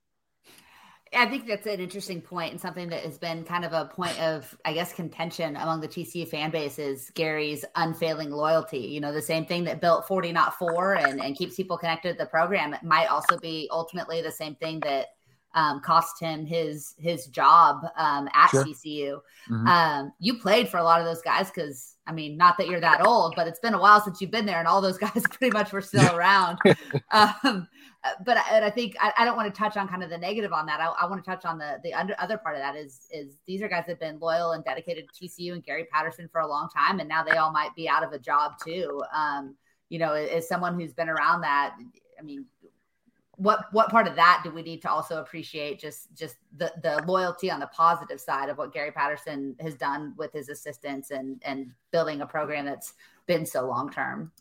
I 1.14 1.26
think 1.26 1.48
that's 1.48 1.66
an 1.66 1.80
interesting 1.80 2.22
point 2.22 2.52
and 2.52 2.60
something 2.62 2.90
that 2.90 3.04
has 3.04 3.18
been 3.18 3.44
kind 3.44 3.64
of 3.64 3.74
a 3.74 3.86
point 3.86 4.20
of, 4.20 4.58
I 4.66 4.74
guess, 4.74 4.94
contention 4.94 5.56
among 5.56 5.82
the 5.82 5.88
TCU 5.88 6.28
fan 6.28 6.52
base 6.52 6.80
is 6.80 7.12
Gary's 7.12 7.64
unfailing 7.76 8.32
loyalty. 8.32 8.80
You 8.80 9.00
know, 9.00 9.14
the 9.14 9.22
same 9.22 9.46
thing 9.46 9.64
that 9.66 9.82
built 9.82 10.08
40 10.08 10.32
not 10.32 10.56
four 10.56 10.96
and, 10.96 11.22
and 11.22 11.36
keeps 11.36 11.56
people 11.56 11.78
connected 11.78 12.14
to 12.14 12.18
the 12.18 12.26
program. 12.26 12.74
It 12.74 12.84
might 12.84 13.08
also 13.08 13.38
be 13.38 13.68
ultimately 13.72 14.22
the 14.22 14.32
same 14.32 14.56
thing 14.56 14.80
that 14.82 15.08
um, 15.58 15.82
cost 15.82 16.22
him 16.22 16.46
his 16.46 16.94
his 17.00 17.26
job 17.26 17.84
um, 17.98 18.30
at 18.34 18.52
sure. 18.52 18.64
TCU. 18.64 19.20
Mm-hmm. 19.50 19.68
Um, 19.68 20.14
you 20.20 20.38
played 20.38 20.70
for 20.70 20.78
a 20.78 20.84
lot 20.84 21.00
of 21.02 21.08
those 21.08 21.22
guys 21.24 21.50
because 21.50 21.96
I 22.06 22.12
mean, 22.14 22.38
not 22.38 22.58
that 22.60 22.68
you're 22.68 22.80
that 22.80 23.06
old, 23.06 23.34
but 23.36 23.48
it's 23.48 23.60
been 23.60 23.74
a 23.74 23.80
while 23.80 24.00
since 24.00 24.22
you've 24.22 24.32
been 24.32 24.46
there, 24.46 24.60
and 24.60 24.68
all 24.68 24.82
those 24.82 24.98
guys 25.06 25.24
pretty 25.32 25.52
much 25.52 25.74
were 25.74 25.82
still 25.82 26.16
around. 26.16 26.60
um, 27.12 27.68
but 28.24 28.38
I, 28.38 28.68
I 28.68 28.70
think 28.70 28.96
I, 29.02 29.12
I, 29.18 29.26
don't 29.26 29.36
want 29.36 29.54
to 29.54 29.60
touch 29.60 29.76
on 29.76 29.88
kind 29.88 30.04
of 30.04 30.12
the 30.12 30.18
negative 30.18 30.54
on 30.54 30.68
that. 30.68 30.80
I, 30.80 30.86
I 31.02 31.10
want 31.10 31.26
to 31.26 31.30
touch 31.30 31.44
on 31.44 31.58
the 31.58 31.80
the 31.84 31.92
under, 31.92 32.16
other 32.20 32.38
part 32.38 32.56
of 32.56 32.62
that 32.62 32.76
is 32.76 33.08
is 33.10 33.40
these 33.48 33.64
are 33.64 33.68
guys 33.68 33.86
that 33.88 33.94
have 33.94 34.00
been 34.00 34.20
loyal 34.20 34.52
and 34.52 34.64
dedicated 34.64 35.06
to 35.10 35.26
TCU 35.26 35.54
and 35.54 35.64
Gary 35.64 35.88
Patterson 35.92 36.30
for 36.32 36.42
a 36.42 36.48
long 36.48 36.70
time, 36.70 37.00
and 37.00 37.10
now 37.10 37.24
they 37.24 37.38
all 37.38 37.52
might 37.52 37.74
be 37.76 37.90
out 37.90 38.04
of 38.04 38.12
a 38.12 38.20
job 38.20 38.54
too. 38.64 39.02
Um, 39.12 39.56
you 39.90 39.98
know, 39.98 40.14
as 40.14 40.48
someone 40.48 40.80
who's 40.80 40.94
been 40.94 41.10
around 41.10 41.42
that, 41.42 41.76
I 42.20 42.22
mean, 42.22 42.46
what 43.38 43.66
what 43.72 43.90
part 43.90 44.08
of 44.08 44.16
that 44.16 44.42
do 44.44 44.52
we 44.52 44.64
need 44.64 44.82
to 44.82 44.90
also 44.90 45.22
appreciate 45.22 45.80
just 45.80 46.14
just 46.16 46.38
the 46.58 46.74
the 46.82 47.02
loyalty 47.08 47.50
on 47.50 47.60
the 47.60 47.68
positive 47.68 48.20
side 48.20 48.50
of 48.50 48.58
what 48.58 48.74
Gary 48.74 48.92
Patterson 48.92 49.56
has 49.60 49.76
done 49.76 50.14
with 50.18 50.34
his 50.34 50.50
assistants 50.50 51.12
and 51.12 51.42
and 51.46 51.72
building 51.92 52.22
a 52.22 52.26
program 52.26 52.66
that's 52.66 52.94
been 53.28 53.46
so 53.46 53.68
long 53.68 53.92
term 53.92 54.32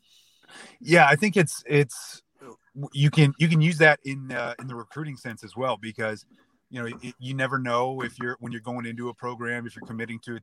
yeah 0.80 1.06
i 1.08 1.16
think 1.16 1.36
it's 1.36 1.62
it's 1.66 2.22
you 2.92 3.10
can 3.10 3.34
you 3.38 3.48
can 3.48 3.60
use 3.60 3.78
that 3.78 3.98
in 4.04 4.32
uh, 4.32 4.54
in 4.60 4.66
the 4.66 4.74
recruiting 4.74 5.16
sense 5.16 5.44
as 5.44 5.56
well 5.56 5.76
because 5.76 6.24
you 6.70 6.80
know 6.80 6.86
it, 7.02 7.14
you 7.18 7.34
never 7.34 7.58
know 7.58 8.02
if 8.02 8.18
you're 8.18 8.36
when 8.40 8.52
you're 8.52 8.60
going 8.60 8.86
into 8.86 9.08
a 9.08 9.14
program 9.14 9.66
if 9.66 9.76
you're 9.76 9.86
committing 9.86 10.18
to 10.20 10.38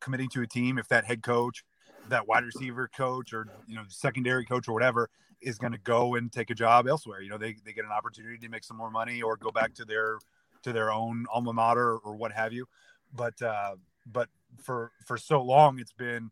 committing 0.00 0.28
to 0.28 0.42
a 0.42 0.46
team 0.46 0.78
if 0.78 0.88
that 0.88 1.04
head 1.04 1.22
coach 1.22 1.64
that 2.08 2.26
wide 2.26 2.44
receiver 2.44 2.88
coach 2.88 3.32
or 3.32 3.46
you 3.66 3.76
know 3.76 3.82
secondary 3.88 4.44
coach 4.44 4.68
or 4.68 4.72
whatever 4.72 5.08
is 5.42 5.58
going 5.58 5.72
to 5.72 5.78
go 5.78 6.14
and 6.14 6.32
take 6.32 6.50
a 6.50 6.54
job 6.54 6.88
elsewhere. 6.88 7.20
You 7.20 7.28
know, 7.28 7.38
they, 7.38 7.56
they 7.64 7.72
get 7.72 7.84
an 7.84 7.92
opportunity 7.92 8.38
to 8.38 8.48
make 8.48 8.64
some 8.64 8.76
more 8.76 8.90
money 8.90 9.20
or 9.20 9.36
go 9.36 9.50
back 9.50 9.74
to 9.74 9.84
their 9.84 10.18
to 10.62 10.72
their 10.72 10.90
own 10.90 11.26
alma 11.32 11.52
mater 11.52 11.98
or 11.98 12.14
what 12.14 12.32
have 12.32 12.52
you. 12.52 12.66
But 13.14 13.40
uh, 13.42 13.76
but 14.10 14.28
for 14.62 14.92
for 15.04 15.16
so 15.16 15.42
long, 15.42 15.78
it's 15.78 15.92
been 15.92 16.30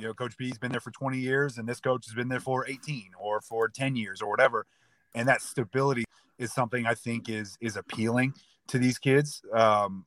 you 0.00 0.06
know, 0.06 0.14
Coach 0.14 0.36
P's 0.38 0.56
been 0.56 0.72
there 0.72 0.80
for 0.80 0.90
20 0.90 1.18
years, 1.18 1.58
and 1.58 1.68
this 1.68 1.78
coach 1.78 2.06
has 2.06 2.14
been 2.14 2.28
there 2.28 2.40
for 2.40 2.66
18 2.66 3.10
or 3.18 3.40
for 3.42 3.68
10 3.68 3.96
years 3.96 4.22
or 4.22 4.30
whatever. 4.30 4.66
And 5.14 5.28
that 5.28 5.42
stability 5.42 6.04
is 6.38 6.52
something 6.52 6.86
I 6.86 6.94
think 6.94 7.28
is 7.28 7.58
is 7.60 7.76
appealing 7.76 8.34
to 8.68 8.78
these 8.78 8.98
kids. 8.98 9.42
Um, 9.52 10.06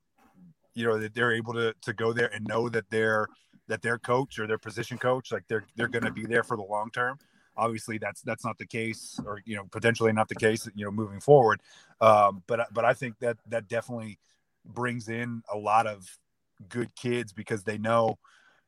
you 0.74 0.88
know 0.88 0.98
that 0.98 1.14
they're 1.14 1.34
able 1.34 1.54
to 1.54 1.76
to 1.82 1.94
go 1.94 2.14
there 2.14 2.34
and 2.34 2.48
know 2.48 2.70
that 2.70 2.90
they're 2.90 3.28
that 3.68 3.82
their 3.82 3.98
coach 3.98 4.40
or 4.40 4.48
their 4.48 4.58
position 4.58 4.98
coach 4.98 5.32
like 5.32 5.44
they're 5.48 5.66
they're 5.76 5.88
going 5.88 6.04
to 6.04 6.12
be 6.12 6.26
there 6.26 6.44
for 6.44 6.58
the 6.58 6.64
long 6.64 6.90
term 6.92 7.18
Obviously, 7.56 7.98
that's 7.98 8.22
that's 8.22 8.44
not 8.44 8.58
the 8.58 8.66
case, 8.66 9.20
or 9.26 9.40
you 9.46 9.56
know, 9.56 9.64
potentially 9.72 10.12
not 10.12 10.28
the 10.28 10.36
case. 10.36 10.68
You 10.74 10.86
know, 10.86 10.92
moving 10.92 11.20
forward. 11.20 11.62
Um, 12.02 12.42
but 12.48 12.68
but 12.74 12.84
I 12.84 12.94
think 12.94 13.20
that 13.20 13.38
that 13.48 13.68
definitely 13.68 14.20
brings 14.66 15.08
in 15.08 15.44
a 15.52 15.58
lot 15.58 15.86
of 15.86 16.08
good 16.70 16.96
kids 16.96 17.32
because 17.32 17.64
they 17.64 17.78
know 17.78 18.18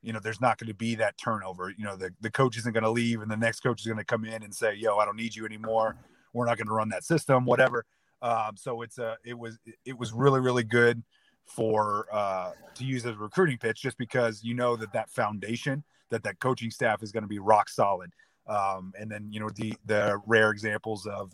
you 0.04 0.14
know 0.14 0.20
there's 0.20 0.42
not 0.42 0.58
going 0.58 0.68
to 0.68 0.74
be 0.74 0.96
that 0.96 1.18
turnover 1.18 1.74
you 1.78 1.86
know 1.86 1.96
the, 1.96 2.14
the 2.20 2.30
coach 2.30 2.58
isn't 2.58 2.74
going 2.74 2.84
to 2.84 2.90
leave 2.90 3.22
and 3.22 3.32
the 3.32 3.38
next 3.38 3.62
coach 3.62 3.80
is 3.80 3.88
going 3.88 3.98
to 3.98 4.04
come 4.04 4.26
in 4.26 4.44
and 4.44 4.54
say 4.54 4.74
yo 4.76 4.98
i 4.98 5.06
don't 5.06 5.16
need 5.16 5.34
you 5.34 5.46
anymore 5.46 5.96
we're 6.34 6.46
not 6.46 6.58
going 6.58 6.68
to 6.68 6.74
run 6.74 6.90
that 6.90 7.06
system 7.06 7.46
whatever 7.46 7.86
um, 8.22 8.58
so 8.58 8.82
it's 8.82 8.98
a 8.98 9.16
it 9.24 9.38
was 9.38 9.58
it 9.86 9.98
was 9.98 10.12
really 10.12 10.42
really 10.42 10.64
good 10.64 11.02
for 11.46 12.08
uh, 12.12 12.52
to 12.74 12.84
use 12.84 13.06
as 13.06 13.16
a 13.16 13.20
recruiting 13.20 13.58
pitch 13.58 13.82
just 13.82 13.98
because 13.98 14.44
you 14.44 14.54
know 14.54 14.76
that 14.76 14.92
that 14.94 15.10
foundation 15.10 15.84
that 16.10 16.24
that 16.24 16.40
coaching 16.40 16.72
staff 16.72 17.02
is 17.04 17.12
going 17.12 17.24
to 17.24 17.28
be 17.28 17.40
rock 17.40 17.70
solid 17.70 18.12
um, 18.48 18.94
and 19.00 19.10
then 19.10 19.28
you 19.32 19.40
know 19.40 19.50
the 19.56 19.74
the 19.86 20.20
rare 20.26 20.52
examples 20.52 21.06
of 21.06 21.32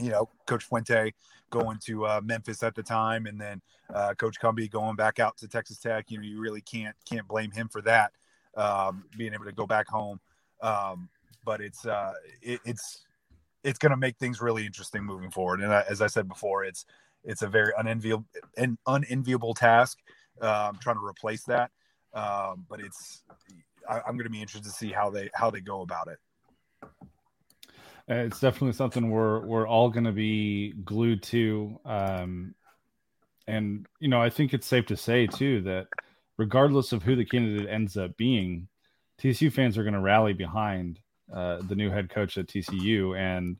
you 0.00 0.10
know 0.10 0.28
Coach 0.46 0.64
Fuente 0.64 1.12
going 1.50 1.78
to 1.84 2.06
uh, 2.06 2.20
Memphis 2.24 2.62
at 2.62 2.74
the 2.74 2.82
time, 2.82 3.26
and 3.26 3.40
then 3.40 3.60
uh, 3.92 4.14
Coach 4.14 4.40
Cumbie 4.40 4.70
going 4.70 4.96
back 4.96 5.18
out 5.18 5.36
to 5.38 5.48
Texas 5.48 5.78
Tech. 5.78 6.10
You 6.10 6.18
know, 6.18 6.24
you 6.24 6.40
really 6.40 6.62
can't 6.62 6.96
can't 7.08 7.28
blame 7.28 7.50
him 7.50 7.68
for 7.68 7.82
that, 7.82 8.12
um, 8.56 9.04
being 9.16 9.34
able 9.34 9.44
to 9.44 9.52
go 9.52 9.66
back 9.66 9.88
home. 9.88 10.20
Um, 10.62 11.08
but 11.44 11.60
it's 11.60 11.84
uh, 11.84 12.14
it, 12.40 12.60
it's 12.64 13.04
it's 13.64 13.78
going 13.78 13.90
to 13.90 13.96
make 13.96 14.16
things 14.16 14.40
really 14.40 14.64
interesting 14.64 15.04
moving 15.04 15.30
forward. 15.30 15.60
And 15.60 15.72
as 15.72 16.00
I 16.00 16.06
said 16.06 16.28
before, 16.28 16.64
it's 16.64 16.86
it's 17.24 17.42
a 17.42 17.48
very 17.48 17.72
unenviable 17.78 18.24
an 18.56 18.78
unenviable 18.86 19.54
task 19.54 19.98
um, 20.40 20.78
trying 20.80 20.96
to 20.96 21.04
replace 21.04 21.44
that. 21.44 21.70
Um, 22.14 22.66
but 22.68 22.80
it's 22.80 23.22
I, 23.88 23.96
am 23.98 24.16
going 24.16 24.24
to 24.24 24.30
be 24.30 24.40
interested 24.40 24.64
to 24.64 24.76
see 24.76 24.92
how 24.92 25.10
they 25.10 25.30
how 25.34 25.50
they 25.50 25.60
go 25.60 25.82
about 25.82 26.08
it. 26.08 26.18
It's 28.08 28.40
definitely 28.40 28.72
something 28.72 29.10
we're 29.10 29.40
we're 29.46 29.66
all 29.66 29.88
going 29.88 30.04
to 30.04 30.12
be 30.12 30.72
glued 30.84 31.22
to, 31.24 31.78
um, 31.84 32.54
and 33.46 33.86
you 34.00 34.08
know 34.08 34.20
I 34.20 34.30
think 34.30 34.52
it's 34.52 34.66
safe 34.66 34.86
to 34.86 34.96
say 34.96 35.26
too 35.26 35.62
that 35.62 35.86
regardless 36.36 36.92
of 36.92 37.02
who 37.02 37.16
the 37.16 37.24
candidate 37.24 37.68
ends 37.68 37.96
up 37.96 38.16
being, 38.16 38.68
TCU 39.20 39.52
fans 39.52 39.78
are 39.78 39.84
going 39.84 39.94
to 39.94 40.00
rally 40.00 40.32
behind 40.32 40.98
uh, 41.32 41.58
the 41.68 41.76
new 41.76 41.90
head 41.90 42.10
coach 42.10 42.36
at 42.36 42.46
TCU. 42.46 43.16
And 43.16 43.56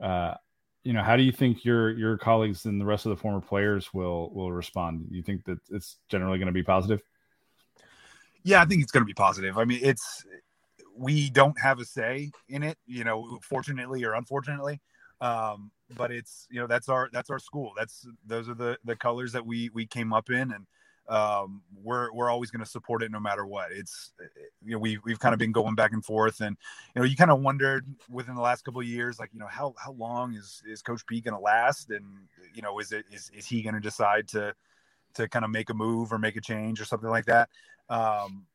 uh, 0.00 0.34
you 0.86 0.92
know, 0.92 1.02
how 1.02 1.16
do 1.16 1.24
you 1.24 1.32
think 1.32 1.64
your 1.64 1.90
your 1.90 2.16
colleagues 2.16 2.64
and 2.64 2.80
the 2.80 2.84
rest 2.84 3.06
of 3.06 3.10
the 3.10 3.16
former 3.16 3.40
players 3.40 3.92
will 3.92 4.30
will 4.32 4.52
respond? 4.52 5.08
You 5.10 5.20
think 5.20 5.44
that 5.46 5.58
it's 5.68 5.98
generally 6.08 6.38
going 6.38 6.46
to 6.46 6.52
be 6.52 6.62
positive? 6.62 7.02
Yeah, 8.44 8.62
I 8.62 8.66
think 8.66 8.82
it's 8.82 8.92
going 8.92 9.02
to 9.02 9.06
be 9.06 9.12
positive. 9.12 9.58
I 9.58 9.64
mean, 9.64 9.80
it's 9.82 10.24
we 10.96 11.28
don't 11.28 11.58
have 11.60 11.80
a 11.80 11.84
say 11.84 12.30
in 12.48 12.62
it, 12.62 12.78
you 12.86 13.02
know, 13.02 13.40
fortunately 13.42 14.04
or 14.04 14.14
unfortunately. 14.14 14.80
Um, 15.20 15.72
but 15.96 16.12
it's 16.12 16.46
you 16.50 16.60
know 16.60 16.68
that's 16.68 16.88
our 16.88 17.10
that's 17.12 17.30
our 17.30 17.40
school. 17.40 17.72
That's 17.76 18.06
those 18.24 18.48
are 18.48 18.54
the 18.54 18.78
the 18.84 18.94
colors 18.94 19.32
that 19.32 19.44
we 19.44 19.70
we 19.74 19.86
came 19.86 20.12
up 20.12 20.30
in, 20.30 20.52
and 20.52 20.68
um, 21.08 21.62
we're 21.82 22.12
we're 22.12 22.30
always 22.30 22.50
going 22.50 22.64
to 22.64 22.70
support 22.70 23.02
it 23.02 23.10
no 23.10 23.20
matter 23.20 23.46
what. 23.46 23.70
It's 23.72 24.12
you 24.64 24.72
know 24.72 24.78
we 24.78 24.98
we've 25.04 25.20
kind 25.20 25.32
of 25.32 25.38
been 25.38 25.52
going 25.52 25.74
back 25.74 25.92
and 25.92 26.04
forth, 26.04 26.40
and 26.40 26.56
you 26.94 27.00
know 27.00 27.06
you 27.06 27.16
kind 27.16 27.30
of 27.30 27.40
wondered 27.40 27.86
within 28.10 28.34
the 28.34 28.40
last 28.40 28.64
couple 28.64 28.80
of 28.80 28.86
years, 28.86 29.18
like 29.18 29.30
you 29.32 29.38
know 29.38 29.46
how 29.46 29.74
how 29.78 29.92
long 29.92 30.34
is 30.34 30.62
is 30.66 30.82
Coach 30.82 31.06
P 31.06 31.20
going 31.20 31.34
to 31.34 31.40
last, 31.40 31.90
and 31.90 32.04
you 32.54 32.62
know 32.62 32.78
is 32.78 32.92
it 32.92 33.04
is 33.12 33.30
is 33.34 33.46
he 33.46 33.62
going 33.62 33.74
to 33.74 33.80
decide 33.80 34.28
to 34.28 34.54
to 35.14 35.28
kind 35.28 35.44
of 35.44 35.50
make 35.50 35.70
a 35.70 35.74
move 35.74 36.12
or 36.12 36.18
make 36.18 36.36
a 36.36 36.40
change 36.40 36.80
or 36.80 36.84
something 36.84 37.10
like 37.10 37.26
that. 37.26 37.48
Um, 37.88 38.46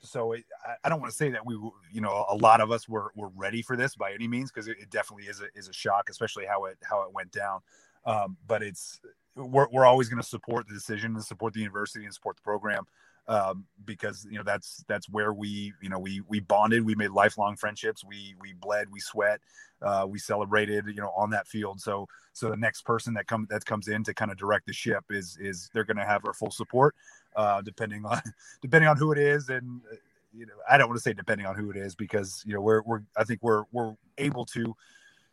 so 0.00 0.32
it, 0.32 0.44
I 0.84 0.88
don't 0.88 1.00
want 1.00 1.10
to 1.10 1.16
say 1.16 1.30
that 1.30 1.44
we, 1.44 1.54
you 1.92 2.00
know, 2.00 2.26
a 2.28 2.36
lot 2.36 2.60
of 2.60 2.70
us 2.70 2.88
were, 2.88 3.12
were 3.16 3.30
ready 3.34 3.62
for 3.62 3.76
this 3.76 3.96
by 3.96 4.12
any 4.12 4.28
means 4.28 4.50
because 4.50 4.68
it, 4.68 4.76
it, 4.80 4.90
definitely 4.90 5.26
is 5.26 5.40
a, 5.40 5.46
is 5.54 5.68
a 5.68 5.72
shock, 5.72 6.08
especially 6.10 6.46
how 6.46 6.66
it 6.66 6.78
how 6.82 7.02
it 7.02 7.12
went 7.12 7.32
down. 7.32 7.60
Um, 8.04 8.36
but 8.46 8.62
it's 8.62 9.00
we're, 9.36 9.68
we're 9.70 9.84
always 9.84 10.08
going 10.08 10.20
to 10.20 10.28
support 10.28 10.66
the 10.66 10.74
decision 10.74 11.14
and 11.14 11.24
support 11.24 11.52
the 11.52 11.60
university 11.60 12.04
and 12.04 12.14
support 12.14 12.36
the 12.36 12.42
program 12.42 12.86
um, 13.28 13.64
because 13.84 14.26
you 14.30 14.38
know 14.38 14.44
that's 14.44 14.84
that's 14.88 15.08
where 15.08 15.32
we 15.32 15.72
you 15.82 15.88
know 15.88 15.98
we 15.98 16.22
we 16.28 16.40
bonded, 16.40 16.84
we 16.84 16.94
made 16.94 17.10
lifelong 17.10 17.56
friendships, 17.56 18.04
we 18.04 18.34
we 18.40 18.52
bled, 18.52 18.88
we 18.90 19.00
sweat, 19.00 19.40
uh, 19.82 20.06
we 20.08 20.18
celebrated 20.18 20.86
you 20.86 20.94
know 20.94 21.12
on 21.16 21.30
that 21.30 21.48
field. 21.48 21.80
So 21.80 22.06
so 22.32 22.50
the 22.50 22.56
next 22.56 22.82
person 22.82 23.14
that 23.14 23.26
comes 23.26 23.48
that 23.48 23.64
comes 23.64 23.88
in 23.88 24.04
to 24.04 24.14
kind 24.14 24.30
of 24.30 24.36
direct 24.36 24.66
the 24.66 24.72
ship 24.72 25.04
is 25.10 25.36
is 25.40 25.68
they're 25.72 25.84
going 25.84 25.96
to 25.96 26.04
have 26.04 26.24
our 26.24 26.34
full 26.34 26.50
support, 26.50 26.94
uh, 27.34 27.62
depending 27.62 28.04
on 28.04 28.20
depending 28.62 28.88
on 28.88 28.96
who 28.96 29.12
it 29.12 29.18
is 29.18 29.48
and. 29.48 29.80
Uh, 29.90 29.96
you 30.38 30.44
know, 30.44 30.52
I 30.68 30.76
don't 30.76 30.88
want 30.88 30.98
to 30.98 31.02
say 31.02 31.14
depending 31.14 31.46
on 31.46 31.54
who 31.54 31.70
it 31.70 31.78
is 31.78 31.94
because 31.94 32.42
you 32.44 32.52
know 32.52 32.60
we're 32.60 32.82
we're 32.82 33.00
I 33.16 33.24
think 33.24 33.42
we're 33.42 33.62
we're 33.72 33.94
able 34.18 34.44
to 34.46 34.76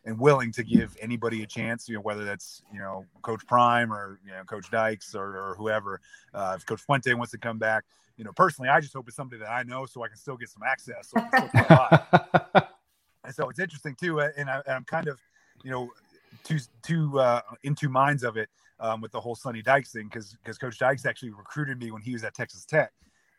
and 0.05 0.19
willing 0.19 0.51
to 0.51 0.63
give 0.63 0.95
anybody 0.99 1.43
a 1.43 1.47
chance, 1.47 1.87
you 1.87 1.95
know, 1.95 2.01
whether 2.01 2.25
that's, 2.25 2.61
you 2.73 2.79
know, 2.79 3.05
Coach 3.21 3.45
Prime 3.47 3.91
or, 3.93 4.19
you 4.25 4.31
know, 4.31 4.43
Coach 4.43 4.69
Dykes 4.69 5.15
or, 5.15 5.37
or 5.37 5.55
whoever. 5.57 6.01
Uh, 6.33 6.55
if 6.57 6.65
Coach 6.65 6.81
Fuente 6.81 7.13
wants 7.13 7.31
to 7.31 7.37
come 7.37 7.57
back, 7.57 7.85
you 8.17 8.23
know, 8.23 8.31
personally, 8.33 8.69
I 8.69 8.79
just 8.79 8.93
hope 8.93 9.07
it's 9.07 9.15
somebody 9.15 9.39
that 9.39 9.49
I 9.49 9.63
know 9.63 9.85
so 9.85 10.03
I 10.03 10.07
can 10.07 10.17
still 10.17 10.37
get 10.37 10.49
some 10.49 10.63
access. 10.63 11.09
So 11.09 11.19
and 13.23 13.33
so 13.33 13.49
it's 13.49 13.59
interesting 13.59 13.95
too. 13.95 14.19
And, 14.19 14.49
I, 14.49 14.61
am 14.67 14.83
kind 14.83 15.07
of, 15.07 15.19
you 15.63 15.71
know, 15.71 15.89
two, 16.43 16.59
two, 16.81 17.19
uh, 17.19 17.41
in 17.63 17.73
two 17.73 17.89
minds 17.89 18.23
of 18.23 18.37
it 18.37 18.49
um, 18.79 19.01
with 19.01 19.11
the 19.11 19.21
whole 19.21 19.35
Sonny 19.35 19.61
Dykes 19.61 19.91
thing 19.91 20.09
because 20.11 20.35
because 20.43 20.57
Coach 20.57 20.77
Dykes 20.77 21.05
actually 21.05 21.31
recruited 21.31 21.79
me 21.79 21.91
when 21.91 22.01
he 22.01 22.13
was 22.13 22.23
at 22.23 22.33
Texas 22.33 22.65
Tech. 22.65 22.91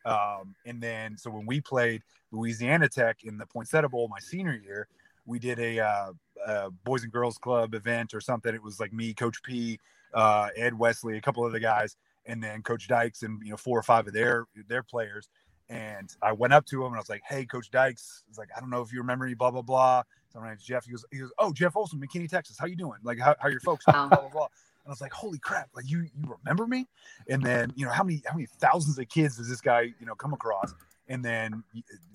Um, 0.06 0.54
and 0.66 0.82
then 0.82 1.16
so 1.16 1.30
when 1.30 1.46
we 1.46 1.60
played 1.60 2.02
Louisiana 2.32 2.88
Tech 2.88 3.24
in 3.24 3.38
the 3.38 3.46
Poinsettia 3.46 3.88
Bowl 3.88 4.08
my 4.08 4.18
senior 4.18 4.54
year, 4.54 4.88
we 5.26 5.38
did 5.38 5.58
a, 5.58 5.80
uh, 5.80 6.12
a 6.46 6.70
Boys 6.70 7.02
and 7.02 7.12
Girls 7.12 7.38
Club 7.38 7.74
event 7.74 8.14
or 8.14 8.20
something. 8.20 8.54
It 8.54 8.62
was 8.62 8.80
like 8.80 8.92
me, 8.92 9.14
Coach 9.14 9.42
P, 9.42 9.78
uh, 10.12 10.48
Ed 10.56 10.78
Wesley, 10.78 11.16
a 11.16 11.20
couple 11.20 11.44
of 11.44 11.52
the 11.52 11.60
guys, 11.60 11.96
and 12.26 12.42
then 12.42 12.62
Coach 12.62 12.88
Dykes 12.88 13.22
and 13.22 13.40
you 13.42 13.50
know 13.50 13.56
four 13.56 13.78
or 13.78 13.82
five 13.82 14.06
of 14.06 14.12
their 14.12 14.46
their 14.68 14.82
players. 14.82 15.28
And 15.68 16.14
I 16.22 16.32
went 16.32 16.52
up 16.52 16.66
to 16.66 16.82
him 16.82 16.88
and 16.88 16.96
I 16.96 16.98
was 16.98 17.08
like, 17.08 17.22
"Hey, 17.26 17.46
Coach 17.46 17.70
Dykes." 17.70 18.24
He's 18.28 18.38
like, 18.38 18.48
"I 18.56 18.60
don't 18.60 18.70
know 18.70 18.82
if 18.82 18.92
you 18.92 18.98
remember 18.98 19.26
me." 19.26 19.34
Blah 19.34 19.50
blah 19.50 19.62
blah. 19.62 20.02
So 20.32 20.40
my 20.40 20.48
name's 20.48 20.64
Jeff. 20.64 20.84
He 20.84 20.90
goes, 20.90 21.04
"He 21.10 21.18
goes, 21.18 21.32
oh 21.38 21.52
Jeff 21.52 21.76
Olson, 21.76 22.00
McKinney, 22.00 22.28
Texas. 22.28 22.58
How 22.58 22.66
you 22.66 22.76
doing? 22.76 22.98
Like, 23.02 23.18
how, 23.18 23.34
how 23.38 23.48
are 23.48 23.50
your 23.50 23.60
folks?" 23.60 23.84
Blah 23.86 24.08
blah 24.08 24.28
blah. 24.28 24.44
And 24.84 24.88
I 24.88 24.90
was 24.90 25.00
like, 25.00 25.12
"Holy 25.12 25.38
crap! 25.38 25.70
Like 25.74 25.88
you 25.88 26.00
you 26.02 26.36
remember 26.44 26.66
me?" 26.66 26.86
And 27.28 27.42
then 27.42 27.72
you 27.76 27.86
know 27.86 27.92
how 27.92 28.04
many 28.04 28.22
how 28.26 28.34
many 28.34 28.46
thousands 28.46 28.98
of 28.98 29.08
kids 29.08 29.38
does 29.38 29.48
this 29.48 29.62
guy 29.62 29.94
you 29.98 30.06
know 30.06 30.14
come 30.14 30.34
across? 30.34 30.74
And 31.08 31.24
then 31.24 31.64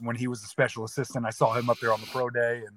when 0.01 0.15
he 0.15 0.27
was 0.27 0.43
a 0.43 0.47
special 0.47 0.83
assistant, 0.83 1.25
I 1.25 1.29
saw 1.31 1.53
him 1.53 1.69
up 1.69 1.79
there 1.79 1.93
on 1.93 2.01
the 2.01 2.07
pro 2.07 2.29
day 2.29 2.63
and 2.67 2.75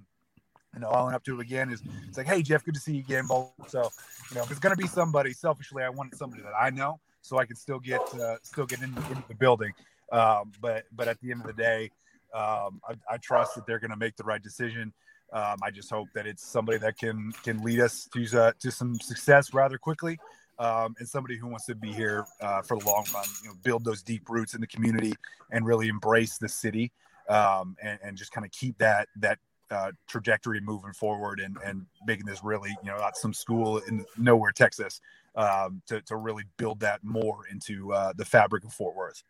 you 0.74 0.80
know, 0.80 0.88
I 0.88 1.02
went 1.02 1.14
up 1.14 1.24
to 1.24 1.40
again. 1.40 1.70
Is 1.70 1.82
it's 2.08 2.16
like, 2.16 2.26
hey 2.26 2.42
Jeff, 2.42 2.64
good 2.64 2.74
to 2.74 2.80
see 2.80 2.94
you 2.94 3.00
again. 3.00 3.26
Both 3.26 3.50
so, 3.68 3.90
you 4.30 4.36
know, 4.36 4.42
if 4.42 4.50
it's 4.50 4.60
gonna 4.60 4.76
be 4.76 4.86
somebody, 4.86 5.32
selfishly, 5.32 5.82
I 5.82 5.90
wanted 5.90 6.16
somebody 6.16 6.42
that 6.42 6.54
I 6.58 6.70
know, 6.70 7.00
so 7.20 7.38
I 7.38 7.44
can 7.44 7.56
still 7.56 7.78
get 7.78 8.00
uh, 8.14 8.36
still 8.42 8.66
get 8.66 8.82
into, 8.82 9.00
into 9.08 9.22
the 9.28 9.34
building. 9.34 9.72
Um, 10.10 10.52
but 10.60 10.84
but 10.92 11.08
at 11.08 11.20
the 11.20 11.30
end 11.30 11.40
of 11.42 11.46
the 11.46 11.52
day, 11.52 11.90
um, 12.34 12.80
I, 12.88 12.94
I, 13.10 13.16
trust 13.18 13.54
that 13.54 13.66
they're 13.66 13.78
gonna 13.78 13.96
make 13.96 14.16
the 14.16 14.24
right 14.24 14.42
decision. 14.42 14.92
Um, 15.32 15.56
I 15.62 15.70
just 15.70 15.90
hope 15.90 16.08
that 16.14 16.26
it's 16.26 16.44
somebody 16.44 16.78
that 16.78 16.98
can 16.98 17.32
can 17.44 17.62
lead 17.62 17.80
us 17.80 18.08
to 18.14 18.40
uh, 18.40 18.52
to 18.60 18.70
some 18.70 18.98
success 19.00 19.52
rather 19.54 19.78
quickly. 19.78 20.18
Um, 20.58 20.94
and 20.98 21.08
somebody 21.08 21.36
who 21.36 21.48
wants 21.48 21.64
to 21.66 21.74
be 21.74 21.92
here 21.92 22.24
uh, 22.40 22.62
for 22.62 22.78
the 22.78 22.86
long 22.86 23.04
run, 23.12 23.24
you 23.42 23.48
know, 23.48 23.54
build 23.64 23.84
those 23.84 24.02
deep 24.02 24.28
roots 24.28 24.54
in 24.54 24.60
the 24.60 24.66
community 24.66 25.14
and 25.50 25.66
really 25.66 25.88
embrace 25.88 26.36
the 26.36 26.48
city 26.48 26.92
um, 27.28 27.76
and, 27.82 27.98
and, 28.04 28.16
just 28.16 28.32
kind 28.32 28.44
of 28.44 28.52
keep 28.52 28.76
that 28.78 29.08
that 29.16 29.38
uh, 29.72 29.92
trajectory 30.06 30.60
moving 30.60 30.92
forward 30.92 31.40
and, 31.40 31.56
and 31.64 31.86
making 32.06 32.26
this 32.26 32.44
really, 32.44 32.70
you 32.82 32.90
know, 32.90 32.98
not 32.98 33.16
some 33.16 33.32
school 33.32 33.78
in 33.88 34.04
nowhere, 34.18 34.52
Texas, 34.52 35.00
um, 35.34 35.82
to, 35.86 36.00
to 36.02 36.16
really 36.16 36.44
build 36.58 36.80
that 36.80 37.02
more 37.02 37.46
into 37.50 37.92
uh, 37.92 38.12
the 38.16 38.24
fabric 38.24 38.64
of 38.64 38.72
Fort 38.72 38.94
Worth. 38.94 39.22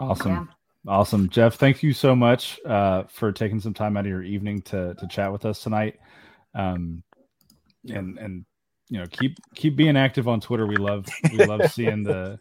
Awesome. 0.00 0.32
Yeah. 0.32 0.44
Awesome. 0.86 1.28
Jeff, 1.28 1.56
thank 1.56 1.82
you 1.82 1.92
so 1.92 2.16
much 2.16 2.58
uh, 2.66 3.04
for 3.08 3.32
taking 3.32 3.60
some 3.60 3.74
time 3.74 3.96
out 3.96 4.04
of 4.04 4.10
your 4.10 4.22
evening 4.22 4.62
to, 4.62 4.94
to 4.94 5.06
chat 5.08 5.30
with 5.30 5.44
us 5.44 5.62
tonight. 5.62 5.98
Um, 6.54 7.02
and, 7.88 8.18
and, 8.18 8.44
you 8.88 8.98
know, 8.98 9.06
keep, 9.06 9.36
keep 9.54 9.76
being 9.76 9.96
active 9.96 10.28
on 10.28 10.40
Twitter. 10.40 10.66
We 10.66 10.76
love, 10.76 11.06
we 11.30 11.44
love 11.44 11.70
seeing 11.72 12.02
the, 12.02 12.38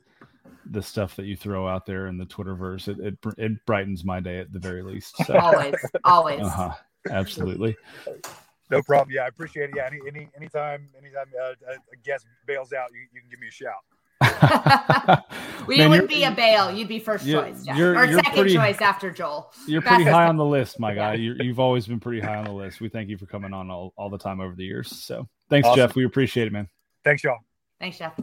the 0.71 0.81
stuff 0.81 1.15
that 1.15 1.25
you 1.25 1.35
throw 1.35 1.67
out 1.67 1.85
there 1.85 2.07
in 2.07 2.17
the 2.17 2.25
Twitterverse. 2.25 2.87
It, 2.87 2.99
it, 2.99 3.33
it 3.37 3.65
brightens 3.65 4.03
my 4.03 4.19
day 4.19 4.39
at 4.39 4.51
the 4.51 4.59
very 4.59 4.83
least. 4.83 5.15
So. 5.25 5.37
always, 5.37 5.75
always. 6.03 6.41
Uh-huh. 6.41 6.73
Absolutely. 7.09 7.75
No 8.69 8.81
problem. 8.81 9.15
Yeah, 9.15 9.23
I 9.23 9.27
appreciate 9.27 9.69
it. 9.69 9.75
Yeah, 9.77 9.87
any, 9.87 9.99
any 10.07 10.29
anytime 10.35 10.89
anytime 10.97 11.27
uh, 11.41 11.53
a 11.71 11.95
guest 12.03 12.25
bails 12.45 12.73
out, 12.73 12.89
you, 12.93 12.99
you 13.13 13.21
can 13.21 13.29
give 13.29 13.39
me 13.39 13.47
a 13.47 13.51
shout. 13.51 13.83
we 15.67 15.77
Man, 15.77 15.89
wouldn't 15.89 16.09
be 16.09 16.23
a 16.23 16.31
bail. 16.31 16.71
You'd 16.71 16.87
be 16.87 16.99
1st 16.99 17.31
choice, 17.31 17.65
yeah. 17.65 17.79
or 17.79 18.05
you're 18.05 18.13
second 18.15 18.33
pretty, 18.33 18.55
choice 18.55 18.81
after 18.81 19.11
Joel. 19.11 19.53
You're 19.67 19.81
pretty 19.81 20.03
high 20.05 20.25
on 20.25 20.37
the 20.37 20.45
list, 20.45 20.79
my 20.79 20.93
guy. 20.93 21.13
you 21.13 21.35
have 21.35 21.59
always 21.59 21.85
been 21.85 21.99
pretty 21.99 22.19
high 22.19 22.35
on 22.35 22.45
the 22.45 22.51
list. 22.51 22.81
We 22.81 22.89
thank 22.89 23.09
you 23.09 23.17
for 23.17 23.27
coming 23.27 23.53
on 23.53 23.69
all, 23.69 23.93
all 23.95 24.09
the 24.09 24.17
time 24.17 24.41
over 24.41 24.55
the 24.55 24.65
years. 24.65 24.89
So 24.89 25.27
thanks, 25.49 25.67
awesome. 25.67 25.77
Jeff. 25.77 25.95
We 25.95 26.05
appreciate 26.05 26.47
it, 26.47 26.53
man. 26.53 26.67
Thanks, 27.03 27.23
y'all. 27.23 27.37
Thanks, 27.79 27.99
Jeff. 27.99 28.19